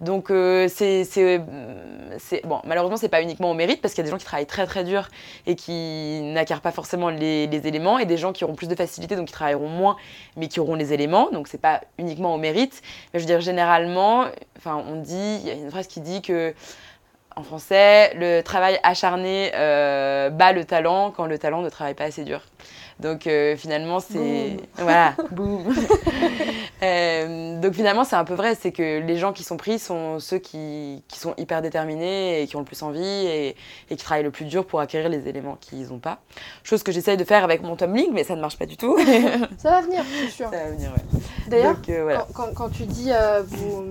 Donc 0.00 0.32
c'est... 0.68 1.40
Bon, 2.44 2.60
malheureusement, 2.64 2.96
c'est 2.96 3.11
pas 3.12 3.22
uniquement 3.22 3.50
au 3.50 3.54
mérite, 3.54 3.80
parce 3.82 3.94
qu'il 3.94 4.02
y 4.02 4.04
a 4.04 4.06
des 4.06 4.10
gens 4.10 4.18
qui 4.18 4.24
travaillent 4.24 4.46
très 4.46 4.66
très 4.66 4.84
dur 4.84 5.08
et 5.46 5.54
qui 5.54 6.20
n'acquièrent 6.22 6.62
pas 6.62 6.72
forcément 6.72 7.10
les, 7.10 7.44
éléments, 7.44 7.98
et 7.98 8.06
des 8.06 8.16
gens 8.16 8.32
qui 8.32 8.42
auront 8.42 8.54
plus 8.54 8.68
de 8.68 8.74
facilité, 8.74 9.14
donc 9.14 9.26
qui 9.26 9.32
travailleront 9.32 9.68
moins, 9.68 9.96
mais 10.36 10.48
qui 10.48 10.58
auront 10.58 10.74
les 10.74 10.94
éléments. 10.94 11.30
Donc 11.30 11.46
c'est 11.46 11.60
pas 11.60 11.82
uniquement 11.98 12.34
au 12.34 12.38
mérite. 12.38 12.82
Mais 13.12 13.20
je 13.20 13.24
veux 13.24 13.30
dire, 13.30 13.42
généralement, 13.42 14.24
enfin, 14.56 14.82
on 14.88 14.96
dit, 14.96 15.38
il 15.42 15.46
y 15.46 15.50
a 15.50 15.54
une 15.54 15.70
phrase 15.70 15.86
qui 15.86 16.00
dit 16.00 16.22
que 16.22 16.54
en 17.36 17.42
français, 17.42 18.12
le 18.14 18.40
travail 18.40 18.78
acharné 18.82 19.52
euh, 19.54 20.30
bat 20.30 20.52
le 20.52 20.64
talent 20.64 21.10
quand 21.10 21.26
le 21.26 21.38
talent 21.38 21.62
ne 21.62 21.68
travaille 21.68 21.94
pas 21.94 22.04
assez 22.04 22.24
dur. 22.24 22.40
Donc 23.00 23.26
euh, 23.26 23.56
finalement, 23.56 24.00
c'est. 24.00 24.56
Voilà, 24.76 25.14
boum 25.30 25.64
Donc 27.62 27.74
finalement, 27.74 28.02
c'est 28.04 28.16
un 28.16 28.24
peu 28.24 28.34
vrai, 28.34 28.56
c'est 28.56 28.72
que 28.72 28.98
les 28.98 29.16
gens 29.16 29.32
qui 29.32 29.44
sont 29.44 29.56
pris 29.56 29.78
sont 29.78 30.18
ceux 30.18 30.38
qui, 30.38 31.04
qui, 31.06 31.18
sont 31.20 31.34
hyper 31.38 31.62
déterminés 31.62 32.42
et 32.42 32.46
qui 32.48 32.56
ont 32.56 32.58
le 32.58 32.64
plus 32.64 32.82
envie 32.82 33.00
et, 33.00 33.56
et 33.88 33.96
qui 33.96 34.04
travaillent 34.04 34.24
le 34.24 34.32
plus 34.32 34.46
dur 34.46 34.66
pour 34.66 34.80
acquérir 34.80 35.08
les 35.08 35.28
éléments 35.28 35.56
qu'ils 35.60 35.88
n'ont 35.88 36.00
pas. 36.00 36.18
Chose 36.64 36.82
que 36.82 36.90
j'essaye 36.90 37.16
de 37.16 37.24
faire 37.24 37.44
avec 37.44 37.62
mon 37.62 37.76
tumbling, 37.76 38.12
mais 38.12 38.24
ça 38.24 38.34
ne 38.34 38.40
marche 38.40 38.58
pas 38.58 38.66
du 38.66 38.76
tout. 38.76 38.98
ça 39.58 39.70
va 39.70 39.80
venir, 39.80 40.04
c'est 40.10 40.28
sûr. 40.28 40.50
Ça 40.50 40.64
va 40.64 40.70
venir, 40.70 40.90
ouais. 40.90 41.20
D'ailleurs, 41.48 41.76
voilà. 41.86 42.26
quand, 42.34 42.52
quand, 42.52 42.68
tu 42.68 42.84
dis, 42.84 43.12
vous, 43.46 43.84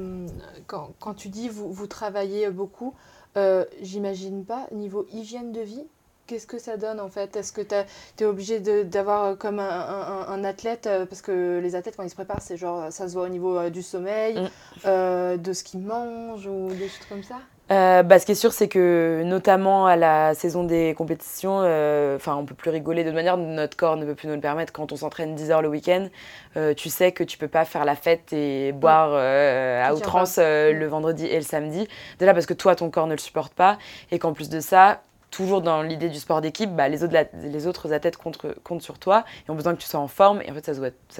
quand, 0.67 0.89
quand, 0.99 1.13
tu 1.13 1.29
dis 1.29 1.47
vous, 1.47 1.71
vous 1.71 1.87
travaillez 1.87 2.49
beaucoup, 2.49 2.93
euh, 3.37 3.63
j'imagine 3.81 4.43
pas, 4.43 4.67
niveau 4.73 5.05
hygiène 5.13 5.53
de 5.53 5.61
vie, 5.61 5.85
qu'est-ce 6.31 6.47
que 6.47 6.59
ça 6.59 6.77
donne 6.77 7.01
en 7.01 7.09
fait? 7.09 7.35
Est-ce 7.35 7.51
que 7.51 7.61
tu 7.61 7.75
es 8.23 8.25
obligé 8.25 8.61
d'avoir 8.85 9.25
euh, 9.25 9.35
comme 9.35 9.59
un, 9.59 10.25
un, 10.29 10.43
athlète, 10.45 10.87
euh, 10.87 11.05
parce 11.05 11.21
que 11.21 11.59
les 11.61 11.75
athlètes 11.75 11.97
quand 11.97 12.03
ils 12.03 12.09
se 12.09 12.15
préparent, 12.15 12.41
c'est 12.41 12.55
genre 12.55 12.89
ça 12.89 13.09
se 13.09 13.13
voit 13.13 13.23
au 13.23 13.29
niveau 13.29 13.69
du 13.69 13.81
sommeil, 13.81 14.39
mm. 14.85 15.37
de 15.37 15.53
ce 15.53 15.63
qu'ils 15.63 15.81
mangent 15.81 16.47
ou 16.47 16.69
des 16.69 16.87
choses 16.87 17.05
comme 17.09 17.23
ça? 17.23 17.35
Euh, 17.71 18.03
bah, 18.03 18.19
ce 18.19 18.25
qui 18.25 18.33
est 18.33 18.35
sûr, 18.35 18.51
c'est 18.51 18.67
que 18.67 19.23
notamment 19.25 19.87
à 19.87 19.95
la 19.95 20.33
saison 20.33 20.63
des 20.63 20.93
compétitions, 20.97 21.61
euh, 21.63 22.17
enfin, 22.17 22.35
on 22.35 22.45
peut 22.45 22.55
plus 22.55 22.69
rigoler 22.69 23.03
de 23.03 23.09
toute 23.09 23.15
manière, 23.15 23.37
notre 23.37 23.77
corps 23.77 23.95
ne 23.95 24.05
peut 24.05 24.15
plus 24.15 24.27
nous 24.27 24.35
le 24.35 24.41
permettre. 24.41 24.73
Quand 24.73 24.91
on 24.91 24.97
s'entraîne 24.97 25.35
10 25.35 25.51
heures 25.51 25.61
le 25.61 25.69
week-end, 25.69 26.09
euh, 26.57 26.73
tu 26.73 26.89
sais 26.89 27.13
que 27.13 27.23
tu 27.23 27.37
peux 27.37 27.47
pas 27.47 27.63
faire 27.63 27.85
la 27.85 27.95
fête 27.95 28.33
et 28.33 28.73
boire 28.73 29.13
à 29.13 29.93
outrance 29.93 30.37
le 30.37 30.85
vendredi 30.85 31.25
et 31.25 31.37
le 31.37 31.45
samedi. 31.45 31.87
Déjà 32.19 32.33
parce 32.33 32.45
que 32.45 32.53
toi, 32.53 32.75
ton 32.75 32.89
corps 32.89 33.07
ne 33.07 33.13
le 33.13 33.19
supporte 33.19 33.53
pas, 33.53 33.77
et 34.11 34.19
qu'en 34.19 34.33
plus 34.33 34.49
de 34.49 34.59
ça, 34.59 35.01
toujours 35.31 35.61
dans 35.61 35.81
l'idée 35.81 36.09
du 36.09 36.19
sport 36.19 36.41
d'équipe, 36.41 36.69
bah, 36.75 36.89
les, 36.89 37.03
autres, 37.03 37.93
athlètes 37.93 38.17
comptent, 38.17 38.81
sur 38.81 38.99
toi 38.99 39.23
et 39.47 39.51
ont 39.51 39.55
besoin 39.55 39.73
que 39.73 39.81
tu 39.81 39.87
sois 39.87 39.99
en 39.99 40.09
forme. 40.09 40.41
Et 40.43 40.51
en 40.51 40.53
fait, 40.53 40.65
ça 40.65 40.73
se 40.73 40.79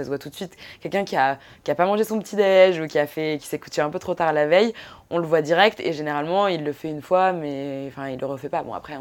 voit, 0.09 0.17
tout 0.19 0.29
de 0.29 0.35
suite. 0.35 0.55
Quelqu'un 0.81 1.05
qui 1.05 1.15
n'a 1.15 1.37
pas 1.75 1.85
mangé 1.85 2.03
son 2.03 2.19
petit-déj 2.19 2.79
ou 2.81 2.87
qui, 2.87 2.99
s'est 3.39 3.59
couché 3.59 3.81
un 3.81 3.89
peu 3.89 3.99
trop 3.99 4.13
tard 4.13 4.33
la 4.33 4.45
veille, 4.45 4.73
on 5.09 5.17
le 5.17 5.25
voit 5.25 5.41
direct. 5.41 5.79
Et 5.79 5.93
généralement, 5.93 6.47
il 6.47 6.63
le 6.63 6.73
fait 6.73 6.89
une 6.89 7.01
fois, 7.01 7.31
mais 7.31 7.85
enfin, 7.87 8.09
il 8.09 8.19
le 8.19 8.25
refait 8.25 8.49
pas. 8.49 8.63
Bon, 8.63 8.73
après, 8.73 8.97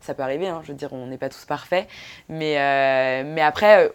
ça 0.00 0.12
peut 0.12 0.22
arriver. 0.22 0.48
Hein, 0.48 0.60
je 0.62 0.68
veux 0.68 0.78
dire, 0.78 0.92
on 0.92 1.06
n'est 1.06 1.18
pas 1.18 1.30
tous 1.30 1.46
parfaits. 1.46 1.88
Mais, 2.28 2.58
euh, 2.58 3.36
après, 3.40 3.90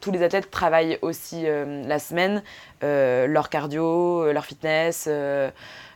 tous 0.00 0.12
les 0.12 0.22
athlètes 0.22 0.50
travaillent 0.50 0.98
aussi 1.02 1.42
euh, 1.46 1.82
la 1.84 1.98
semaine, 1.98 2.42
euh, 2.84 3.26
leur 3.26 3.48
cardio, 3.48 4.32
leur 4.32 4.44
fitness. 4.44 5.08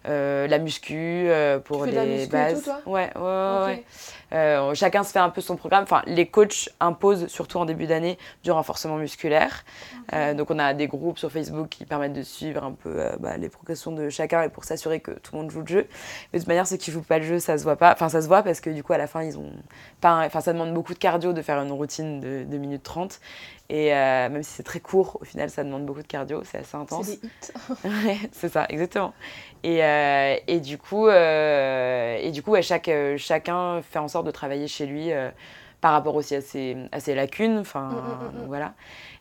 Euh, 0.06 0.46
la 0.48 0.58
muscu 0.58 0.94
euh, 1.28 1.58
pour 1.58 1.86
les 1.86 2.26
bases. 2.26 2.62
toi 2.64 2.80
ouais, 2.84 3.10
ouais, 3.16 3.64
ouais. 3.66 3.84
Euh, 4.32 4.74
chacun 4.74 5.02
se 5.02 5.12
fait 5.12 5.18
un 5.18 5.30
peu 5.30 5.40
son 5.40 5.56
programme. 5.56 5.84
Enfin, 5.84 6.02
les 6.06 6.26
coachs 6.26 6.68
imposent, 6.80 7.26
surtout 7.28 7.58
en 7.58 7.64
début 7.64 7.86
d'année, 7.86 8.18
du 8.42 8.50
renforcement 8.50 8.96
musculaire. 8.96 9.64
donc, 10.36 10.50
on 10.50 10.58
a 10.58 10.74
des 10.74 10.88
groupes 10.88 11.18
sur 11.18 11.30
Facebook 11.30 11.68
qui 11.70 11.86
permettent 11.86 12.12
de 12.12 12.22
suivre 12.22 12.64
un 12.64 12.72
peu 12.72 13.02
bah, 13.20 13.36
les 13.36 13.48
progressions 13.48 13.92
de 13.92 14.10
chacun 14.10 14.42
et 14.42 14.48
pour 14.48 14.64
s'assurer 14.64 15.00
que 15.00 15.12
tout 15.12 15.34
le 15.34 15.42
monde 15.42 15.50
joue 15.50 15.60
le 15.60 15.66
jeu. 15.66 15.86
Mais 16.32 16.38
de 16.38 16.42
toute 16.42 16.48
manière, 16.48 16.66
ceux 16.66 16.76
qui 16.76 16.90
jouent 16.90 17.02
pas 17.02 17.18
le 17.18 17.24
jeu, 17.24 17.38
ça 17.38 17.56
se 17.56 17.62
voit 17.62 17.76
pas. 17.76 17.92
Enfin, 17.92 18.08
ça 18.08 18.20
se 18.20 18.26
voit 18.26 18.42
parce 18.42 18.60
que 18.60 18.70
du 18.70 18.82
coup, 18.82 18.92
à 18.92 18.98
la 18.98 19.06
fin, 19.06 19.22
ils 19.22 19.38
ont 19.38 19.52
pas. 20.00 20.26
Enfin, 20.26 20.40
ça 20.40 20.52
demande 20.52 20.74
beaucoup 20.74 20.94
de 20.94 20.98
cardio 20.98 21.32
de 21.32 21.42
faire 21.42 21.58
une 21.58 21.72
routine 21.72 22.20
de 22.20 22.44
2 22.44 22.58
minutes 22.58 22.82
30. 22.82 23.20
Et 23.70 23.94
euh, 23.94 24.28
même 24.28 24.42
si 24.42 24.52
c'est 24.52 24.62
très 24.62 24.80
court, 24.80 25.18
au 25.20 25.24
final, 25.24 25.48
ça 25.48 25.64
demande 25.64 25.86
beaucoup 25.86 26.02
de 26.02 26.06
cardio, 26.06 26.42
c'est 26.44 26.58
assez 26.58 26.76
intense. 26.76 27.06
C'est 27.06 27.20
des 27.20 27.26
hits. 27.26 28.28
c'est 28.32 28.50
ça, 28.50 28.66
exactement. 28.68 29.14
Et, 29.62 29.82
euh, 29.82 30.36
et 30.46 30.60
du 30.60 30.76
coup, 30.76 31.06
euh, 31.06 32.18
et 32.20 32.30
du 32.30 32.42
coup 32.42 32.54
chaque, 32.60 32.90
chacun 33.16 33.80
fait 33.82 33.98
en 33.98 34.08
sorte 34.08 34.26
de 34.26 34.30
travailler 34.30 34.68
chez 34.68 34.84
lui 34.84 35.10
par 35.80 35.92
rapport 35.92 36.14
aussi 36.14 36.34
à 36.34 36.40
ses, 36.40 36.76
à 36.92 37.00
ses 37.00 37.14
lacunes. 37.14 37.58
Enfin, 37.58 37.88
mm, 37.88 37.94
mm, 38.38 38.42
mm, 38.42 38.46
voilà. 38.46 38.74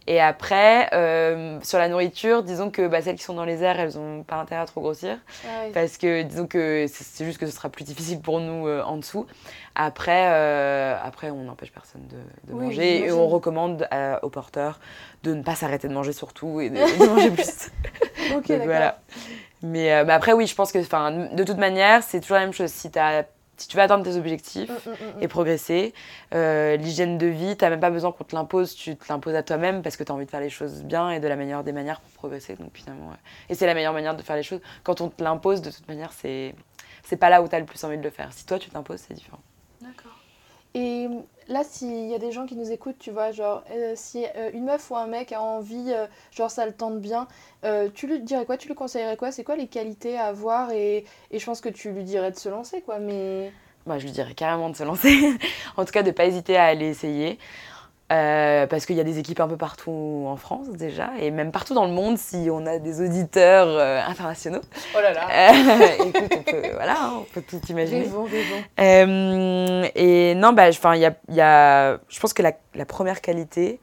Et 0.05 0.19
après, 0.19 0.89
euh, 0.93 1.59
sur 1.63 1.77
la 1.77 1.87
nourriture, 1.87 2.43
disons 2.43 2.69
que 2.69 2.87
bah, 2.87 3.01
celles 3.01 3.15
qui 3.15 3.23
sont 3.23 3.33
dans 3.33 3.45
les 3.45 3.63
airs, 3.63 3.79
elles 3.79 3.95
n'ont 3.95 4.23
pas 4.23 4.35
intérêt 4.35 4.61
à 4.61 4.65
trop 4.65 4.81
grossir. 4.81 5.17
Ah 5.45 5.65
Parce 5.73 5.97
que 5.97 6.23
disons 6.23 6.45
que 6.45 6.85
c'est 6.89 7.25
juste 7.25 7.37
que 7.37 7.45
ce 7.45 7.53
sera 7.53 7.69
plus 7.69 7.85
difficile 7.85 8.19
pour 8.19 8.41
nous 8.41 8.67
euh, 8.67 8.83
en 8.83 8.97
dessous. 8.97 9.25
Après, 9.75 10.27
euh, 10.31 10.95
après 11.01 11.31
on 11.31 11.43
n'empêche 11.43 11.71
personne 11.71 12.05
de, 12.07 12.51
de 12.51 12.59
manger. 12.59 13.05
Et 13.05 13.11
on 13.11 13.27
recommande 13.27 13.87
aux 14.21 14.29
porteurs 14.29 14.79
de 15.23 15.33
ne 15.33 15.41
pas 15.41 15.55
s'arrêter 15.55 15.87
de 15.87 15.93
manger 15.93 16.11
surtout 16.11 16.59
et 16.59 16.69
de, 16.69 17.05
manger 17.05 17.31
plus. 17.31 17.71
ok, 18.35 18.47
d'accord. 18.47 18.65
Voilà. 18.65 18.99
Mais 19.61 19.91
après, 19.91 20.33
oui, 20.33 20.47
je 20.47 20.55
pense 20.55 20.73
que 20.73 20.79
de 20.79 21.43
toute 21.43 21.57
manière, 21.57 22.03
c'est 22.03 22.19
toujours 22.19 22.35
la 22.35 22.43
même 22.43 22.53
chose. 22.53 22.69
Si 22.69 22.91
tu 22.91 22.99
as 22.99 23.25
si 23.57 23.67
tu 23.67 23.77
veux 23.77 23.83
atteindre 23.83 24.03
tes 24.03 24.15
objectifs 24.17 24.69
mm, 24.69 24.89
mm, 24.89 24.93
mm, 24.93 25.23
et 25.23 25.27
progresser, 25.27 25.93
euh, 26.33 26.75
l'hygiène 26.75 27.17
de 27.17 27.27
vie, 27.27 27.55
tu 27.55 27.63
n'as 27.63 27.69
même 27.69 27.79
pas 27.79 27.89
besoin 27.89 28.11
qu'on 28.11 28.23
te 28.23 28.35
l'impose, 28.35 28.75
tu 28.75 28.95
te 28.95 29.05
l'imposes 29.09 29.35
à 29.35 29.43
toi-même 29.43 29.81
parce 29.81 29.95
que 29.97 30.03
tu 30.03 30.11
as 30.11 30.15
envie 30.15 30.25
de 30.25 30.31
faire 30.31 30.39
les 30.39 30.49
choses 30.49 30.83
bien 30.83 31.11
et 31.11 31.19
de 31.19 31.27
la 31.27 31.35
meilleure 31.35 31.63
des 31.63 31.71
manières 31.71 32.01
pour 32.01 32.11
progresser. 32.11 32.55
Donc 32.55 32.71
finalement, 32.73 33.11
Et 33.49 33.55
c'est 33.55 33.65
la 33.65 33.73
meilleure 33.73 33.93
manière 33.93 34.15
de 34.15 34.21
faire 34.21 34.35
les 34.35 34.43
choses. 34.43 34.61
Quand 34.83 35.01
on 35.01 35.09
te 35.09 35.23
l'impose, 35.23 35.61
de 35.61 35.71
toute 35.71 35.87
manière, 35.87 36.13
c'est 36.13 36.55
c'est 37.03 37.17
pas 37.17 37.29
là 37.29 37.41
où 37.41 37.47
tu 37.47 37.55
as 37.55 37.59
le 37.59 37.65
plus 37.65 37.83
envie 37.83 37.97
de 37.97 38.03
le 38.03 38.09
faire. 38.09 38.31
Si 38.31 38.45
toi, 38.45 38.57
tu 38.57 38.69
t'imposes, 38.69 39.01
c'est 39.07 39.13
différent. 39.13 39.41
D'accord. 39.81 40.17
Et 40.73 41.07
là, 41.47 41.63
s'il 41.63 42.07
y 42.09 42.15
a 42.15 42.19
des 42.19 42.31
gens 42.31 42.45
qui 42.45 42.55
nous 42.55 42.71
écoutent, 42.71 42.97
tu 42.99 43.11
vois, 43.11 43.31
genre, 43.31 43.63
euh, 43.71 43.93
si 43.95 44.25
euh, 44.35 44.51
une 44.53 44.65
meuf 44.65 44.89
ou 44.91 44.95
un 44.95 45.07
mec 45.07 45.31
a 45.31 45.41
envie, 45.41 45.91
euh, 45.93 46.05
genre, 46.31 46.51
ça 46.51 46.65
le 46.65 46.73
tente 46.73 46.99
bien, 46.99 47.27
tu 47.93 48.07
lui 48.07 48.19
dirais 48.19 48.45
quoi? 48.45 48.57
Tu 48.57 48.67
lui 48.67 48.75
conseillerais 48.75 49.17
quoi? 49.17 49.31
C'est 49.31 49.43
quoi 49.43 49.55
les 49.55 49.67
qualités 49.67 50.17
à 50.17 50.25
avoir? 50.25 50.71
Et, 50.71 51.05
je 51.31 51.45
pense 51.45 51.61
que 51.61 51.69
tu 51.69 51.91
lui 51.91 52.03
dirais 52.03 52.31
de 52.31 52.37
se 52.37 52.49
lancer, 52.49 52.81
quoi, 52.81 52.99
mais... 52.99 53.51
Bah, 53.85 53.99
je 53.99 54.05
lui 54.05 54.11
dirais 54.11 54.33
carrément 54.33 54.69
de 54.69 54.75
se 54.75 54.83
lancer. 54.83 55.33
en 55.77 55.85
tout 55.85 55.91
cas, 55.91 56.03
de 56.03 56.11
pas 56.11 56.25
hésiter 56.25 56.55
à 56.57 56.65
aller 56.65 56.87
essayer. 56.87 57.37
Euh, 58.13 58.67
parce 58.67 58.85
qu'il 58.85 58.95
y 58.95 58.99
a 58.99 59.03
des 59.03 59.17
équipes 59.17 59.39
un 59.39 59.47
peu 59.47 59.57
partout 59.57 60.25
en 60.27 60.35
France 60.35 60.69
déjà, 60.69 61.09
et 61.19 61.31
même 61.31 61.51
partout 61.51 61.73
dans 61.73 61.85
le 61.85 61.91
monde 61.91 62.17
si 62.19 62.47
on 62.51 62.65
a 62.67 62.77
des 62.77 63.01
auditeurs 63.01 63.67
euh, 63.67 64.01
internationaux. 64.07 64.61
Oh 64.95 64.99
là 65.01 65.13
là 65.13 65.27
euh, 65.31 66.05
Écoute, 66.05 66.31
on 66.37 66.43
peut, 66.43 66.61
voilà, 66.73 66.95
hein, 66.99 67.13
on 67.21 67.23
peut 67.23 67.41
tout 67.41 67.61
imaginer. 67.69 68.01
Rêvons, 68.01 68.25
rêvons. 68.25 69.89
et 69.95 70.35
non, 70.35 70.53
bah, 70.53 70.69
y 70.69 71.05
a, 71.05 71.15
y 71.29 71.41
a, 71.41 71.97
je 72.07 72.19
pense 72.19 72.33
que 72.33 72.43
la, 72.43 72.51
la 72.75 72.85
première 72.85 73.19
qualité, 73.19 73.79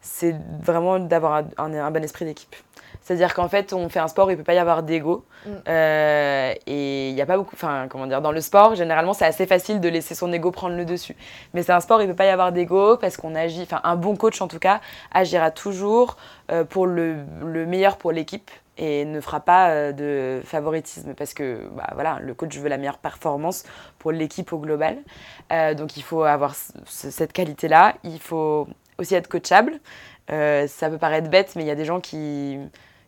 c'est 0.00 0.34
vraiment 0.62 0.98
d'avoir 0.98 1.44
un, 1.58 1.74
un, 1.74 1.90
bon 1.90 2.02
esprit 2.02 2.24
d'équipe. 2.24 2.56
C'est-à-dire 3.04 3.34
qu'en 3.34 3.48
fait, 3.48 3.74
on 3.74 3.90
fait 3.90 3.98
un 3.98 4.08
sport, 4.08 4.30
il 4.30 4.32
ne 4.32 4.38
peut 4.38 4.44
pas 4.44 4.54
y 4.54 4.58
avoir 4.58 4.82
d'ego. 4.82 5.26
Mm. 5.44 5.50
Euh, 5.68 6.54
et 6.66 7.10
il 7.10 7.14
n'y 7.14 7.20
a 7.20 7.26
pas 7.26 7.36
beaucoup. 7.36 7.54
Enfin, 7.54 7.86
comment 7.90 8.06
dire, 8.06 8.22
dans 8.22 8.32
le 8.32 8.40
sport, 8.40 8.74
généralement, 8.76 9.12
c'est 9.12 9.26
assez 9.26 9.46
facile 9.46 9.78
de 9.78 9.90
laisser 9.90 10.14
son 10.14 10.32
ego 10.32 10.50
prendre 10.50 10.74
le 10.74 10.86
dessus. 10.86 11.14
Mais 11.52 11.62
c'est 11.62 11.72
un 11.72 11.80
sport, 11.80 12.00
il 12.00 12.06
ne 12.06 12.12
peut 12.12 12.16
pas 12.16 12.24
y 12.24 12.30
avoir 12.30 12.50
d'ego 12.50 12.96
parce 12.96 13.18
qu'on 13.18 13.34
agit. 13.34 13.62
Enfin, 13.62 13.82
un 13.84 13.96
bon 13.96 14.16
coach, 14.16 14.40
en 14.40 14.48
tout 14.48 14.58
cas, 14.58 14.80
agira 15.12 15.50
toujours 15.50 16.16
euh, 16.50 16.64
pour 16.64 16.86
le, 16.86 17.16
le, 17.44 17.66
meilleur 17.66 17.98
pour 17.98 18.10
l'équipe 18.10 18.50
et 18.78 19.04
ne 19.04 19.20
fera 19.20 19.40
pas 19.40 19.68
euh, 19.68 19.92
de 19.92 20.40
favoritisme 20.42 21.12
parce 21.12 21.34
que 21.34 21.68
bah, 21.76 21.90
voilà, 21.92 22.18
le 22.22 22.32
coach 22.32 22.56
veut 22.56 22.70
la 22.70 22.78
meilleure 22.78 22.98
performance 22.98 23.64
pour 23.98 24.12
l'équipe 24.12 24.50
au 24.50 24.58
global. 24.58 24.96
donc, 25.76 25.98
il 25.98 26.02
faut 26.02 26.22
avoir 26.22 26.54
cette 26.86 27.34
qualité-là. 27.34 27.96
Il 28.02 28.18
faut 28.18 28.66
aussi 28.96 29.14
être 29.14 29.28
coachable. 29.28 29.78
ça 30.30 30.88
peut 30.88 30.98
paraître 30.98 31.28
bête, 31.28 31.52
mais 31.54 31.64
il 31.64 31.66
y 31.66 31.70
a 31.70 31.74
des 31.74 31.84
gens 31.84 32.00
qui 32.00 32.58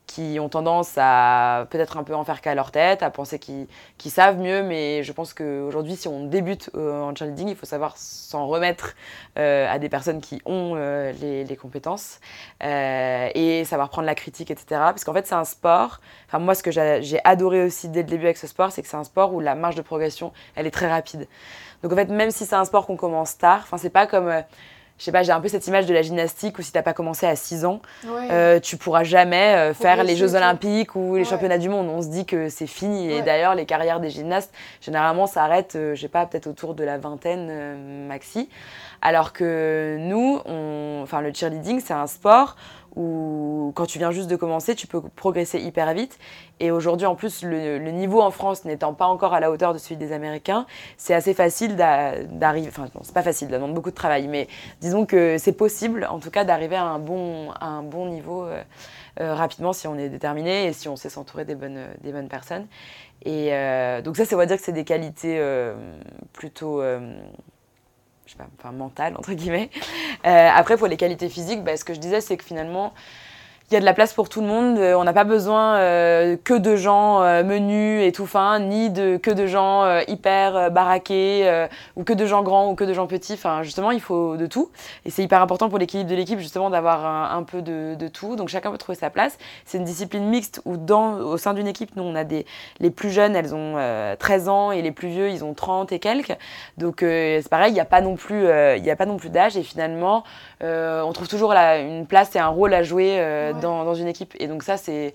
qui 0.06 0.38
ont 0.40 0.48
tendance 0.48 0.92
à 0.96 1.66
peut-être 1.70 1.96
un 1.96 2.04
peu 2.04 2.14
en 2.14 2.24
faire 2.24 2.40
qu'à 2.40 2.54
leur 2.54 2.70
tête, 2.70 3.02
à 3.02 3.10
penser 3.10 3.38
qu'ils 3.38 3.66
savent 4.10 4.38
mieux, 4.38 4.62
mais 4.62 5.02
je 5.02 5.12
pense 5.12 5.34
qu'aujourd'hui, 5.34 5.96
si 5.96 6.06
on 6.06 6.24
débute 6.26 6.70
euh, 6.76 7.02
en 7.02 7.14
cheerleading, 7.14 7.48
il 7.48 7.56
faut 7.56 7.66
savoir 7.66 7.96
s'en 7.96 8.46
remettre 8.46 8.94
euh, 9.36 9.70
à 9.70 9.78
des 9.78 9.88
personnes 9.88 10.20
qui 10.20 10.40
ont 10.46 10.74
euh, 10.76 11.12
les, 11.20 11.44
les, 11.44 11.56
compétences 11.56 12.20
et 12.62 13.64
savoir 13.66 13.88
prendre 13.90 14.06
la 14.06 14.14
critique, 14.14 14.50
etc. 14.50 14.66
Parce 14.68 15.04
qu'en 15.04 15.12
fait, 15.12 15.26
c'est 15.26 15.34
un 15.34 15.44
sport, 15.44 16.00
enfin 16.28 16.38
moi, 16.38 16.54
ce 16.54 16.62
que 16.62 16.70
j'ai 16.70 17.20
adoré 17.24 17.64
aussi 17.64 17.88
dès 17.88 18.02
le 18.02 18.08
début 18.08 18.26
avec 18.26 18.36
ce 18.36 18.46
sport, 18.46 18.70
c'est 18.70 18.82
que 18.82 18.88
c'est 18.88 18.96
un 18.96 19.04
sport 19.04 19.34
où 19.34 19.40
la 19.40 19.54
marge 19.54 19.74
de 19.74 19.82
progression, 19.82 20.32
elle 20.54 20.66
est 20.66 20.70
très 20.70 20.88
rapide. 20.88 21.26
Donc 21.82 21.92
en 21.92 21.96
fait, 21.96 22.08
même 22.08 22.30
si 22.30 22.46
c'est 22.46 22.54
un 22.54 22.64
sport 22.64 22.86
qu'on 22.86 22.96
commence 22.96 23.36
tard, 23.38 23.60
enfin 23.64 23.76
c'est 23.76 23.90
pas 23.90 24.06
comme 24.06 24.32
je 24.98 25.04
sais 25.04 25.12
pas, 25.12 25.22
j'ai 25.22 25.32
un 25.32 25.40
peu 25.40 25.48
cette 25.48 25.66
image 25.66 25.84
de 25.86 25.92
la 25.92 26.00
gymnastique 26.00 26.58
où 26.58 26.62
si 26.62 26.72
t'as 26.72 26.82
pas 26.82 26.94
commencé 26.94 27.26
à 27.26 27.36
6 27.36 27.66
ans, 27.66 27.82
euh, 28.06 28.60
tu 28.60 28.78
pourras 28.78 29.04
jamais 29.04 29.54
euh, 29.54 29.74
faire 29.74 30.02
les 30.04 30.16
Jeux 30.16 30.34
Olympiques 30.34 30.96
ou 30.96 31.16
les 31.16 31.24
championnats 31.24 31.58
du 31.58 31.68
monde. 31.68 31.88
On 31.90 32.00
se 32.00 32.08
dit 32.08 32.24
que 32.24 32.48
c'est 32.48 32.66
fini. 32.66 33.12
Et 33.12 33.20
d'ailleurs, 33.20 33.54
les 33.54 33.66
carrières 33.66 34.00
des 34.00 34.08
gymnastes, 34.08 34.54
généralement, 34.80 35.26
s'arrêtent, 35.26 35.76
euh, 35.76 35.94
je 35.94 36.00
sais 36.00 36.08
pas, 36.08 36.24
peut-être 36.24 36.46
autour 36.46 36.74
de 36.74 36.82
la 36.82 36.96
vingtaine 36.96 38.06
maxi. 38.06 38.48
Alors 39.06 39.32
que 39.32 39.98
nous, 40.00 40.40
enfin, 41.00 41.20
le 41.20 41.32
cheerleading, 41.32 41.78
c'est 41.78 41.94
un 41.94 42.08
sport 42.08 42.56
où 42.96 43.70
quand 43.76 43.86
tu 43.86 43.98
viens 43.98 44.10
juste 44.10 44.28
de 44.28 44.34
commencer, 44.34 44.74
tu 44.74 44.88
peux 44.88 45.00
progresser 45.00 45.60
hyper 45.60 45.94
vite. 45.94 46.18
Et 46.58 46.72
aujourd'hui, 46.72 47.06
en 47.06 47.14
plus, 47.14 47.44
le, 47.44 47.78
niveau 47.92 48.20
en 48.20 48.32
France 48.32 48.64
n'étant 48.64 48.94
pas 48.94 49.06
encore 49.06 49.32
à 49.32 49.38
la 49.38 49.52
hauteur 49.52 49.74
de 49.74 49.78
celui 49.78 49.96
des 49.96 50.10
Américains, 50.10 50.66
c'est 50.96 51.14
assez 51.14 51.34
facile 51.34 51.76
d'arriver. 51.76 52.66
Enfin, 52.66 52.88
non, 52.96 53.02
c'est 53.04 53.14
pas 53.14 53.22
facile, 53.22 53.48
ça 53.48 53.54
demande 53.54 53.74
beaucoup 53.74 53.90
de 53.90 53.94
travail, 53.94 54.26
mais 54.26 54.48
disons 54.80 55.06
que 55.06 55.38
c'est 55.38 55.52
possible, 55.52 56.08
en 56.10 56.18
tout 56.18 56.32
cas, 56.32 56.42
d'arriver 56.42 56.74
à 56.74 56.82
un 56.82 56.98
bon, 56.98 57.52
un 57.60 57.84
bon 57.84 58.06
niveau 58.06 58.42
euh, 58.42 58.60
euh, 59.20 59.36
rapidement 59.36 59.72
si 59.72 59.86
on 59.86 59.96
est 59.96 60.08
déterminé 60.08 60.66
et 60.66 60.72
si 60.72 60.88
on 60.88 60.96
sait 60.96 61.10
s'entourer 61.10 61.44
des 61.44 61.54
bonnes, 61.54 61.86
des 62.02 62.10
bonnes 62.10 62.28
personnes. 62.28 62.66
Et 63.24 63.50
euh, 63.52 64.02
donc, 64.02 64.16
ça, 64.16 64.24
ça 64.24 64.36
veut 64.36 64.46
dire 64.46 64.56
que 64.56 64.64
c'est 64.64 64.72
des 64.72 64.84
qualités 64.84 65.40
plutôt 66.32 66.82
je 68.26 68.32
sais 68.32 68.38
pas, 68.38 68.46
enfin 68.58 68.72
mentale 68.72 69.16
entre 69.16 69.32
guillemets. 69.32 69.70
Euh, 70.26 70.48
après 70.54 70.76
pour 70.76 70.88
les 70.88 70.96
qualités 70.96 71.28
physiques, 71.28 71.62
bah, 71.62 71.76
ce 71.76 71.84
que 71.84 71.94
je 71.94 72.00
disais 72.00 72.20
c'est 72.20 72.36
que 72.36 72.44
finalement 72.44 72.92
il 73.70 73.74
y 73.74 73.76
a 73.76 73.80
de 73.80 73.84
la 73.84 73.94
place 73.94 74.14
pour 74.14 74.28
tout 74.28 74.40
le 74.40 74.46
monde. 74.46 74.78
Euh, 74.78 74.94
on 74.94 75.02
n'a 75.02 75.12
pas 75.12 75.24
besoin 75.24 75.76
euh, 75.76 76.36
que 76.42 76.54
de 76.54 76.76
gens 76.76 77.22
euh, 77.22 77.42
menus 77.42 78.06
et 78.06 78.12
tout 78.12 78.26
fins, 78.26 78.60
ni 78.60 78.90
de 78.90 79.16
que 79.16 79.30
de 79.32 79.46
gens 79.46 80.00
hyper 80.06 80.70
baraqués 80.70 81.66
ou 81.96 82.04
que 82.04 82.12
de 82.12 82.26
gens 82.26 82.42
grands 82.42 82.70
ou 82.70 82.74
que 82.74 82.84
de 82.84 82.92
gens 82.92 83.06
petits. 83.06 83.34
Enfin, 83.34 83.62
justement, 83.62 83.90
il 83.90 84.00
faut 84.00 84.36
de 84.36 84.46
tout. 84.46 84.70
Et 85.04 85.10
c'est 85.10 85.22
hyper 85.22 85.40
important 85.40 85.68
pour 85.68 85.78
l'équilibre 85.78 86.10
de 86.10 86.14
l'équipe, 86.14 86.38
justement, 86.38 86.70
d'avoir 86.70 87.34
un, 87.34 87.42
peu 87.42 87.62
de, 87.62 87.94
de, 87.94 88.08
tout. 88.08 88.36
Donc 88.36 88.48
chacun 88.48 88.70
peut 88.70 88.78
trouver 88.78 88.98
sa 88.98 89.10
place. 89.10 89.36
C'est 89.64 89.78
une 89.78 89.84
discipline 89.84 90.24
mixte 90.28 90.60
où, 90.64 90.76
dans, 90.76 91.18
au 91.18 91.36
sein 91.36 91.54
d'une 91.54 91.66
équipe, 91.66 91.96
nous, 91.96 92.02
on 92.02 92.14
a 92.14 92.24
des 92.24 92.46
les 92.80 92.90
plus 92.90 93.10
jeunes, 93.10 93.34
elles 93.34 93.54
ont 93.54 93.76
13 94.18 94.48
ans 94.48 94.72
et 94.72 94.82
les 94.82 94.92
plus 94.92 95.08
vieux, 95.08 95.30
ils 95.30 95.44
ont 95.44 95.54
30 95.54 95.92
et 95.92 95.98
quelques. 95.98 96.36
Donc 96.78 96.98
c'est 97.00 97.48
pareil, 97.48 97.70
il 97.70 97.74
n'y 97.74 97.80
a 97.80 97.84
pas 97.84 98.00
non 98.00 98.16
plus, 98.16 98.44
il 98.44 98.90
a 98.90 98.96
pas 98.96 99.06
non 99.06 99.16
plus 99.16 99.30
d'âge. 99.30 99.56
Et 99.56 99.62
finalement, 99.62 100.24
on 100.60 101.12
trouve 101.12 101.28
toujours 101.28 101.52
une 101.52 102.06
place 102.06 102.34
et 102.36 102.38
un 102.38 102.48
rôle 102.48 102.74
à 102.74 102.82
jouer 102.82 103.18
dans, 103.60 103.84
dans, 103.84 103.94
une 103.94 104.08
équipe. 104.08 104.34
Et 104.38 104.46
donc 104.46 104.62
ça, 104.62 104.76
c'est... 104.76 105.14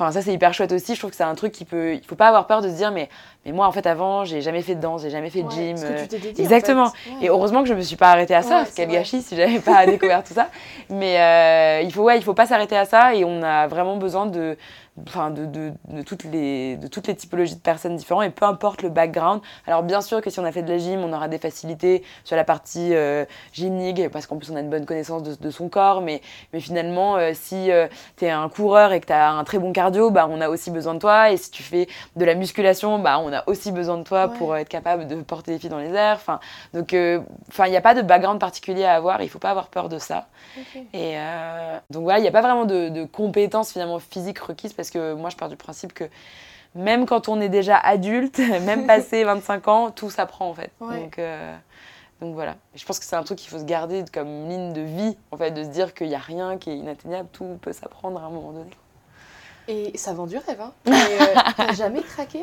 Enfin, 0.00 0.12
ça, 0.12 0.22
c'est 0.22 0.32
hyper 0.32 0.54
chouette 0.54 0.70
aussi. 0.70 0.94
Je 0.94 1.00
trouve 1.00 1.10
que 1.10 1.16
c'est 1.16 1.24
un 1.24 1.34
truc 1.34 1.50
qui 1.50 1.64
peut. 1.64 1.94
Il 1.94 2.04
faut 2.04 2.14
pas 2.14 2.28
avoir 2.28 2.46
peur 2.46 2.62
de 2.62 2.68
se 2.68 2.74
dire, 2.74 2.92
mais, 2.92 3.08
mais 3.44 3.50
moi, 3.50 3.66
en 3.66 3.72
fait, 3.72 3.84
avant, 3.84 4.24
j'ai 4.24 4.42
jamais 4.42 4.62
fait 4.62 4.76
de 4.76 4.80
danse, 4.80 5.02
j'ai 5.02 5.10
jamais 5.10 5.28
fait 5.28 5.42
de 5.42 5.50
gym. 5.50 5.72
Ouais, 5.72 5.76
ce 5.76 6.04
que 6.04 6.08
tu 6.14 6.20
dédié, 6.20 6.40
Exactement. 6.44 6.84
En 6.84 6.90
fait. 6.90 7.10
Ouais. 7.10 7.16
Et 7.22 7.28
heureusement 7.30 7.62
que 7.64 7.68
je 7.68 7.74
me 7.74 7.80
suis 7.80 7.96
pas 7.96 8.12
arrêtée 8.12 8.36
à 8.36 8.42
ça. 8.42 8.60
Ouais, 8.60 8.68
Quel 8.76 8.90
gâchis 8.90 9.22
si 9.22 9.34
j'avais 9.34 9.58
pas 9.58 9.86
découvert 9.86 10.22
tout 10.22 10.34
ça. 10.34 10.50
Mais 10.88 11.20
euh, 11.20 11.82
il 11.82 11.92
faut, 11.92 12.04
ouais, 12.04 12.16
il 12.16 12.22
faut 12.22 12.32
pas 12.32 12.46
s'arrêter 12.46 12.76
à 12.76 12.84
ça. 12.84 13.16
Et 13.16 13.24
on 13.24 13.42
a 13.42 13.66
vraiment 13.66 13.96
besoin 13.96 14.26
de, 14.26 14.56
enfin, 15.06 15.30
de, 15.30 15.46
de, 15.46 15.72
de, 15.88 16.02
toutes 16.02 16.24
les, 16.24 16.76
de 16.76 16.86
toutes 16.88 17.06
les 17.06 17.14
typologies 17.14 17.54
de 17.56 17.60
personnes 17.60 17.96
différentes 17.96 18.24
et 18.24 18.30
peu 18.30 18.44
importe 18.44 18.82
le 18.82 18.88
background. 18.88 19.40
Alors, 19.66 19.82
bien 19.82 20.00
sûr 20.00 20.20
que 20.20 20.30
si 20.30 20.40
on 20.40 20.44
a 20.44 20.52
fait 20.52 20.62
de 20.62 20.70
la 20.72 20.78
gym, 20.78 21.00
on 21.04 21.12
aura 21.12 21.28
des 21.28 21.38
facilités 21.38 22.02
sur 22.24 22.36
la 22.36 22.44
partie 22.44 22.94
euh, 22.94 23.24
gymnique 23.52 24.08
parce 24.10 24.26
qu'en 24.26 24.36
plus, 24.36 24.50
on 24.50 24.56
a 24.56 24.60
une 24.60 24.70
bonne 24.70 24.86
connaissance 24.86 25.22
de, 25.22 25.34
de 25.34 25.50
son 25.50 25.68
corps. 25.68 26.00
Mais, 26.00 26.20
mais 26.52 26.60
finalement, 26.60 27.16
euh, 27.16 27.32
si 27.34 27.70
tu 28.16 28.24
es 28.24 28.30
un 28.30 28.48
coureur 28.48 28.92
et 28.92 29.00
que 29.00 29.06
tu 29.06 29.12
as 29.12 29.30
un 29.30 29.44
très 29.44 29.58
bon 29.58 29.72
cardio, 29.72 30.10
bah, 30.10 30.26
on 30.30 30.40
a 30.40 30.48
aussi 30.48 30.70
besoin 30.70 30.94
de 30.94 30.98
toi. 30.98 31.30
Et 31.30 31.36
si 31.36 31.50
tu 31.50 31.62
fais 31.62 31.88
de 32.16 32.24
la 32.24 32.34
musculation, 32.34 32.98
bah, 32.98 33.18
on 33.18 33.32
a 33.32 33.42
aussi 33.46 33.72
besoin 33.72 33.98
de 33.98 34.02
toi 34.02 34.26
Ouais. 34.26 34.36
pour 34.38 34.56
être 34.56 34.68
capable 34.68 35.06
de 35.06 35.14
porter 35.22 35.52
les 35.52 35.58
filles 35.58 35.70
dans 35.70 35.78
les 35.78 35.92
airs. 35.94 36.16
Enfin, 36.16 36.40
donc, 36.74 36.92
euh, 36.94 37.20
enfin, 37.48 37.66
il 37.66 37.70
n'y 37.70 37.76
a 37.76 37.80
pas 37.80 37.94
de 37.94 38.02
background 38.02 38.40
particulier 38.40 38.84
à 38.84 38.94
avoir. 38.94 39.22
Il 39.22 39.28
faut 39.28 39.38
pas 39.38 39.50
avoir 39.50 39.68
peur 39.68 39.88
de 39.88 39.98
ça. 39.98 40.26
Et 40.92 41.12
euh, 41.16 41.78
donc 41.90 42.02
voilà, 42.02 42.18
il 42.18 42.22
n'y 42.22 42.28
a 42.28 42.32
pas 42.32 42.40
vraiment 42.40 42.64
de, 42.64 42.88
de 42.88 43.04
compétences 43.04 43.72
finalement 43.72 43.98
physiques 43.98 44.38
requises 44.40 44.72
parce 44.72 44.87
que 44.90 45.14
moi, 45.14 45.30
je 45.30 45.36
pars 45.36 45.48
du 45.48 45.56
principe 45.56 45.92
que 45.92 46.04
même 46.74 47.06
quand 47.06 47.28
on 47.28 47.40
est 47.40 47.48
déjà 47.48 47.76
adulte, 47.78 48.38
même 48.64 48.86
passé 48.86 49.24
25 49.24 49.68
ans, 49.68 49.90
tout 49.90 50.10
s'apprend 50.10 50.48
en 50.50 50.54
fait. 50.54 50.70
Ouais. 50.80 51.00
Donc, 51.00 51.18
euh, 51.18 51.56
donc 52.20 52.34
voilà. 52.34 52.56
Et 52.74 52.78
je 52.78 52.84
pense 52.84 52.98
que 52.98 53.04
c'est 53.04 53.16
un 53.16 53.22
truc 53.22 53.38
qu'il 53.38 53.50
faut 53.50 53.58
se 53.58 53.64
garder 53.64 54.04
comme 54.12 54.48
ligne 54.48 54.72
de 54.72 54.80
vie, 54.82 55.16
en 55.30 55.36
fait, 55.36 55.50
de 55.52 55.62
se 55.64 55.68
dire 55.68 55.94
qu'il 55.94 56.08
n'y 56.08 56.14
a 56.14 56.18
rien 56.20 56.58
qui 56.58 56.70
est 56.70 56.76
inatteignable, 56.76 57.28
tout 57.32 57.58
peut 57.62 57.72
s'apprendre 57.72 58.20
à 58.22 58.26
un 58.26 58.30
moment 58.30 58.52
donné. 58.52 58.70
Et 59.68 59.96
ça 59.98 60.14
vend 60.14 60.26
du 60.26 60.36
rêve, 60.38 60.60
hein. 60.60 60.72
Euh, 60.88 61.34
T'as 61.56 61.74
jamais 61.74 62.02
craqué? 62.02 62.42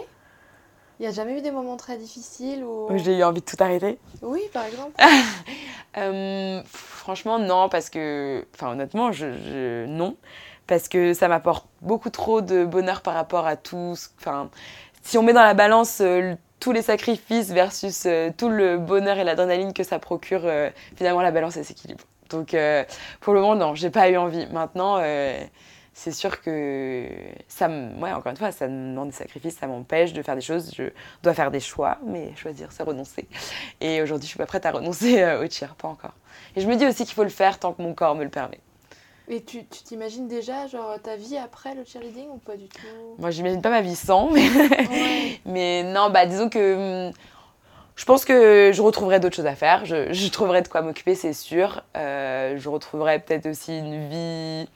Il 0.99 1.03
n'y 1.03 1.07
a 1.07 1.11
jamais 1.11 1.37
eu 1.37 1.41
des 1.41 1.51
moments 1.51 1.75
très 1.75 1.97
difficiles 1.97 2.63
où... 2.63 2.87
J'ai 2.95 3.17
eu 3.17 3.23
envie 3.23 3.41
de 3.41 3.45
tout 3.45 3.57
arrêter. 3.59 3.99
Oui, 4.21 4.41
par 4.53 4.63
exemple. 4.65 4.93
Euh, 5.97 6.61
franchement, 6.65 7.39
non, 7.39 7.67
parce 7.69 7.89
que, 7.89 8.45
enfin, 8.55 8.71
honnêtement, 8.71 9.11
je, 9.11 9.31
je- 9.33 9.85
non, 9.87 10.15
parce 10.67 10.87
que 10.87 11.13
ça 11.13 11.27
m'apporte 11.27 11.67
beaucoup 11.81 12.09
trop 12.09 12.41
de 12.41 12.65
bonheur 12.65 13.01
par 13.01 13.13
rapport 13.13 13.45
à 13.47 13.55
tout. 13.55 13.95
Enfin, 14.19 14.49
si 15.05 15.17
on 15.17 15.23
met 15.23 15.33
dans 15.33 15.43
la 15.43 15.53
balance 15.53 15.99
euh, 16.01 16.35
tous 16.59 16.71
les 16.71 16.81
sacrifices 16.81 17.51
versus 17.51 18.05
euh, 18.05 18.31
tout 18.35 18.49
le 18.49 18.79
bonheur 18.79 19.19
et 19.19 19.23
l'adrénaline 19.23 19.71
que 19.71 19.83
ça 19.83 19.99
procure, 19.99 20.41
euh, 20.45 20.69
finalement, 20.95 21.21
la 21.21 21.31
balance 21.31 21.57
elle 21.57 21.65
s'équilibre. 21.65 22.03
Donc, 22.31 22.55
pour 23.21 23.35
le 23.35 23.41
moment, 23.41 23.55
non, 23.55 23.75
j'ai 23.75 23.91
pas 23.91 24.09
eu 24.09 24.17
envie. 24.17 24.47
Maintenant, 24.47 24.99
c'est 25.93 26.11
sûr 26.11 26.41
que 26.41 27.07
ça, 27.47 27.69
ouais, 27.69 28.11
encore 28.11 28.31
une 28.31 28.37
fois, 28.37 28.51
ça 28.51 28.67
me 28.67 28.89
demande 28.89 29.09
des 29.09 29.15
sacrifices, 29.15 29.57
ça 29.57 29.67
m'empêche 29.67 30.11
de 30.11 30.23
faire 30.23 30.33
des 30.33 30.41
choses. 30.41 30.71
Je 30.75 30.85
dois 31.21 31.35
faire 31.35 31.51
des 31.51 31.59
choix, 31.59 31.99
mais 32.03 32.35
choisir, 32.35 32.71
c'est 32.71 32.81
renoncer. 32.81 33.27
Et 33.79 34.01
aujourd'hui, 34.01 34.25
je 34.25 34.29
suis 34.29 34.39
pas 34.39 34.47
prête 34.47 34.65
à 34.65 34.71
renoncer 34.71 35.23
au 35.35 35.47
cheer, 35.47 35.75
pas 35.75 35.87
encore. 35.87 36.15
Et 36.55 36.61
je 36.61 36.67
me 36.67 36.75
dis 36.75 36.87
aussi 36.87 37.05
qu'il 37.05 37.13
faut 37.13 37.23
le 37.23 37.29
faire 37.29 37.59
tant 37.59 37.73
que 37.73 37.81
mon 37.83 37.93
corps 37.93 38.15
me 38.15 38.23
le 38.23 38.31
permet. 38.31 38.59
Et 39.27 39.43
tu 39.43 39.65
t'imagines 39.65 40.27
déjà, 40.27 40.67
genre, 40.67 40.99
ta 41.01 41.15
vie 41.15 41.37
après 41.37 41.73
le 41.73 41.83
cheerleading 41.83 42.29
ou 42.29 42.37
pas 42.37 42.55
du 42.55 42.67
tout? 42.67 43.15
Moi, 43.17 43.31
j'imagine 43.31 43.61
pas 43.61 43.69
ma 43.71 43.81
vie 43.81 43.95
sans, 43.95 44.29
mais, 44.31 44.47
Ouais. 44.49 45.39
mais 45.45 45.83
non, 45.83 46.09
bah 46.11 46.25
disons 46.25 46.49
que 46.49 47.07
hum, 47.07 47.13
je 47.95 48.05
pense 48.05 48.25
que 48.25 48.71
je 48.73 48.81
retrouverai 48.81 49.19
d'autres 49.19 49.35
choses 49.35 49.45
à 49.45 49.55
faire. 49.55 49.85
Je, 49.85 50.11
je 50.13 50.27
trouverai 50.29 50.61
de 50.61 50.67
quoi 50.67 50.81
m'occuper, 50.81 51.15
c'est 51.15 51.33
sûr. 51.33 51.81
Euh, 51.97 52.55
je 52.57 52.69
retrouverai 52.69 53.19
peut-être 53.19 53.45
aussi 53.47 53.77
une 53.77 54.09
vie 54.09 54.67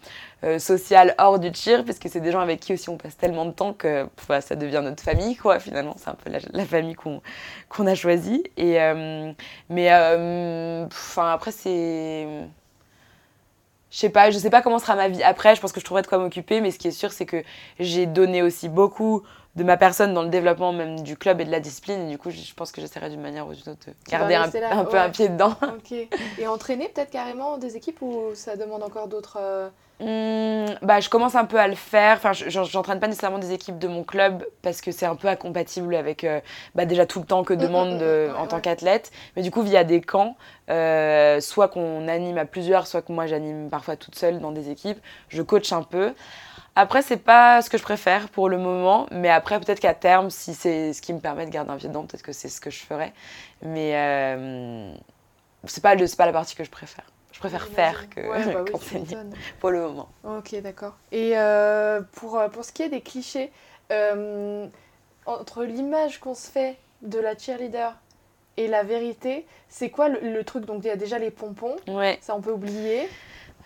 euh, 0.45 0.57
sociale 0.57 1.15
hors 1.17 1.37
du 1.37 1.53
cheer, 1.53 1.83
parce 1.85 1.99
que 1.99 2.07
c'est 2.07 2.21
des 2.21 2.31
gens 2.31 2.39
avec 2.39 2.61
qui 2.61 2.73
aussi 2.73 2.89
on 2.89 2.97
passe 2.97 3.17
tellement 3.17 3.45
de 3.45 3.51
temps 3.51 3.73
que 3.73 4.07
bah, 4.29 4.39
ça 4.41 4.55
devient 4.55 4.81
notre 4.83 5.03
famille, 5.03 5.35
quoi. 5.35 5.59
Finalement, 5.59 5.95
c'est 5.97 6.09
un 6.09 6.15
peu 6.15 6.31
la, 6.31 6.39
la 6.53 6.65
famille 6.65 6.95
qu'on 6.95 7.21
qu'on 7.67 7.85
a 7.87 7.93
choisie. 7.93 8.43
Et 8.57 8.81
euh, 8.81 9.31
mais 9.69 9.89
pff, 10.89 11.09
enfin 11.17 11.33
après 11.33 11.51
c'est 11.51 12.25
je 13.91 13.97
sais 13.97 14.09
pas, 14.09 14.31
je 14.31 14.37
sais 14.37 14.49
pas 14.49 14.61
comment 14.61 14.79
sera 14.79 14.95
ma 14.95 15.07
vie 15.07 15.23
après, 15.23 15.55
je 15.55 15.61
pense 15.61 15.71
que 15.71 15.79
je 15.79 15.85
trouverai 15.85 16.01
de 16.01 16.07
quoi 16.07 16.17
m'occuper, 16.17 16.61
mais 16.61 16.71
ce 16.71 16.79
qui 16.79 16.87
est 16.87 16.91
sûr, 16.91 17.11
c'est 17.11 17.25
que 17.25 17.43
j'ai 17.79 18.05
donné 18.05 18.41
aussi 18.41 18.69
beaucoup 18.69 19.23
de 19.55 19.63
ma 19.63 19.77
personne 19.77 20.13
dans 20.13 20.23
le 20.23 20.29
développement 20.29 20.71
même 20.71 21.01
du 21.01 21.17
club 21.17 21.41
et 21.41 21.45
de 21.45 21.51
la 21.51 21.59
discipline, 21.59 22.07
et 22.07 22.09
du 22.09 22.17
coup, 22.17 22.29
je 22.29 22.53
pense 22.53 22.71
que 22.71 22.81
j'essaierai 22.81 23.09
d'une 23.09 23.21
manière 23.21 23.47
ou 23.47 23.53
d'une 23.53 23.73
autre 23.73 23.87
de 23.87 24.11
garder 24.11 24.35
un, 24.35 24.43
rester 24.43 24.59
là, 24.59 24.77
un 24.77 24.85
peu 24.85 24.97
un 24.97 25.09
pied 25.09 25.29
dedans. 25.29 25.55
Ok. 25.63 25.91
Et 26.37 26.47
entraîner 26.47 26.87
peut-être 26.89 27.11
carrément 27.11 27.57
des 27.57 27.75
équipes 27.75 28.01
ou 28.01 28.29
ça 28.35 28.55
demande 28.55 28.83
encore 28.83 29.07
d'autres... 29.07 29.37
euh, 29.39 29.69
Hum, 30.01 30.65
bah, 30.81 31.01
je 31.01 31.09
commence 31.09 31.35
un 31.35 31.43
peu 31.43 31.59
à 31.59 31.67
le 31.67 31.75
faire. 31.75 32.15
Enfin, 32.17 32.31
je- 32.31 32.49
j'en- 32.49 32.63
j'entraîne 32.63 33.01
pas 33.01 33.07
nécessairement 33.07 33.37
des 33.37 33.51
équipes 33.51 33.77
de 33.79 33.87
mon 33.89 34.03
club 34.03 34.45
parce 34.61 34.79
que 34.79 34.91
c'est 34.91 35.05
un 35.05 35.15
peu 35.17 35.27
incompatible 35.27 35.93
avec 35.93 36.23
euh, 36.23 36.39
bah, 36.73 36.85
déjà 36.85 37.05
tout 37.05 37.19
le 37.19 37.25
temps 37.25 37.43
que 37.43 37.53
demande 37.53 37.97
de- 37.99 38.29
mm, 38.31 38.35
en 38.37 38.47
tant 38.47 38.61
qu'athlète. 38.61 39.11
Mais 39.35 39.41
du 39.41 39.51
coup, 39.51 39.61
via 39.61 39.83
des 39.83 39.99
camps, 39.99 40.37
euh, 40.69 41.41
soit 41.41 41.67
qu'on 41.67 42.07
anime 42.07 42.37
à 42.37 42.45
plusieurs, 42.45 42.87
soit 42.87 43.01
que 43.01 43.11
moi 43.11 43.27
j'anime 43.27 43.69
parfois 43.69 43.97
toute 43.97 44.15
seule 44.15 44.39
dans 44.39 44.51
des 44.53 44.69
équipes, 44.69 44.99
je 45.27 45.41
coach 45.41 45.73
un 45.73 45.83
peu. 45.83 46.13
Après, 46.77 47.01
c'est 47.01 47.17
pas 47.17 47.61
ce 47.61 47.69
que 47.69 47.77
je 47.77 47.83
préfère 47.83 48.29
pour 48.29 48.47
le 48.47 48.57
moment, 48.57 49.05
mais 49.11 49.29
après, 49.29 49.59
peut-être 49.59 49.81
qu'à 49.81 49.93
terme, 49.95 50.29
si 50.29 50.53
c'est 50.53 50.93
ce 50.93 51.01
qui 51.01 51.11
me 51.11 51.19
permet 51.19 51.45
de 51.45 51.51
garder 51.51 51.71
un 51.71 51.75
pied 51.77 51.89
dedans, 51.89 52.03
peut-être 52.05 52.23
que 52.23 52.31
c'est 52.31 52.47
ce 52.47 52.61
que 52.61 52.69
je 52.69 52.79
ferai. 52.79 53.11
Mais 53.63 53.91
euh, 53.95 54.93
c'est 55.65 55.83
pas, 55.83 55.95
le- 55.95 56.05
pas 56.15 56.25
la 56.25 56.31
partie 56.31 56.55
que 56.55 56.63
je 56.63 56.69
préfère. 56.69 57.03
Je 57.39 57.47
préfère 57.47 57.67
faire 57.69 58.09
que 58.09 58.19
Ouais, 58.19 58.53
bah 58.53 58.63
oui, 58.65 58.71
qu'enseigner 58.73 59.15
pour 59.61 59.69
le 59.71 59.79
moment. 59.79 60.09
Ok, 60.25 60.53
d'accord. 60.61 60.97
Et 61.13 61.37
euh, 61.39 62.01
pour, 62.11 62.37
euh, 62.37 62.49
pour 62.49 62.65
ce 62.65 62.73
qui 62.73 62.83
est 62.83 62.89
des 62.89 62.99
clichés, 62.99 63.49
euh, 63.93 64.67
entre 65.25 65.63
l'image 65.63 66.19
qu'on 66.19 66.35
se 66.35 66.51
fait 66.51 66.75
de 67.01 67.17
la 67.17 67.37
cheerleader 67.37 67.93
et 68.57 68.67
la 68.67 68.83
vérité, 68.83 69.47
c'est 69.69 69.89
quoi 69.89 70.09
le, 70.09 70.19
le 70.33 70.43
truc? 70.43 70.65
Donc 70.65 70.83
il 70.83 70.87
y 70.87 70.91
a 70.91 70.97
déjà 70.97 71.17
les 71.17 71.31
pompons, 71.31 71.77
Ouais. 71.87 72.17
ça 72.19 72.35
on 72.35 72.41
peut 72.41 72.51
oublier. 72.51 73.07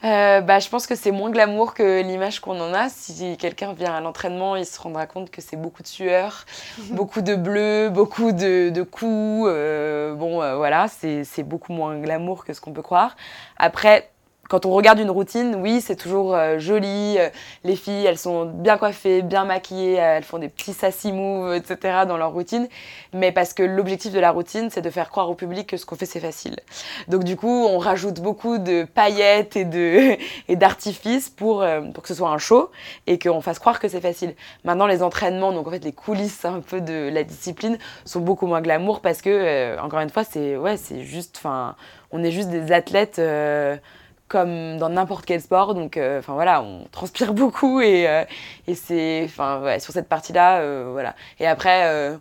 Euh, 0.04 0.42
bah, 0.42 0.60
je 0.60 0.68
pense 0.68 0.86
que 0.86 0.96
c'est 0.96 1.12
moins 1.12 1.30
glamour 1.32 1.74
que 1.74 2.02
l'image 2.02 2.42
qu'on 2.42 2.60
en 2.60 2.74
a. 2.74 2.90
Si 2.90 3.38
quelqu'un 3.38 3.72
vient 3.74 3.94
à 3.94 4.02
l'entraînement, 4.02 4.58
il 4.58 4.66
se 4.66 4.80
rendra 4.80 5.08
compte 5.08 5.30
que 5.32 5.42
c'est 5.42 5.56
beaucoup 5.56 5.82
de 5.82 5.88
sueur, 5.88 6.46
beaucoup 6.92 7.22
de 7.22 7.36
bleu, 7.36 7.90
beaucoup 7.90 8.34
de, 8.34 8.70
de 8.70 8.84
coups. 8.84 9.46
euh, 9.48 10.14
bon, 10.14 10.42
euh, 10.42 10.58
voilà, 10.58 10.88
c'est 10.90 11.24
c'est 11.24 11.44
beaucoup 11.44 11.72
moins 11.72 11.98
glamour 12.00 12.44
que 12.44 12.54
ce 12.54 12.60
qu'on 12.60 12.74
peut 12.74 12.82
croire. 12.82 13.16
Après, 13.58 14.10
quand 14.54 14.68
on 14.68 14.70
regarde 14.70 15.00
une 15.00 15.10
routine, 15.10 15.56
oui, 15.56 15.82
c'est 15.82 15.96
toujours 15.96 16.36
euh, 16.36 16.60
joli. 16.60 17.18
Euh, 17.18 17.30
Les 17.64 17.76
filles, 17.76 18.06
elles 18.06 18.20
sont 18.20 18.46
bien 18.46 18.78
coiffées, 18.78 19.24
bien 19.24 19.46
maquillées, 19.46 20.00
euh, 20.00 20.18
elles 20.18 20.24
font 20.24 20.38
des 20.38 20.48
petits 20.48 20.74
sassy 20.74 21.12
moves, 21.12 21.56
etc. 21.56 22.02
dans 22.08 22.18
leur 22.18 22.34
routine. 22.34 22.68
Mais 23.14 23.32
parce 23.32 23.56
que 23.56 23.64
l'objectif 23.64 24.12
de 24.14 24.20
la 24.20 24.30
routine, 24.30 24.70
c'est 24.70 24.84
de 24.84 24.92
faire 24.92 25.10
croire 25.10 25.28
au 25.32 25.34
public 25.34 25.66
que 25.66 25.76
ce 25.78 25.88
qu'on 25.88 25.96
fait, 25.96 26.06
c'est 26.06 26.20
facile. 26.20 26.58
Donc 27.08 27.24
du 27.24 27.36
coup, 27.36 27.48
on 27.66 27.80
rajoute 27.80 28.20
beaucoup 28.20 28.60
de 28.60 28.84
paillettes 28.84 29.56
et 29.56 29.66
de 29.66 30.18
et 30.48 30.56
d'artifices 30.56 31.32
pour 31.32 31.66
pour 31.96 32.04
que 32.04 32.08
ce 32.10 32.14
soit 32.14 32.30
un 32.30 32.38
show 32.38 32.70
et 33.08 33.18
qu'on 33.18 33.42
fasse 33.42 33.58
croire 33.58 33.80
que 33.80 33.88
c'est 33.88 34.02
facile. 34.02 34.36
Maintenant, 34.66 34.86
les 34.86 35.02
entraînements, 35.02 35.52
donc 35.52 35.68
en 35.68 35.72
fait 35.72 35.84
les 35.84 35.94
coulisses 35.94 36.46
un 36.46 36.60
peu 36.60 36.80
de 36.80 37.10
la 37.12 37.24
discipline, 37.24 37.80
sont 38.06 38.20
beaucoup 38.20 38.46
moins 38.46 38.62
glamour 38.62 39.02
parce 39.02 39.24
que 39.24 39.80
encore 39.80 40.02
une 40.02 40.12
fois, 40.12 40.24
c'est 40.24 40.58
ouais, 40.58 40.78
c'est 40.78 41.02
juste, 41.02 41.38
enfin, 41.40 41.76
on 42.12 42.24
est 42.24 42.30
juste 42.30 42.50
des 42.50 42.72
athlètes. 42.72 43.18
euh, 43.18 43.78
comme 44.28 44.78
dans 44.78 44.90
n'importe 44.90 45.26
quel 45.26 45.42
sport, 45.42 45.76
donc 45.76 45.98
euh, 45.98 46.20
enfin 46.20 46.34
voilà, 46.34 46.62
on 46.62 46.86
transpire 46.92 47.34
beaucoup 47.36 47.82
et, 47.82 48.08
euh, 48.08 48.24
et 48.68 48.76
c'est, 48.76 49.24
enfin 49.26 49.62
ouais, 49.62 49.80
sur 49.80 49.94
cette 49.94 50.08
partie-là, 50.08 50.60
euh, 50.60 50.90
voilà. 50.92 51.16
Et 51.40 51.48
après, 51.48 52.18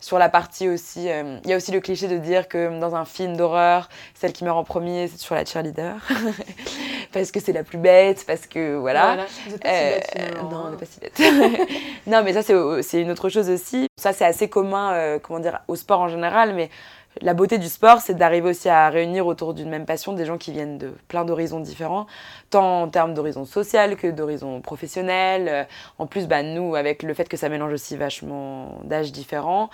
sur 0.00 0.18
la 0.18 0.28
partie 0.28 0.68
aussi, 0.68 1.06
il 1.06 1.48
y 1.48 1.52
a 1.52 1.56
aussi 1.56 1.72
le 1.72 1.80
cliché 1.80 2.08
de 2.08 2.18
dire 2.18 2.48
que 2.48 2.78
dans 2.78 2.94
un 2.94 3.06
film 3.06 3.36
d'horreur, 3.36 3.88
celle 4.14 4.32
qui 4.32 4.44
meurt 4.44 4.58
en 4.58 4.64
premier, 4.64 5.08
c'est 5.08 5.16
toujours 5.16 5.36
la 5.36 5.46
cheerleader, 5.46 5.96
parce 7.12 7.30
que 7.30 7.40
c'est 7.40 7.52
la 7.52 7.64
plus 7.64 7.78
bête, 7.78 8.24
parce 8.26 8.46
que 8.46 8.76
voilà. 8.76 9.24
Vous 9.46 9.54
êtes 9.54 9.62
pas 9.62 9.68
si 9.68 9.84
bête, 9.84 10.10
finalement, 10.12 10.50
non, 10.50 10.56
hein. 10.56 10.64
on 10.66 10.70
n'est 10.72 10.76
pas 10.76 10.86
si 10.86 11.00
bête. 11.00 11.18
non, 12.06 12.22
mais 12.22 12.34
ça, 12.34 12.42
c'est 12.42 12.82
c'est 12.82 13.00
une 13.00 13.10
autre 13.10 13.30
chose 13.30 13.48
aussi. 13.48 13.86
Ça, 13.98 14.12
c'est 14.12 14.26
assez 14.26 14.50
commun, 14.50 15.18
comment 15.22 15.40
dire, 15.40 15.60
au 15.68 15.76
sport 15.76 16.00
en 16.00 16.08
général, 16.08 16.54
mais 16.54 16.68
la 17.20 17.34
beauté 17.34 17.58
du 17.58 17.68
sport, 17.68 18.00
c'est 18.00 18.14
d'arriver 18.14 18.50
aussi 18.50 18.68
à 18.68 18.88
réunir 18.90 19.26
autour 19.26 19.54
d'une 19.54 19.68
même 19.70 19.86
passion 19.86 20.12
des 20.12 20.24
gens 20.26 20.38
qui 20.38 20.52
viennent 20.52 20.78
de 20.78 20.92
plein 21.08 21.24
d'horizons 21.24 21.60
différents, 21.60 22.06
tant 22.50 22.82
en 22.82 22.88
termes 22.88 23.14
d'horizons 23.14 23.44
social 23.44 23.96
que 23.96 24.08
d'horizons 24.08 24.60
professionnels. 24.60 25.48
Euh, 25.48 25.64
En 25.98 26.06
plus, 26.06 26.26
bah, 26.26 26.42
nous, 26.42 26.74
avec 26.74 27.02
le 27.02 27.14
fait 27.14 27.28
que 27.28 27.36
ça 27.36 27.48
mélange 27.48 27.72
aussi 27.72 27.96
vachement 27.96 28.80
d'âges 28.84 29.12
différents, 29.12 29.70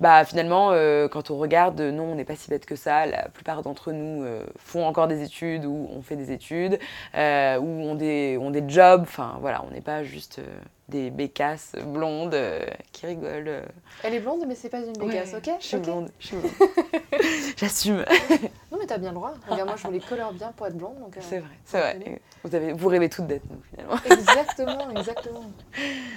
bah 0.00 0.24
finalement, 0.24 0.72
euh, 0.72 1.08
quand 1.08 1.30
on 1.30 1.38
regarde, 1.38 1.80
non, 1.80 2.04
on 2.12 2.14
n'est 2.16 2.24
pas 2.24 2.36
si 2.36 2.50
bête 2.50 2.66
que 2.66 2.76
ça. 2.76 3.06
La 3.06 3.28
plupart 3.30 3.62
d'entre 3.62 3.92
nous 3.92 4.22
euh, 4.24 4.44
font 4.58 4.84
encore 4.86 5.08
des 5.08 5.22
études 5.22 5.64
ou 5.64 5.88
ont 5.90 6.02
fait 6.02 6.16
des 6.16 6.32
études 6.32 6.78
euh, 7.14 7.58
ou 7.58 7.66
ont 7.66 7.94
des, 7.94 8.36
ont 8.38 8.50
des 8.50 8.62
jobs. 8.68 9.02
Enfin, 9.02 9.38
voilà, 9.40 9.64
on 9.68 9.72
n'est 9.72 9.80
pas 9.80 10.04
juste 10.04 10.40
des 10.88 11.10
bécasses 11.10 11.72
blondes 11.84 12.34
euh, 12.34 12.64
qui 12.92 13.06
rigolent. 13.06 13.48
euh. 13.48 13.62
Elle 14.04 14.14
est 14.14 14.20
blonde, 14.20 14.44
mais 14.46 14.54
c'est 14.54 14.68
pas 14.68 14.78
une 14.78 14.92
bécasse, 14.92 15.32
Ouais, 15.32 15.38
ok 15.38 15.50
Je 15.60 15.66
suis 15.66 15.76
blonde, 15.78 16.10
je 16.20 16.26
suis 16.28 16.36
blonde. 16.36 16.52
J'assume. 17.56 18.04
Non, 18.70 18.78
mais 18.78 18.86
t'as 18.86 18.98
bien 18.98 19.10
le 19.10 19.16
droit. 19.16 19.32
Regarde, 19.48 19.68
moi, 19.68 19.76
je 19.76 19.88
les 19.88 20.00
colore 20.00 20.32
bien 20.32 20.52
pour 20.56 20.66
être 20.66 20.76
blonde. 20.76 20.94
euh, 21.16 21.20
C'est 21.20 21.38
vrai, 21.40 21.48
c'est 21.64 21.80
vrai. 21.80 22.20
Vous, 22.44 22.54
avez, 22.54 22.72
vous 22.72 22.88
rêvez 22.88 23.08
toutes 23.08 23.26
d'être 23.26 23.42
nous, 23.50 23.60
finalement. 23.70 23.96
Exactement, 24.04 24.90
exactement. 24.96 25.42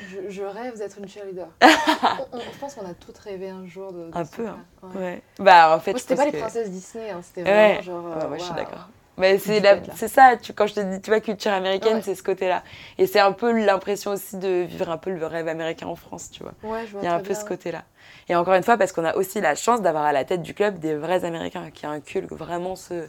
Je, 0.09 0.29
je 0.29 0.43
rêve 0.43 0.77
d'être 0.77 0.99
une 0.99 1.07
cheerleader. 1.07 1.47
On- 1.61 2.37
on- 2.37 2.39
je 2.39 2.59
pense 2.59 2.75
qu'on 2.75 2.85
a 2.85 2.93
toutes 2.93 3.17
rêvé 3.17 3.49
un 3.49 3.65
jour 3.65 3.91
de. 3.91 4.09
de 4.09 4.17
Un 4.17 4.25
peu, 4.25 4.47
hein. 4.47 4.59
Ouais. 4.83 4.99
Ouais. 5.01 5.21
Bah, 5.39 5.75
en 5.75 5.79
fait, 5.79 5.97
c'était 5.97 6.15
pas 6.15 6.25
les 6.25 6.37
princesses 6.37 6.69
Disney, 6.69 7.09
hein, 7.09 7.21
c'était 7.23 7.43
Ouais. 7.49 7.79
vraiment 7.79 7.81
genre. 7.81 8.05
Ouais, 8.17 8.23
euh, 8.23 8.29
ouais, 8.29 8.39
je 8.39 8.43
suis 8.43 8.53
d'accord. 8.53 8.89
Mais 9.19 9.37
c'est 9.37 9.59
la- 9.59 9.81
ça, 10.07 10.37
tu, 10.41 10.53
quand 10.53 10.65
je 10.65 10.75
te 10.75 10.79
dis, 10.79 11.01
tu 11.01 11.11
vois, 11.11 11.19
culture 11.19 11.51
américaine, 11.51 11.97
Ouais. 11.97 12.01
c'est 12.01 12.15
ce 12.15 12.23
côté-là. 12.23 12.63
Et 12.97 13.05
c'est 13.05 13.19
un 13.19 13.33
peu 13.33 13.51
l'impression 13.51 14.11
aussi 14.11 14.37
de 14.37 14.61
vivre 14.63 14.89
un 14.89 14.97
peu 14.97 15.11
le 15.11 15.25
rêve 15.25 15.47
américain 15.47 15.87
en 15.87 15.95
France, 15.95 16.31
tu 16.31 16.41
vois. 16.41 16.53
Ouais, 16.63 16.85
je 16.87 16.93
vois 16.93 17.01
Il 17.01 17.05
y 17.05 17.07
a 17.07 17.13
un 17.13 17.19
peu 17.19 17.33
bien. 17.33 17.35
ce 17.35 17.45
côté-là. 17.45 17.83
Et 18.29 18.35
encore 18.35 18.53
une 18.53 18.63
fois, 18.63 18.77
parce 18.77 18.91
qu'on 18.93 19.05
a 19.05 19.15
aussi 19.15 19.41
la 19.41 19.55
chance 19.55 19.81
d'avoir 19.81 20.05
à 20.05 20.13
la 20.13 20.23
tête 20.23 20.41
du 20.41 20.53
club 20.53 20.79
des 20.79 20.95
vrais 20.95 21.25
Américains 21.25 21.69
qui 21.71 21.85
inculquent 21.85 22.31
vraiment 22.31 22.75
ce. 22.75 23.07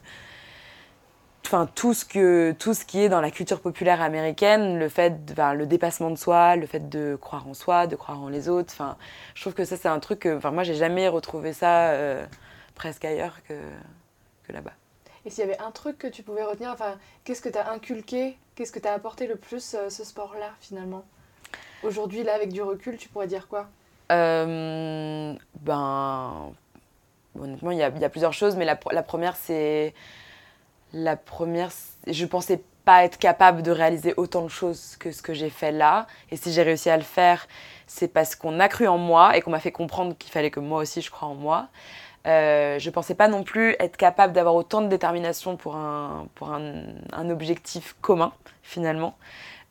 Enfin, 1.46 1.68
tout 1.74 1.94
ce, 1.94 2.04
que, 2.04 2.52
tout 2.58 2.74
ce 2.74 2.84
qui 2.84 3.02
est 3.02 3.08
dans 3.08 3.20
la 3.20 3.30
culture 3.30 3.60
populaire 3.60 4.02
américaine, 4.02 4.78
le 4.78 4.88
fait, 4.88 5.24
de- 5.24 5.32
enfin, 5.32 5.54
le 5.54 5.66
dépassement 5.66 6.10
de 6.10 6.16
soi, 6.16 6.54
le 6.56 6.66
fait 6.66 6.88
de 6.88 7.16
croire 7.20 7.48
en 7.48 7.54
soi, 7.54 7.86
de 7.86 7.96
croire 7.96 8.20
en 8.22 8.28
les 8.28 8.48
autres. 8.48 8.72
Enfin, 8.72 8.96
je 9.34 9.40
trouve 9.40 9.54
que 9.54 9.64
ça, 9.64 9.76
c'est 9.76 9.88
un 9.88 9.98
truc 10.00 10.20
que, 10.20 10.36
enfin, 10.36 10.50
moi, 10.52 10.62
j'ai 10.64 10.74
jamais 10.74 11.08
retrouvé 11.08 11.52
ça 11.52 11.88
euh, 11.90 12.24
presque 12.74 13.04
ailleurs 13.04 13.38
que, 13.48 13.54
que 14.46 14.52
là-bas. 14.52 14.72
Et 15.30 15.32
s'il 15.32 15.46
y 15.46 15.48
avait 15.48 15.60
un 15.60 15.70
truc 15.70 15.96
que 15.96 16.08
tu 16.08 16.24
pouvais 16.24 16.42
retenir, 16.42 16.70
enfin, 16.72 16.98
qu'est-ce 17.22 17.40
que 17.40 17.48
tu 17.48 17.56
as 17.56 17.70
inculqué, 17.70 18.36
qu'est-ce 18.56 18.72
que 18.72 18.80
tu 18.80 18.88
as 18.88 18.92
apporté 18.92 19.28
le 19.28 19.36
plus 19.36 19.74
euh, 19.74 19.88
ce 19.88 20.02
sport-là 20.02 20.50
finalement? 20.60 21.04
Aujourd'hui, 21.84 22.24
là, 22.24 22.34
avec 22.34 22.52
du 22.52 22.62
recul, 22.62 22.96
tu 22.96 23.08
pourrais 23.08 23.28
dire 23.28 23.46
quoi? 23.46 23.68
Euh, 24.10 25.32
ben, 25.60 26.52
honnêtement, 27.38 27.70
il 27.70 27.78
y 27.78 27.84
a, 27.84 28.08
plusieurs 28.08 28.32
choses, 28.32 28.56
mais 28.56 28.64
la, 28.64 28.76
la 28.90 29.04
première, 29.04 29.36
c'est. 29.36 29.94
La 30.92 31.14
première, 31.14 31.70
je 32.08 32.26
pensais 32.26 32.60
pas 32.84 33.04
être 33.04 33.16
capable 33.16 33.62
de 33.62 33.70
réaliser 33.70 34.14
autant 34.16 34.42
de 34.42 34.48
choses 34.48 34.96
que 34.98 35.12
ce 35.12 35.22
que 35.22 35.32
j'ai 35.32 35.50
fait 35.50 35.70
là. 35.70 36.08
Et 36.32 36.36
si 36.36 36.52
j'ai 36.52 36.64
réussi 36.64 36.90
à 36.90 36.96
le 36.96 37.04
faire, 37.04 37.46
c'est 37.86 38.08
parce 38.08 38.34
qu'on 38.34 38.58
a 38.58 38.66
cru 38.66 38.88
en 38.88 38.98
moi 38.98 39.36
et 39.36 39.42
qu'on 39.42 39.52
m'a 39.52 39.60
fait 39.60 39.70
comprendre 39.70 40.16
qu'il 40.18 40.32
fallait 40.32 40.50
que 40.50 40.58
moi 40.58 40.80
aussi 40.80 41.00
je 41.00 41.10
croie 41.12 41.28
en 41.28 41.36
moi. 41.36 41.68
Euh, 42.26 42.78
je 42.78 42.90
pensais 42.90 43.14
pas 43.14 43.28
non 43.28 43.42
plus 43.42 43.74
être 43.78 43.96
capable 43.96 44.32
d'avoir 44.34 44.54
autant 44.54 44.82
de 44.82 44.88
détermination 44.88 45.56
pour 45.56 45.76
un, 45.76 46.26
pour 46.34 46.52
un, 46.52 46.82
un 47.12 47.30
objectif 47.30 47.96
commun, 48.02 48.32
finalement. 48.62 49.16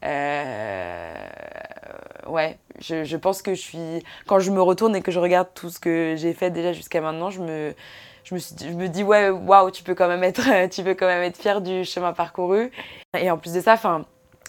Euh, 0.05 1.13
ouais, 2.27 2.57
je, 2.79 3.03
je 3.03 3.17
pense 3.17 3.41
que 3.41 3.53
je 3.53 3.61
suis. 3.61 4.03
Quand 4.27 4.39
je 4.39 4.51
me 4.51 4.61
retourne 4.61 4.95
et 4.95 5.01
que 5.01 5.11
je 5.11 5.19
regarde 5.19 5.49
tout 5.53 5.69
ce 5.69 5.79
que 5.79 6.15
j'ai 6.17 6.33
fait 6.33 6.51
déjà 6.51 6.73
jusqu'à 6.73 7.01
maintenant, 7.01 7.29
je 7.29 7.41
me, 7.41 7.73
je 8.23 8.33
me, 8.35 8.39
suis 8.39 8.55
dit- 8.55 8.67
je 8.69 8.73
me 8.73 8.87
dis, 8.89 9.03
ouais, 9.03 9.29
waouh, 9.29 9.71
tu 9.71 9.83
peux 9.83 9.95
quand 9.95 10.07
même 10.07 10.23
être, 10.23 10.41
tu 10.69 10.83
peux 10.83 10.95
quand 10.95 11.07
même 11.07 11.23
être 11.23 11.37
fier 11.37 11.61
du 11.61 11.85
chemin 11.85 12.13
parcouru. 12.13 12.71
Et 13.17 13.29
en 13.31 13.37
plus 13.37 13.53
de 13.53 13.61
ça, 13.61 13.73
enfin, 13.73 14.05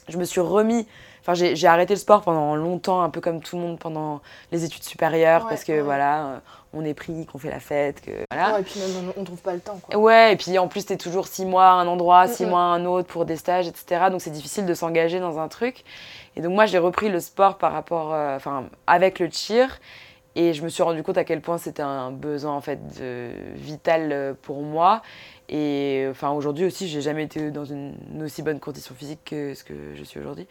je 0.08 0.16
me 0.18 0.24
suis 0.24 0.40
remis. 0.40 0.86
Enfin, 1.22 1.34
j'ai 1.34 1.66
arrêté 1.66 1.92
le 1.92 2.00
sport 2.00 2.22
pendant 2.22 2.56
longtemps, 2.56 3.02
un 3.02 3.10
peu 3.10 3.20
comme 3.20 3.40
tout 3.42 3.56
le 3.56 3.62
monde 3.62 3.78
pendant 3.78 4.22
les 4.52 4.64
études 4.64 4.82
supérieures, 4.84 5.42
Ouais, 5.42 5.48
parce 5.50 5.64
que 5.64 5.72
ouais. 5.72 5.80
voilà, 5.82 6.40
on 6.72 6.84
est 6.84 6.94
pris, 6.94 7.26
qu'on 7.26 7.38
fait 7.38 7.50
la 7.50 7.60
fête, 7.60 8.00
que 8.00 8.10
voilà. 8.30 8.54
Ouais, 8.54 8.60
Et 8.60 8.64
puis 8.64 8.78
même, 8.80 9.12
on, 9.16 9.20
on 9.20 9.24
trouve 9.24 9.40
pas 9.42 9.54
le 9.54 9.60
temps, 9.60 9.78
quoi. 9.82 9.98
Ouais, 9.98 10.32
et 10.32 10.36
puis 10.36 10.58
en 10.58 10.68
plus, 10.68 10.86
t'es 10.86 10.96
toujours 10.96 11.26
six 11.26 11.44
mois 11.44 11.66
à 11.66 11.72
un 11.72 11.86
endroit, 11.88 12.28
six 12.28 12.44
Mm, 12.46 12.48
mois 12.50 12.60
à 12.60 12.64
un 12.64 12.84
autre 12.84 13.08
pour 13.08 13.24
des 13.24 13.36
stages, 13.36 13.66
etc. 13.66 14.06
Donc 14.10 14.20
c'est 14.20 14.30
difficile 14.30 14.66
de 14.66 14.74
s'engager 14.74 15.18
dans 15.20 15.38
un 15.38 15.48
truc. 15.48 15.84
Et 16.36 16.40
donc 16.42 16.52
moi, 16.52 16.66
j'ai 16.66 16.78
repris 16.78 17.08
le 17.08 17.18
sport 17.20 17.58
par 17.58 17.72
rapport, 17.72 18.14
euh, 18.14 18.36
enfin, 18.36 18.66
avec 18.86 19.18
le 19.18 19.28
cheer. 19.30 19.80
Et 20.36 20.52
je 20.54 20.62
me 20.62 20.68
suis 20.68 20.84
rendu 20.84 21.02
compte 21.02 21.18
à 21.18 21.24
quel 21.24 21.40
point 21.40 21.58
c'était 21.58 21.82
un 21.82 22.12
besoin 22.12 22.52
en 22.54 22.60
fait 22.60 22.78
de- 23.00 23.32
vital 23.56 24.12
euh, 24.12 24.32
pour 24.40 24.62
moi. 24.62 25.02
Et 25.48 26.06
enfin 26.08 26.30
aujourd'hui 26.30 26.64
aussi, 26.64 26.86
j'ai 26.88 27.00
jamais 27.00 27.24
été 27.24 27.50
dans 27.50 27.64
une, 27.64 27.96
une 28.14 28.22
aussi 28.22 28.40
bonne 28.42 28.60
condition 28.60 28.94
physique 28.94 29.18
que 29.24 29.54
ce 29.54 29.64
que 29.64 29.74
je 29.96 30.04
suis 30.04 30.20
aujourd'hui. 30.20 30.46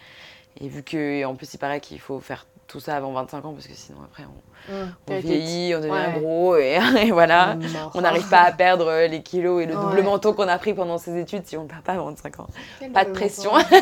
Et 0.59 0.67
vu 0.67 0.83
que 0.83 1.23
en 1.23 1.33
plus 1.35 1.53
il 1.53 1.57
paraît 1.59 1.79
qu'il 1.79 1.99
faut 2.01 2.19
faire 2.19 2.45
tout 2.67 2.81
ça 2.81 2.97
avant 2.97 3.13
25 3.13 3.45
ans 3.45 3.53
parce 3.53 3.67
que 3.67 3.73
sinon 3.73 3.99
après 4.03 4.23
on, 4.23 4.48
Mmh. 4.67 4.73
on 5.09 5.19
vieillit, 5.19 5.75
on 5.75 5.79
devient 5.79 5.91
Ouais. 5.91 6.19
gros 6.19 6.55
et, 6.57 6.77
et 7.01 7.11
voilà. 7.11 7.55
Mort. 7.55 7.91
On 7.95 8.01
n'arrive 8.01 8.27
pas 8.29 8.41
à 8.41 8.51
perdre 8.51 8.87
euh, 8.87 9.07
les 9.07 9.21
kilos 9.23 9.63
et 9.63 9.65
le 9.65 9.73
double 9.73 10.03
manteau 10.03 10.33
qu'on 10.33 10.47
a 10.47 10.57
pris 10.57 10.73
pendant 10.73 10.97
ses 10.97 11.17
études 11.19 11.45
si 11.45 11.55
on 11.57 11.63
ne 11.63 11.67
perd 11.67 11.81
pas 11.83 11.93
à 11.93 11.97
25 11.97 12.39
ans. 12.41 12.47
Quel 12.79 12.91
pas 12.91 13.05
de 13.05 13.11
pression. 13.11 13.51
menton. 13.53 13.67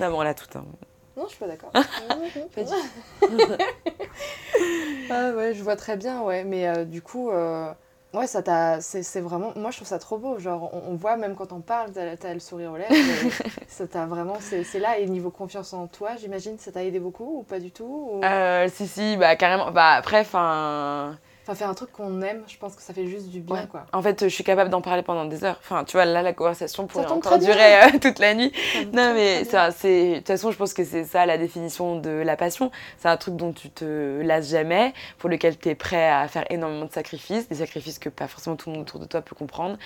Non, 0.00 0.08
mais 0.10 0.16
on 0.16 0.22
l'a 0.22 0.34
tout. 0.34 0.46
hein. 0.58 0.64
non, 1.16 1.24
je 1.26 1.30
suis 1.30 1.38
pas 1.38 1.46
d'accord. 1.46 1.70
Pas 2.54 2.62
du 2.64 2.70
ah 5.10 5.30
ouais, 5.36 5.54
je 5.54 5.62
vois 5.62 5.76
très 5.76 5.96
bien, 5.96 6.20
ouais. 6.22 6.44
Mais 6.44 6.66
euh, 6.66 6.84
du 6.84 7.00
coup, 7.02 7.30
euh, 7.30 7.70
ouais, 8.14 8.26
ça 8.26 8.42
t'a. 8.42 8.80
C'est 8.80 9.20
vraiment. 9.20 9.52
Moi, 9.56 9.70
je 9.70 9.76
trouve 9.76 9.88
ça 9.88 9.98
trop 9.98 10.16
beau. 10.18 10.38
Genre, 10.38 10.70
on, 10.72 10.92
on 10.92 10.94
voit 10.96 11.16
même 11.16 11.34
quand 11.34 11.52
on 11.52 11.60
parle, 11.60 11.90
t'as 11.92 12.32
le 12.34 12.40
sourire 12.40 12.72
aux 12.72 12.76
lèvres. 12.76 12.94
ça 13.68 13.86
t'a 13.86 14.06
vraiment. 14.06 14.36
C'est 14.40 14.64
c'est 14.64 14.78
là. 14.78 14.98
Et 14.98 15.06
niveau 15.06 15.30
confiance 15.30 15.72
en 15.72 15.86
toi, 15.86 16.10
j'imagine, 16.18 16.58
ça 16.58 16.72
t'a 16.72 16.84
aidé 16.84 16.98
beaucoup 17.00 17.40
ou 17.40 17.42
pas 17.42 17.58
du 17.60 17.70
tout 17.70 18.10
ou- 18.14 18.24
Euh, 18.24 18.68
si, 18.72 18.86
si, 18.88 19.16
bah 19.16 19.36
carrément. 19.36 19.70
Bah 19.70 19.92
après, 19.92 20.20
enfin. 20.20 21.16
Enfin, 21.46 21.54
faire 21.54 21.68
un 21.68 21.74
truc 21.74 21.92
qu'on 21.92 22.22
aime, 22.22 22.42
je 22.46 22.56
pense 22.56 22.74
que 22.74 22.80
ça 22.80 22.94
fait 22.94 23.06
juste 23.06 23.28
du 23.28 23.40
bien, 23.40 23.56
Ouais. 23.56 23.66
quoi. 23.70 23.84
En 23.92 24.00
fait, 24.00 24.24
je 24.24 24.28
suis 24.34 24.44
capable 24.44 24.70
d'en 24.70 24.80
parler 24.80 25.02
pendant 25.02 25.26
des 25.26 25.44
heures. 25.44 25.58
Enfin, 25.62 25.84
tu 25.84 25.92
vois, 25.98 26.06
là, 26.06 26.22
la 26.22 26.32
conversation 26.32 26.86
pourrait 26.86 27.06
encore 27.06 27.38
durer 27.38 27.82
euh, 27.82 27.98
toute 28.00 28.18
la 28.18 28.34
nuit. 28.34 28.50
Non, 28.94 29.12
mais 29.12 29.44
c'est. 29.44 30.10
De 30.12 30.16
toute 30.18 30.26
façon, 30.26 30.50
je 30.50 30.56
pense 30.56 30.72
que 30.72 30.84
c'est 30.84 31.04
ça 31.04 31.26
la 31.26 31.36
définition 31.36 32.00
de 32.00 32.08
la 32.10 32.36
passion. 32.36 32.70
C'est 32.98 33.08
un 33.08 33.18
truc 33.18 33.36
dont 33.36 33.52
tu 33.52 33.68
te 33.68 34.22
lasses 34.22 34.48
jamais, 34.48 34.94
pour 35.18 35.28
lequel 35.28 35.58
tu 35.58 35.68
es 35.68 35.74
prêt 35.74 36.08
à 36.08 36.26
faire 36.28 36.44
énormément 36.50 36.86
de 36.86 36.92
sacrifices, 36.92 37.46
des 37.48 37.56
sacrifices 37.56 37.98
que 37.98 38.08
pas 38.08 38.26
forcément 38.26 38.56
tout 38.56 38.70
le 38.70 38.76
monde 38.76 38.82
autour 38.86 39.00
de 39.00 39.04
toi 39.06 39.20
peut 39.20 39.36
comprendre. 39.36 39.76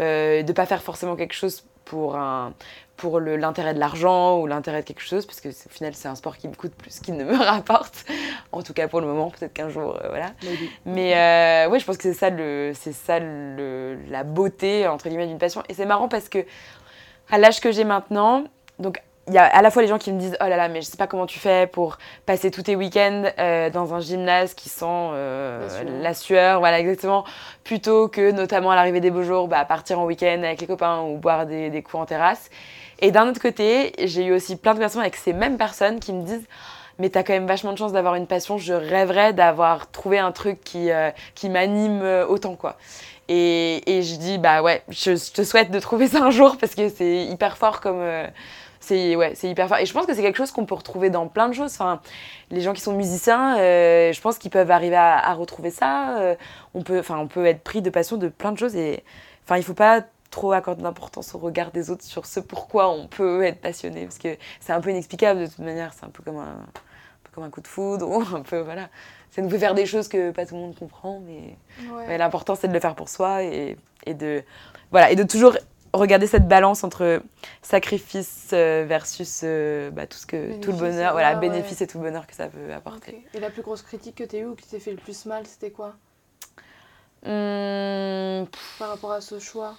Euh, 0.00 0.42
de 0.42 0.52
pas 0.52 0.66
faire 0.66 0.82
forcément 0.82 1.16
quelque 1.16 1.34
chose 1.34 1.64
pour 1.88 2.16
un 2.16 2.52
pour 2.96 3.20
le- 3.20 3.36
l'intérêt 3.36 3.74
de 3.74 3.78
l'argent 3.78 4.38
ou 4.40 4.46
l'intérêt 4.48 4.80
de 4.82 4.86
quelque 4.86 5.02
chose 5.02 5.24
parce 5.24 5.40
que 5.40 5.48
au 5.50 5.70
final 5.70 5.94
c'est 5.94 6.08
un 6.08 6.16
sport 6.16 6.36
qui 6.36 6.48
me 6.48 6.54
coûte 6.54 6.72
plus 6.74 6.98
qu'il 6.98 7.16
ne 7.16 7.22
me 7.24 7.36
rapporte 7.44 8.04
en 8.50 8.62
tout 8.62 8.72
cas 8.72 8.88
pour 8.88 9.00
le 9.00 9.06
moment 9.06 9.30
peut-être 9.30 9.52
qu'un 9.52 9.68
jour 9.68 9.96
euh, 10.02 10.08
voilà. 10.08 10.32
Maybe. 10.42 10.68
mais 10.84 11.16
euh, 11.16 11.70
ouais, 11.70 11.78
je 11.78 11.84
pense 11.84 11.96
que 11.96 12.02
c'est 12.02 12.12
ça, 12.14 12.30
le, 12.30 12.72
c'est 12.74 12.92
ça 12.92 13.20
le, 13.20 13.98
la 14.10 14.24
beauté, 14.24 14.88
entre 14.88 15.08
guillemets, 15.08 15.28
d'une 15.28 15.38
passion. 15.38 15.62
Et 15.68 15.74
c'est 15.74 15.86
marrant 15.86 16.08
parce 16.08 16.28
que 16.28 16.44
à 17.30 17.38
l'âge 17.38 17.60
que 17.60 17.70
j'ai 17.70 17.84
maintenant, 17.84 18.44
donc 18.80 19.00
il 19.28 19.34
y 19.34 19.38
a 19.38 19.44
à 19.44 19.62
la 19.62 19.70
fois 19.70 19.82
les 19.82 19.88
gens 19.88 19.98
qui 19.98 20.12
me 20.12 20.18
disent 20.18 20.36
Oh 20.40 20.48
là 20.48 20.56
là, 20.56 20.68
mais 20.68 20.80
je 20.82 20.86
sais 20.86 20.96
pas 20.96 21.06
comment 21.06 21.26
tu 21.26 21.38
fais 21.38 21.66
pour 21.66 21.98
passer 22.26 22.50
tous 22.50 22.62
tes 22.64 22.76
week-ends 22.76 23.24
euh, 23.38 23.70
dans 23.70 23.94
un 23.94 24.00
gymnase 24.00 24.54
qui 24.54 24.68
sent 24.68 24.84
euh, 24.86 25.60
La 25.60 25.68
sueur. 25.68 25.84
la 26.02 26.14
sueur, 26.14 26.58
voilà, 26.60 26.80
exactement, 26.80 27.24
plutôt 27.64 28.08
que 28.08 28.30
notamment 28.32 28.70
à 28.70 28.76
l'arrivée 28.76 29.00
des 29.00 29.10
beaux 29.10 29.22
jours, 29.22 29.48
bah, 29.48 29.64
partir 29.64 30.00
en 30.00 30.04
week-end 30.06 30.42
avec 30.42 30.60
les 30.60 30.66
copains 30.66 31.02
ou 31.02 31.16
boire 31.18 31.46
des, 31.46 31.70
des 31.70 31.82
coups 31.82 32.02
en 32.02 32.06
terrasse. 32.06 32.50
Et 33.00 33.10
d'un 33.12 33.28
autre 33.28 33.40
côté, 33.40 33.92
j'ai 34.04 34.24
eu 34.24 34.32
aussi 34.32 34.56
plein 34.56 34.74
de 34.74 34.78
personnes 34.80 35.02
avec 35.02 35.16
ces 35.16 35.32
mêmes 35.32 35.56
personnes 35.56 36.00
qui 36.00 36.12
me 36.12 36.22
disent 36.22 36.46
mais 37.00 37.10
t'as 37.10 37.22
quand 37.22 37.32
même 37.32 37.46
vachement 37.46 37.72
de 37.72 37.78
chance 37.78 37.92
d'avoir 37.92 38.16
une 38.16 38.26
passion. 38.26 38.58
Je 38.58 38.72
rêverais 38.74 39.32
d'avoir 39.32 39.88
trouvé 39.90 40.18
un 40.18 40.32
truc 40.32 40.64
qui, 40.64 40.90
euh, 40.90 41.10
qui 41.36 41.48
m'anime 41.48 42.02
euh, 42.02 42.26
autant, 42.26 42.56
quoi. 42.56 42.76
Et, 43.28 43.98
et 43.98 44.02
je 44.02 44.16
dis, 44.16 44.38
bah 44.38 44.62
ouais, 44.62 44.82
je, 44.88 45.14
je 45.14 45.30
te 45.32 45.44
souhaite 45.44 45.70
de 45.70 45.78
trouver 45.78 46.08
ça 46.08 46.22
un 46.24 46.30
jour 46.30 46.56
parce 46.58 46.74
que 46.74 46.88
c'est 46.88 47.24
hyper 47.26 47.56
fort 47.56 47.80
comme. 47.80 48.00
euh, 48.00 48.26
c'est 48.88 49.16
ouais, 49.16 49.32
c'est 49.34 49.48
hyper 49.48 49.68
fort. 49.68 49.78
Et 49.78 49.86
je 49.86 49.92
pense 49.92 50.06
que 50.06 50.14
c'est 50.14 50.22
quelque 50.22 50.36
chose 50.36 50.50
qu'on 50.50 50.64
peut 50.66 50.74
retrouver 50.74 51.10
dans 51.10 51.28
plein 51.28 51.48
de 51.48 51.54
choses. 51.54 51.72
Enfin, 51.72 52.00
les 52.50 52.60
gens 52.60 52.72
qui 52.72 52.80
sont 52.80 52.92
musiciens, 52.94 53.58
euh, 53.58 54.12
je 54.12 54.20
pense 54.20 54.38
qu'ils 54.38 54.50
peuvent 54.50 54.70
arriver 54.70 54.96
à, 54.96 55.18
à 55.18 55.34
retrouver 55.34 55.70
ça. 55.70 56.18
Euh, 56.18 56.34
on, 56.74 56.82
peut, 56.82 56.98
enfin, 56.98 57.18
on 57.18 57.26
peut 57.28 57.46
être 57.46 57.62
pris 57.62 57.82
de 57.82 57.90
passion 57.90 58.16
de 58.16 58.28
plein 58.28 58.52
de 58.52 58.58
choses. 58.58 58.74
Et 58.76 59.04
enfin, 59.44 59.56
il 59.58 59.62
faut 59.62 59.74
pas 59.74 60.02
trop 60.30 60.52
accorder 60.52 60.82
d'importance 60.82 61.34
au 61.34 61.38
regard 61.38 61.70
des 61.70 61.90
autres 61.90 62.04
sur 62.04 62.26
ce 62.26 62.40
pourquoi 62.40 62.90
on 62.90 63.06
peut 63.06 63.42
être 63.44 63.60
passionné. 63.60 64.04
Parce 64.04 64.18
que 64.18 64.36
c'est 64.60 64.72
un 64.72 64.80
peu 64.80 64.90
inexplicable 64.90 65.40
de 65.40 65.46
toute 65.46 65.58
manière. 65.60 65.92
C'est 65.94 66.04
un 66.06 66.10
peu 66.10 66.22
comme 66.22 66.38
un, 66.38 66.42
un 66.42 67.22
peu 67.24 67.30
comme 67.34 67.44
un 67.44 67.50
coup 67.50 67.60
de 67.60 67.68
foudre 67.68 68.08
ou 68.08 68.22
un 68.36 68.42
peu, 68.42 68.60
voilà. 68.60 68.88
Ça 69.30 69.42
nous 69.42 69.50
fait 69.50 69.58
faire 69.58 69.74
des 69.74 69.84
choses 69.86 70.08
que 70.08 70.30
pas 70.30 70.46
tout 70.46 70.54
le 70.54 70.62
monde 70.62 70.74
comprend, 70.74 71.20
mais, 71.20 71.56
Ouais. 71.92 72.04
mais 72.08 72.18
l'important 72.18 72.54
c'est 72.54 72.66
de 72.66 72.72
le 72.72 72.80
faire 72.80 72.94
pour 72.94 73.08
soi 73.10 73.42
et, 73.44 73.76
et 74.06 74.14
de 74.14 74.42
voilà 74.90 75.10
et 75.10 75.16
de 75.16 75.22
toujours 75.22 75.54
regarder 75.92 76.26
cette 76.26 76.48
balance 76.48 76.84
entre 76.84 77.22
sacrifice 77.62 78.50
euh, 78.52 78.84
versus 78.86 79.40
euh, 79.44 79.90
bah, 79.90 80.06
tout 80.06 80.18
ce 80.18 80.26
que 80.26 80.60
tout 80.60 80.72
le 80.72 80.76
Bénéfice, 80.78 80.96
bonheur 80.96 81.12
voilà 81.12 81.34
ouais. 81.34 81.40
bénéfice 81.40 81.80
et 81.80 81.86
tout 81.86 81.98
le 81.98 82.04
bonheur 82.04 82.26
que 82.26 82.34
ça 82.34 82.48
peut 82.48 82.72
apporter. 82.72 83.24
Et 83.34 83.40
la 83.40 83.50
plus 83.50 83.62
grosse 83.62 83.82
critique 83.82 84.16
que 84.16 84.24
t'as 84.24 84.38
eue 84.38 84.46
ou 84.46 84.54
qui 84.54 84.66
t'ait 84.68 84.80
fait 84.80 84.92
le 84.92 84.98
plus 84.98 85.26
mal, 85.26 85.46
c'était 85.46 85.70
quoi? 85.70 85.94
Hum, 87.26 88.46
par 88.78 88.90
rapport 88.90 89.12
à 89.12 89.20
ce 89.20 89.38
choix? 89.38 89.74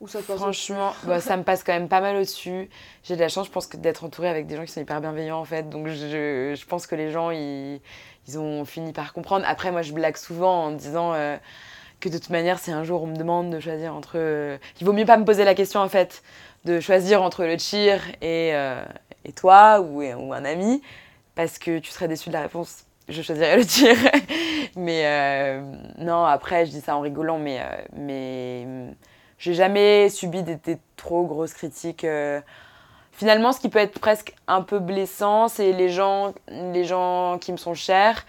Ou 0.00 0.06
ça 0.06 0.20
te 0.20 0.26
passe 0.28 0.36
Franchement, 0.36 0.92
bah, 1.04 1.20
ça 1.20 1.36
me 1.36 1.42
passe 1.42 1.64
quand 1.64 1.72
même 1.72 1.88
pas 1.88 2.00
mal 2.00 2.14
au-dessus. 2.16 2.70
J'ai 3.02 3.16
de 3.16 3.20
la 3.20 3.28
chance, 3.28 3.48
je 3.48 3.50
pense, 3.52 3.68
d'être 3.68 4.04
entourée 4.04 4.28
avec 4.28 4.46
des 4.46 4.56
gens 4.56 4.64
qui 4.64 4.70
sont 4.70 4.80
hyper 4.80 5.00
bienveillants, 5.00 5.40
en 5.40 5.44
fait. 5.44 5.68
Donc, 5.68 5.88
je, 5.88 6.54
je 6.56 6.66
pense 6.66 6.86
que 6.86 6.94
les 6.94 7.10
gens, 7.10 7.32
ils, 7.32 7.80
ils 8.28 8.38
ont 8.38 8.64
fini 8.64 8.92
par 8.92 9.12
comprendre. 9.12 9.44
Après, 9.48 9.72
moi, 9.72 9.82
je 9.82 9.92
blague 9.92 10.16
souvent 10.16 10.66
en 10.66 10.70
disant 10.70 11.14
euh, 11.14 11.36
que 12.00 12.08
de 12.08 12.18
toute 12.18 12.30
manière, 12.30 12.58
si 12.58 12.70
un 12.70 12.84
jour 12.84 13.02
on 13.02 13.06
me 13.06 13.16
demande 13.16 13.50
de 13.50 13.60
choisir 13.60 13.94
entre. 13.94 14.12
euh, 14.16 14.58
il 14.80 14.86
vaut 14.86 14.92
mieux 14.92 15.04
pas 15.04 15.16
me 15.16 15.24
poser 15.24 15.44
la 15.44 15.54
question, 15.54 15.80
en 15.80 15.88
fait, 15.88 16.22
de 16.64 16.80
choisir 16.80 17.22
entre 17.22 17.44
le 17.44 17.58
cheer 17.58 18.00
et, 18.20 18.50
euh, 18.54 18.84
et 19.24 19.32
toi 19.32 19.80
ou, 19.80 20.02
ou 20.02 20.32
un 20.32 20.44
ami, 20.44 20.82
parce 21.34 21.58
que 21.58 21.78
tu 21.78 21.90
serais 21.90 22.08
déçu 22.08 22.28
de 22.28 22.34
la 22.34 22.42
réponse. 22.42 22.84
je 23.08 23.22
choisirais 23.22 23.56
le 23.56 23.64
tir. 23.66 23.96
mais 24.76 25.02
euh, 25.06 25.62
non, 25.98 26.24
après, 26.24 26.66
je 26.66 26.70
dis 26.70 26.80
ça 26.80 26.96
en 26.96 27.00
rigolant, 27.00 27.38
mais, 27.38 27.60
mais 27.96 28.66
j'ai 29.38 29.54
jamais 29.54 30.08
subi 30.08 30.42
des, 30.42 30.58
trop 30.96 31.24
grosses 31.26 31.54
critiques. 31.54 32.06
Finalement, 33.12 33.52
ce 33.52 33.60
qui 33.60 33.68
peut 33.68 33.80
être 33.80 33.98
presque 33.98 34.34
un 34.46 34.62
peu 34.62 34.78
blessant, 34.78 35.48
c'est 35.48 35.72
les 35.72 35.88
gens, 35.88 36.32
les 36.48 36.84
gens 36.84 37.38
qui 37.40 37.50
me 37.50 37.56
sont 37.56 37.74
chers. 37.74 38.24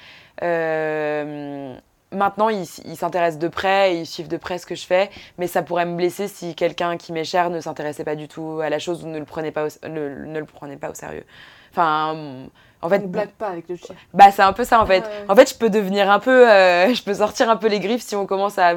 Maintenant, 2.12 2.49
ils 2.49 2.66
s'intéressent 2.66 3.39
de 3.39 3.47
près, 3.47 3.97
ils 3.97 4.05
suivent 4.05 4.28
de 4.28 4.38
près 4.38 4.57
ce 4.57 4.66
que 4.66 4.74
je 4.74 4.86
fais, 4.86 5.12
mais 5.38 5.45
ça 5.45 5.62
pourrait 5.62 5.86
me 5.86 5.95
blesser 5.95 6.28
si 6.28 6.55
quelqu'un 6.55 6.97
qui 6.97 7.14
m'est 7.14 7.24
cher 7.24 7.51
ne 7.51 7.60
s'intéressait 7.60 8.03
pas 8.03 8.16
du 8.16 8.28
tout 8.28 8.60
à 8.64 8.70
la 8.70 8.80
chose 8.80 9.03
ou 9.03 9.07
ne 9.07 9.20
le 9.20 9.26
prenait 9.26 9.51
pas 9.51 9.66
au, 9.68 9.88
ne 9.88 10.39
le 10.39 10.45
prenait 10.45 10.78
pas 10.78 10.89
au 10.89 10.95
sérieux. 10.95 11.24
Enfin, 11.72 12.47
en 12.82 12.88
fait, 12.88 13.01
on 13.03 13.07
blague 13.07 13.30
pas 13.32 13.49
avec 13.49 13.68
le 13.68 13.76
chien. 13.76 13.95
Bah 14.14 14.32
c'est 14.32 14.41
un 14.41 14.53
peu 14.53 14.64
ça 14.64 14.82
en 14.82 14.86
fait. 14.86 15.03
En 15.28 15.36
fait, 15.36 15.49
je 15.49 15.55
peux 15.55 15.70
devenir 15.70 16.10
un 16.10 16.20
peu, 16.20 16.49
euh, 16.49 16.93
je 16.93 17.03
peux 17.03 17.14
sortir 17.14 17.49
un 17.49 17.57
peu 17.57 17.68
les 17.68 17.80
griffes 17.80 18.01
si 18.01 18.16
on 18.16 18.26
commence 18.26 18.57
à, 18.57 18.70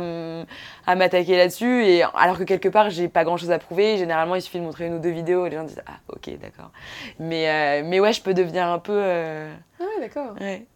à 0.87 0.95
m'attaquer 0.97 1.37
là-dessus. 1.37 1.85
Et 1.87 2.03
alors 2.03 2.37
que 2.37 2.45
quelque 2.45 2.69
part, 2.69 2.91
j'ai 2.91 3.09
pas 3.09 3.25
grand-chose 3.25 3.53
à 3.53 3.59
prouver. 3.59 3.97
Généralement, 3.99 4.35
il 4.35 4.43
suffit 4.43 4.59
de 4.59 4.65
montrer 4.65 4.87
une 4.87 4.95
ou 4.95 4.99
deux 4.99 5.11
vidéos 5.11 5.47
et 5.47 5.51
les 5.51 5.57
gens 5.57 5.65
disent 5.65 5.83
ah 5.87 6.01
ok 6.09 6.37
d'accord. 6.41 6.71
Mais 7.21 7.49
euh, 7.49 7.83
mais 7.87 8.01
ouais, 8.01 8.13
je 8.13 8.21
peux 8.21 8.35
devenir 8.35 8.67
un 8.67 8.81
peu. 8.81 8.93
Euh, 8.95 9.55
ah 9.81 9.85
ouais 9.85 10.07
d'accord. 10.07 10.35
Ouais 10.41 10.67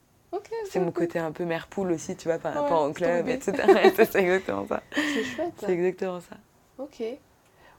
c'est 0.70 0.80
mon 0.80 0.92
côté 0.92 1.18
un 1.18 1.32
peu 1.32 1.44
mère 1.44 1.66
poule 1.68 1.92
aussi, 1.92 2.16
tu 2.16 2.28
vois, 2.28 2.38
par 2.38 2.54
rapport 2.54 2.82
au 2.82 2.92
club, 2.92 3.28
etc. 3.28 3.52
c'est 3.96 4.14
exactement 4.16 4.66
ça. 4.66 4.82
C'est 4.94 5.24
chouette. 5.24 5.52
C'est 5.58 5.72
exactement 5.72 6.20
ça. 6.20 6.36
Ok. 6.78 7.02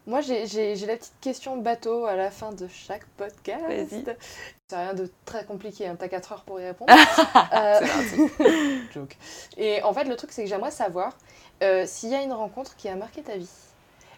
Moi, 0.08 0.22
j'ai 0.22 0.76
la 0.86 0.95
petite 0.95 1.20
question 1.20 1.58
bateau 1.58 2.05
à 2.05 2.16
la 2.16 2.32
fin 2.32 2.53
de 2.53 2.68
chaque 2.70 3.05
podcast. 3.18 3.66
Vas-y. 3.68 4.05
C'est 4.70 4.76
rien 4.76 4.93
de 4.93 5.12
très 5.26 5.43
compliqué, 5.43 5.88
hein. 5.88 5.97
t'as 5.99 6.08
4 6.08 6.32
heures 6.32 6.43
pour 6.43 6.62
y 6.62 6.66
répondre. 6.66 6.93
euh... 7.53 7.80
Joke. 8.93 9.18
Et 9.58 9.84
en 9.84 9.93
fait, 9.93 10.05
le 10.05 10.16
truc, 10.16 10.32
c'est 10.32 10.43
que 10.43 10.49
j'aimerais 10.49 10.72
savoir 10.72 11.18
euh, 11.62 11.86
s'il 11.86 12.10
y 12.10 12.16
a 12.16 12.22
une 12.22 12.32
rencontre 12.32 12.76
qui 12.78 12.88
a 12.88 12.95
marqué 12.95 13.22
ta 13.22 13.36
vie 13.36 13.49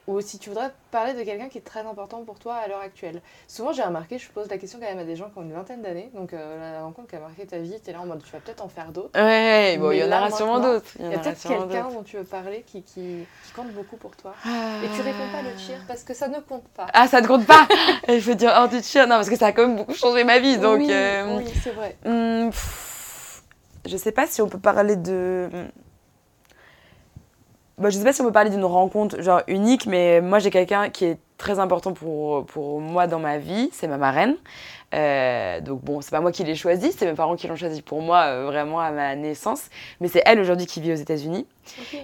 ou 0.10 0.22
si 0.22 0.40
tu 0.40 0.50
voudrais 0.50 0.72
parler 0.90 1.14
de 1.14 1.22
quelqu'un 1.22 1.50
qui 1.50 1.60
est 1.60 1.62
très 1.62 1.82
important 1.82 2.24
pour 2.24 2.40
toi 2.40 2.56
à 2.56 2.68
l'heure 2.68 2.82
actuelle. 2.82 3.22
Souvent, 3.48 3.74
j'ai 3.74 3.84
remarqué, 3.84 4.18
je 4.18 4.28
pose 4.32 4.50
la 4.50 4.58
question 4.58 4.80
quand 4.80 4.88
même 4.88 4.98
à 4.98 5.04
des 5.04 5.16
gens 5.16 5.30
qui 5.30 5.38
ont 5.38 5.44
une 5.44 5.54
vingtaine 5.54 5.84
d'années, 5.84 6.10
donc 6.16 6.34
euh, 6.34 6.74
la 6.74 6.82
rencontre 6.82 7.10
qui 7.10 7.16
a 7.16 7.20
marqué 7.20 7.46
ta 7.46 7.60
vie, 7.60 7.76
tu 7.84 7.92
es 7.92 7.94
là 7.94 8.02
en 8.02 8.08
mode 8.08 8.24
tu 8.24 8.32
vas 8.32 8.40
peut-être 8.40 8.64
en 8.64 8.70
faire 8.70 8.92
d'autres. 8.92 9.12
Ouais, 9.14 9.78
bon, 9.78 9.92
il 9.92 10.00
y 10.00 10.04
en 10.04 10.08
aura 10.08 10.32
sûrement 10.32 10.60
d'autres. 10.60 10.88
Il 11.00 11.12
y, 11.12 11.14
a 11.14 11.20
peut-être 11.20 11.48
quelqu'un 11.48 11.90
dont 11.90 12.02
tu 12.02 12.18
veux 12.18 12.24
parler 12.24 12.64
qui, 12.66 12.82
qui, 12.82 13.28
compte 13.56 13.72
beaucoup 13.72 13.98
pour 13.98 14.16
toi. 14.16 14.34
Et 14.46 14.88
tu 14.96 15.02
réponds 15.02 15.30
pas 15.32 15.44
le 15.44 15.56
cheer 15.60 15.80
parce 15.88 16.04
que 16.04 16.16
ça 16.16 16.28
ne 16.28 16.40
compte 16.40 16.68
pas. 16.70 16.88
Ah, 16.94 17.08
ça 17.08 17.22
ne 17.22 17.28
compte 17.28 17.46
pas 17.46 17.68
Il 18.08 18.22
faut 18.22 18.34
dire, 18.34 18.60
oh, 18.60 18.68
du 18.68 18.82
cheer, 18.82 19.06
non, 19.06 19.16
parce 19.16 19.30
que 19.30 19.38
ça 19.38 19.48
a 19.48 19.52
quand 19.52 19.68
même 19.68 19.76
beaucoup 19.76 19.94
changé 19.94 20.24
ma 20.24 20.40
vie, 20.40 20.58
donc. 20.58 20.80
Oui, 20.80 20.88
euh, 20.90 21.38
oui 21.38 21.46
c'est 21.64 21.72
vrai. 21.72 21.96
Hmm, 22.04 22.50
je 23.86 23.96
sais 23.96 24.12
pas 24.12 24.26
si 24.26 24.42
on 24.42 24.50
peut 24.50 24.60
parler 24.60 24.96
de 24.96 25.50
bah, 27.80 27.90
je 27.90 27.98
sais 27.98 28.04
pas 28.04 28.14
si 28.14 28.22
on 28.22 28.26
peut 28.26 28.32
parler 28.32 28.50
d'une 28.50 28.66
rencontre 28.66 29.22
genre 29.22 29.42
unique, 29.48 29.86
mais 29.86 30.22
moi 30.22 30.40
j'ai 30.40 30.52
quelqu'un 30.52 30.90
qui 30.90 31.06
est 31.06 31.18
très 31.38 31.58
important 31.60 31.94
pour, 31.94 32.46
pour 32.46 32.82
moi 32.82 33.08
dans 33.08 33.20
ma 33.20 33.38
vie, 33.38 33.70
c'est 33.72 33.88
ma 33.88 33.98
marraine. 33.98 34.36
Euh, 34.94 35.62
donc 35.62 35.82
bon, 35.84 36.02
c'est 36.02 36.10
pas 36.12 36.20
moi 36.20 36.32
qui 36.32 36.44
l'ai 36.44 36.56
choisi, 36.56 36.92
c'est 36.92 37.06
mes 37.06 37.14
parents 37.14 37.36
qui 37.36 37.48
l'ont 37.48 37.56
choisi 37.56 37.82
pour 37.82 38.02
moi 38.02 38.24
euh, 38.26 38.46
vraiment 38.46 38.80
à 38.80 38.92
ma 38.92 39.16
naissance, 39.16 39.70
mais 40.02 40.08
c'est 40.08 40.24
elle 40.26 40.40
aujourd'hui 40.40 40.66
qui 40.66 40.82
vit 40.82 40.92
aux 40.92 40.98
États-Unis. 40.98 41.48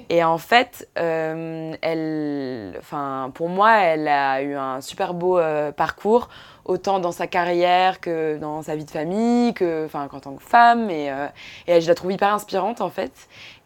Et 0.10 0.24
en 0.24 0.38
fait, 0.38 0.88
euh, 1.00 1.74
elle, 1.82 2.76
enfin 2.78 3.32
pour 3.34 3.50
moi, 3.50 3.78
elle 3.80 4.08
a 4.08 4.42
eu 4.44 4.56
un 4.56 4.82
super 4.82 5.16
beau 5.16 5.40
parcours, 5.76 6.30
autant 6.64 7.00
dans 7.00 7.12
sa 7.12 7.26
carrière 7.28 8.00
que 8.00 8.38
dans 8.38 8.62
sa 8.62 8.76
vie 8.76 8.86
de 8.86 8.92
famille, 8.92 9.54
que 9.56 9.86
enfin 9.86 10.08
en 10.12 10.20
tant 10.20 10.36
que 10.36 10.44
femme, 10.44 10.92
et, 10.92 11.12
et 11.68 11.82
je 11.82 11.88
la 11.88 11.96
trouve 11.96 12.12
hyper 12.12 12.32
inspirante 12.32 12.82
en 12.82 12.90
fait. 12.90 13.12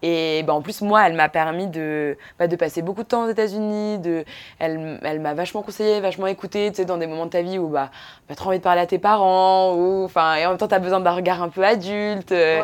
Et 0.02 0.43
bah, 0.43 0.54
en 0.54 0.62
plus, 0.62 0.82
moi, 0.82 1.06
elle 1.06 1.14
m'a 1.14 1.28
permis 1.30 1.68
de, 1.68 2.18
bah, 2.38 2.47
de 2.47 2.56
passer 2.56 2.82
beaucoup 2.82 3.04
de 3.04 3.08
temps 3.08 3.26
aux 3.26 3.30
États-Unis. 3.30 4.00
De, 4.00 4.24
elle, 4.60 5.00
elle 5.04 5.20
m'a 5.20 5.34
vachement 5.34 5.62
conseillé, 5.62 6.00
vachement 6.00 6.28
écouté, 6.28 6.70
tu 6.70 6.78
sais, 6.78 6.86
dans 6.86 6.97
des 6.97 7.08
moments 7.08 7.26
de 7.26 7.32
ta 7.32 7.41
vie 7.41 7.58
où 7.58 7.68
bah, 7.68 7.91
tu 8.28 8.34
as 8.34 8.36
trop 8.36 8.50
envie 8.50 8.60
de 8.60 8.64
parler 8.64 8.82
à 8.82 8.86
tes 8.86 9.00
parents, 9.00 9.76
ou, 9.76 10.08
et 10.08 10.45
en 10.45 10.50
même 10.50 10.58
temps, 10.58 10.68
tu 10.68 10.76
as 10.76 10.80
besoin 10.80 11.00
d'un 11.00 11.12
regard 11.12 11.43
un 11.43 11.50
peu 11.50 11.64
adulte. 11.64 12.32
Ouais, 12.32 12.64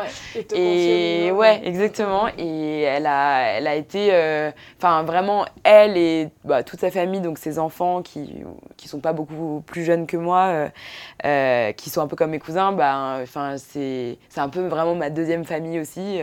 et, 0.54 1.30
ouais, 1.30 1.60
exactement. 1.64 2.28
Et 2.38 2.82
elle 2.82 3.06
a, 3.06 3.52
elle 3.52 3.66
a 3.66 3.74
été, 3.74 4.08
euh, 4.12 4.50
enfin, 4.78 5.02
vraiment, 5.02 5.44
elle 5.64 5.96
et 5.96 6.28
bah, 6.44 6.62
toute 6.62 6.80
sa 6.80 6.90
famille, 6.90 7.20
donc 7.20 7.38
ses 7.38 7.58
enfants 7.58 8.00
qui, 8.02 8.44
qui 8.76 8.88
sont 8.88 9.00
pas 9.00 9.12
beaucoup 9.12 9.62
plus 9.66 9.84
jeunes 9.84 10.06
que 10.06 10.16
moi, 10.16 10.46
euh, 10.46 10.68
euh, 11.24 11.72
qui 11.72 11.90
sont 11.90 12.00
un 12.00 12.06
peu 12.06 12.16
comme 12.16 12.30
mes 12.30 12.38
cousins, 12.38 12.72
bah, 12.72 13.18
enfin, 13.22 13.56
c'est 13.58 14.18
un 14.36 14.48
peu 14.48 14.66
vraiment 14.66 14.94
ma 14.94 15.10
deuxième 15.10 15.44
famille 15.44 15.80
aussi. 15.80 16.20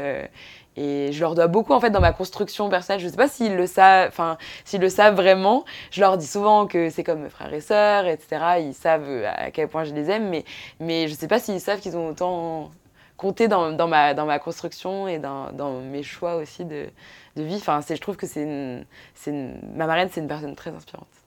Et 0.76 1.11
je 1.11 1.19
leur 1.19 1.36
dois 1.36 1.47
beaucoup 1.47 1.74
en 1.74 1.80
fait 1.80 1.89
dans 1.91 2.01
ma 2.01 2.13
construction 2.13 2.69
personnelle. 2.69 2.99
Je 2.99 3.05
ne 3.05 3.11
sais 3.11 3.17
pas 3.17 3.28
s'ils 3.28 3.55
le 3.55 3.67
savent, 3.67 4.07
enfin 4.09 4.38
s'ils 4.65 4.82
le 4.82 4.89
savent 4.89 5.15
vraiment. 5.15 5.65
Je 5.91 6.01
leur 6.01 6.17
dis 6.17 6.28
souvent 6.28 6.67
que 6.67 6.89
c'est 6.89 7.03
comme 7.03 7.21
mes 7.21 7.30
frères 7.30 7.53
et 7.53 7.61
sœurs, 7.61 8.07
etc. 8.07 8.59
Ils 8.59 8.74
savent 8.74 9.26
à 9.26 9.51
quel 9.51 9.67
point 9.67 9.84
je 9.84 9.93
les 9.93 10.09
aime, 10.09 10.30
mais 10.30 10.45
mais 10.80 11.07
je 11.07 11.13
sais 11.13 11.28
pas 11.28 11.39
s'ils 11.39 11.61
savent 11.61 11.80
qu'ils 11.80 11.97
ont 11.97 12.09
autant 12.09 12.71
compté 13.17 13.47
dans, 13.47 13.71
dans, 13.71 13.88
ma 13.88 14.13
dans 14.13 14.26
ma 14.26 14.39
construction 14.39 15.07
et 15.07 15.19
dans, 15.19 15.51
dans 15.51 15.80
mes 15.80 16.03
choix 16.03 16.36
aussi 16.36 16.65
de, 16.65 16.88
de 17.36 17.43
vie. 17.43 17.55
Enfin, 17.55 17.80
je 17.88 17.95
trouve 17.95 18.17
que 18.17 18.28
c'est 18.28 18.45
ma 19.28 19.88
marraine, 19.88 20.09
c'est 20.11 20.21
une 20.21 20.28
personne 20.28 20.55
très 20.55 20.71
inspirante. 20.71 21.22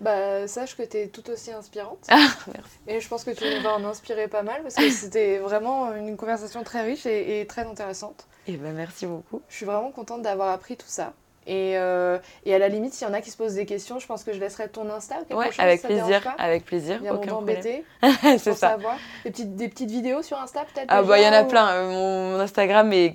Bah, 0.00 0.48
sache 0.48 0.76
que 0.76 0.82
tu 0.82 0.96
es 0.96 1.08
tout 1.08 1.28
aussi 1.30 1.52
inspirante. 1.52 1.98
Ah, 2.08 2.26
merci. 2.46 2.78
Et 2.86 3.00
je 3.00 3.08
pense 3.08 3.22
que 3.22 3.30
tu 3.30 3.44
vas 3.62 3.74
en 3.74 3.84
inspirer 3.84 4.28
pas 4.28 4.42
mal 4.42 4.62
parce 4.62 4.74
que 4.74 4.90
c'était 4.90 5.38
vraiment 5.38 5.94
une 5.94 6.16
conversation 6.16 6.64
très 6.64 6.82
riche 6.82 7.06
et, 7.06 7.40
et 7.40 7.46
très 7.46 7.66
intéressante. 7.66 8.26
Et 8.46 8.54
eh 8.54 8.56
ben, 8.56 8.72
merci 8.72 9.06
beaucoup. 9.06 9.42
Je 9.48 9.56
suis 9.56 9.66
vraiment 9.66 9.90
contente 9.90 10.22
d'avoir 10.22 10.48
appris 10.48 10.76
tout 10.76 10.88
ça. 10.88 11.12
Et, 11.46 11.76
euh, 11.76 12.18
et, 12.44 12.54
à 12.54 12.58
la 12.58 12.68
limite, 12.68 12.94
s'il 12.94 13.06
y 13.06 13.10
en 13.10 13.14
a 13.14 13.20
qui 13.20 13.30
se 13.30 13.36
posent 13.36 13.54
des 13.54 13.66
questions, 13.66 13.98
je 13.98 14.06
pense 14.06 14.24
que 14.24 14.32
je 14.32 14.40
laisserai 14.40 14.68
ton 14.68 14.88
Insta. 14.90 15.16
Quelque 15.26 15.34
ouais, 15.34 15.46
chose, 15.46 15.60
avec, 15.60 15.82
plaisir, 15.82 16.34
avec 16.38 16.64
plaisir. 16.64 16.98
Viens 17.02 17.14
m'embêter. 17.14 17.84
c'est 18.22 18.38
ça. 18.38 18.70
Savoir. 18.70 18.96
Des, 19.24 19.30
petites, 19.30 19.56
des 19.56 19.68
petites 19.68 19.90
vidéos 19.90 20.22
sur 20.22 20.38
Insta 20.38 20.64
peut-être 20.72 20.86
Ah, 20.88 21.02
bah 21.02 21.18
il 21.18 21.24
y 21.24 21.28
en 21.28 21.32
a 21.32 21.44
plein. 21.44 21.68
Euh, 21.70 21.90
mon 21.90 22.40
Instagram 22.40 22.92
est 22.92 23.14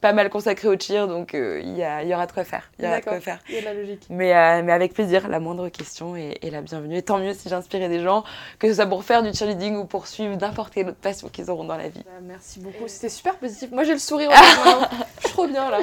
pas 0.00 0.12
mal 0.12 0.30
consacré 0.30 0.68
au 0.68 0.78
cheer, 0.78 1.06
donc 1.08 1.34
euh, 1.34 1.60
il 1.62 1.76
y, 1.76 2.08
y, 2.08 2.14
aura 2.14 2.26
de 2.26 2.32
quoi 2.32 2.44
faire. 2.44 2.70
Il 2.78 2.84
y 2.84 2.88
aura 2.88 3.00
de 3.00 3.04
quoi 3.04 3.20
faire. 3.20 3.38
Il 3.48 3.54
y 3.54 3.58
a 3.58 3.60
de 3.60 3.66
la 3.66 3.74
logique. 3.74 4.06
Mais, 4.10 4.34
euh, 4.34 4.62
mais 4.62 4.72
avec 4.72 4.94
plaisir, 4.94 5.28
la 5.28 5.40
moindre 5.40 5.68
question 5.68 6.16
est, 6.16 6.38
la 6.50 6.60
bienvenue. 6.60 6.96
Et 6.96 7.02
tant 7.02 7.18
mieux 7.18 7.34
si 7.34 7.48
j'inspirais 7.48 7.88
des 7.88 8.00
gens, 8.00 8.24
que 8.58 8.68
ce 8.68 8.74
soit 8.74 8.86
pour 8.86 9.04
faire 9.04 9.22
du 9.22 9.32
cheerleading 9.32 9.76
ou 9.76 9.84
pour 9.84 10.06
suivre 10.06 10.36
n'importe 10.36 10.74
quelle 10.74 10.88
autre 10.88 10.98
passion 10.98 11.28
qu'ils 11.28 11.50
auront 11.50 11.64
dans 11.64 11.76
la 11.76 11.88
vie. 11.88 12.02
Bah, 12.04 12.12
merci 12.22 12.60
beaucoup, 12.60 12.88
c'était 12.88 13.08
super 13.08 13.36
positif. 13.36 13.70
Moi 13.70 13.84
j'ai 13.84 13.92
le 13.92 13.98
sourire. 13.98 14.30
je 15.18 15.26
suis 15.26 15.32
trop 15.32 15.46
bien 15.46 15.70
là. 15.70 15.78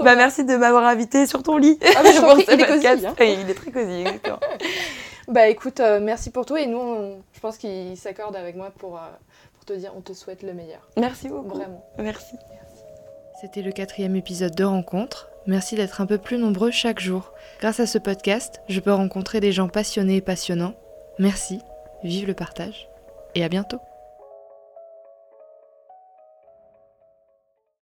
bah, 0.00 0.16
Merci 0.16 0.44
de 0.44 0.56
m'avoir 0.56 0.84
invité 0.84 1.26
sur 1.26 1.42
ton 1.42 1.56
lit. 1.56 1.78
Ah, 1.96 2.00
mais 2.02 2.12
je 2.12 2.20
pense 2.20 2.42
il 2.52 2.60
est 2.60 2.66
cosy. 2.66 3.06
Hein. 3.06 3.14
Il 3.20 3.50
est 3.50 3.54
très 3.54 3.70
cosy, 3.70 4.00
exactement. 4.00 4.40
bah 5.28 5.48
écoute, 5.48 5.80
euh, 5.80 6.00
merci 6.00 6.30
pour 6.30 6.46
tout. 6.46 6.56
Et 6.56 6.66
nous, 6.66 7.16
je 7.32 7.40
pense 7.40 7.56
qu'il 7.56 7.96
s'accorde 7.96 8.36
avec 8.36 8.56
moi 8.56 8.70
pour, 8.78 9.00
pour 9.54 9.64
te 9.64 9.72
dire 9.72 9.92
on 9.96 10.00
te 10.00 10.12
souhaite 10.12 10.42
le 10.42 10.52
meilleur. 10.52 10.80
Merci 10.96 11.28
beaucoup. 11.28 11.56
Vraiment. 11.58 11.84
Merci. 11.98 12.36
C'était 13.42 13.62
le 13.62 13.72
quatrième 13.72 14.14
épisode 14.14 14.54
de 14.54 14.62
Rencontre. 14.62 15.28
Merci 15.48 15.74
d'être 15.74 16.00
un 16.00 16.06
peu 16.06 16.16
plus 16.16 16.38
nombreux 16.38 16.70
chaque 16.70 17.00
jour. 17.00 17.32
Grâce 17.58 17.80
à 17.80 17.86
ce 17.86 17.98
podcast, 17.98 18.62
je 18.68 18.78
peux 18.78 18.92
rencontrer 18.92 19.40
des 19.40 19.50
gens 19.50 19.66
passionnés 19.66 20.18
et 20.18 20.20
passionnants. 20.20 20.74
Merci, 21.18 21.58
vive 22.04 22.28
le 22.28 22.34
partage 22.34 22.88
et 23.34 23.42
à 23.42 23.48
bientôt. 23.48 23.80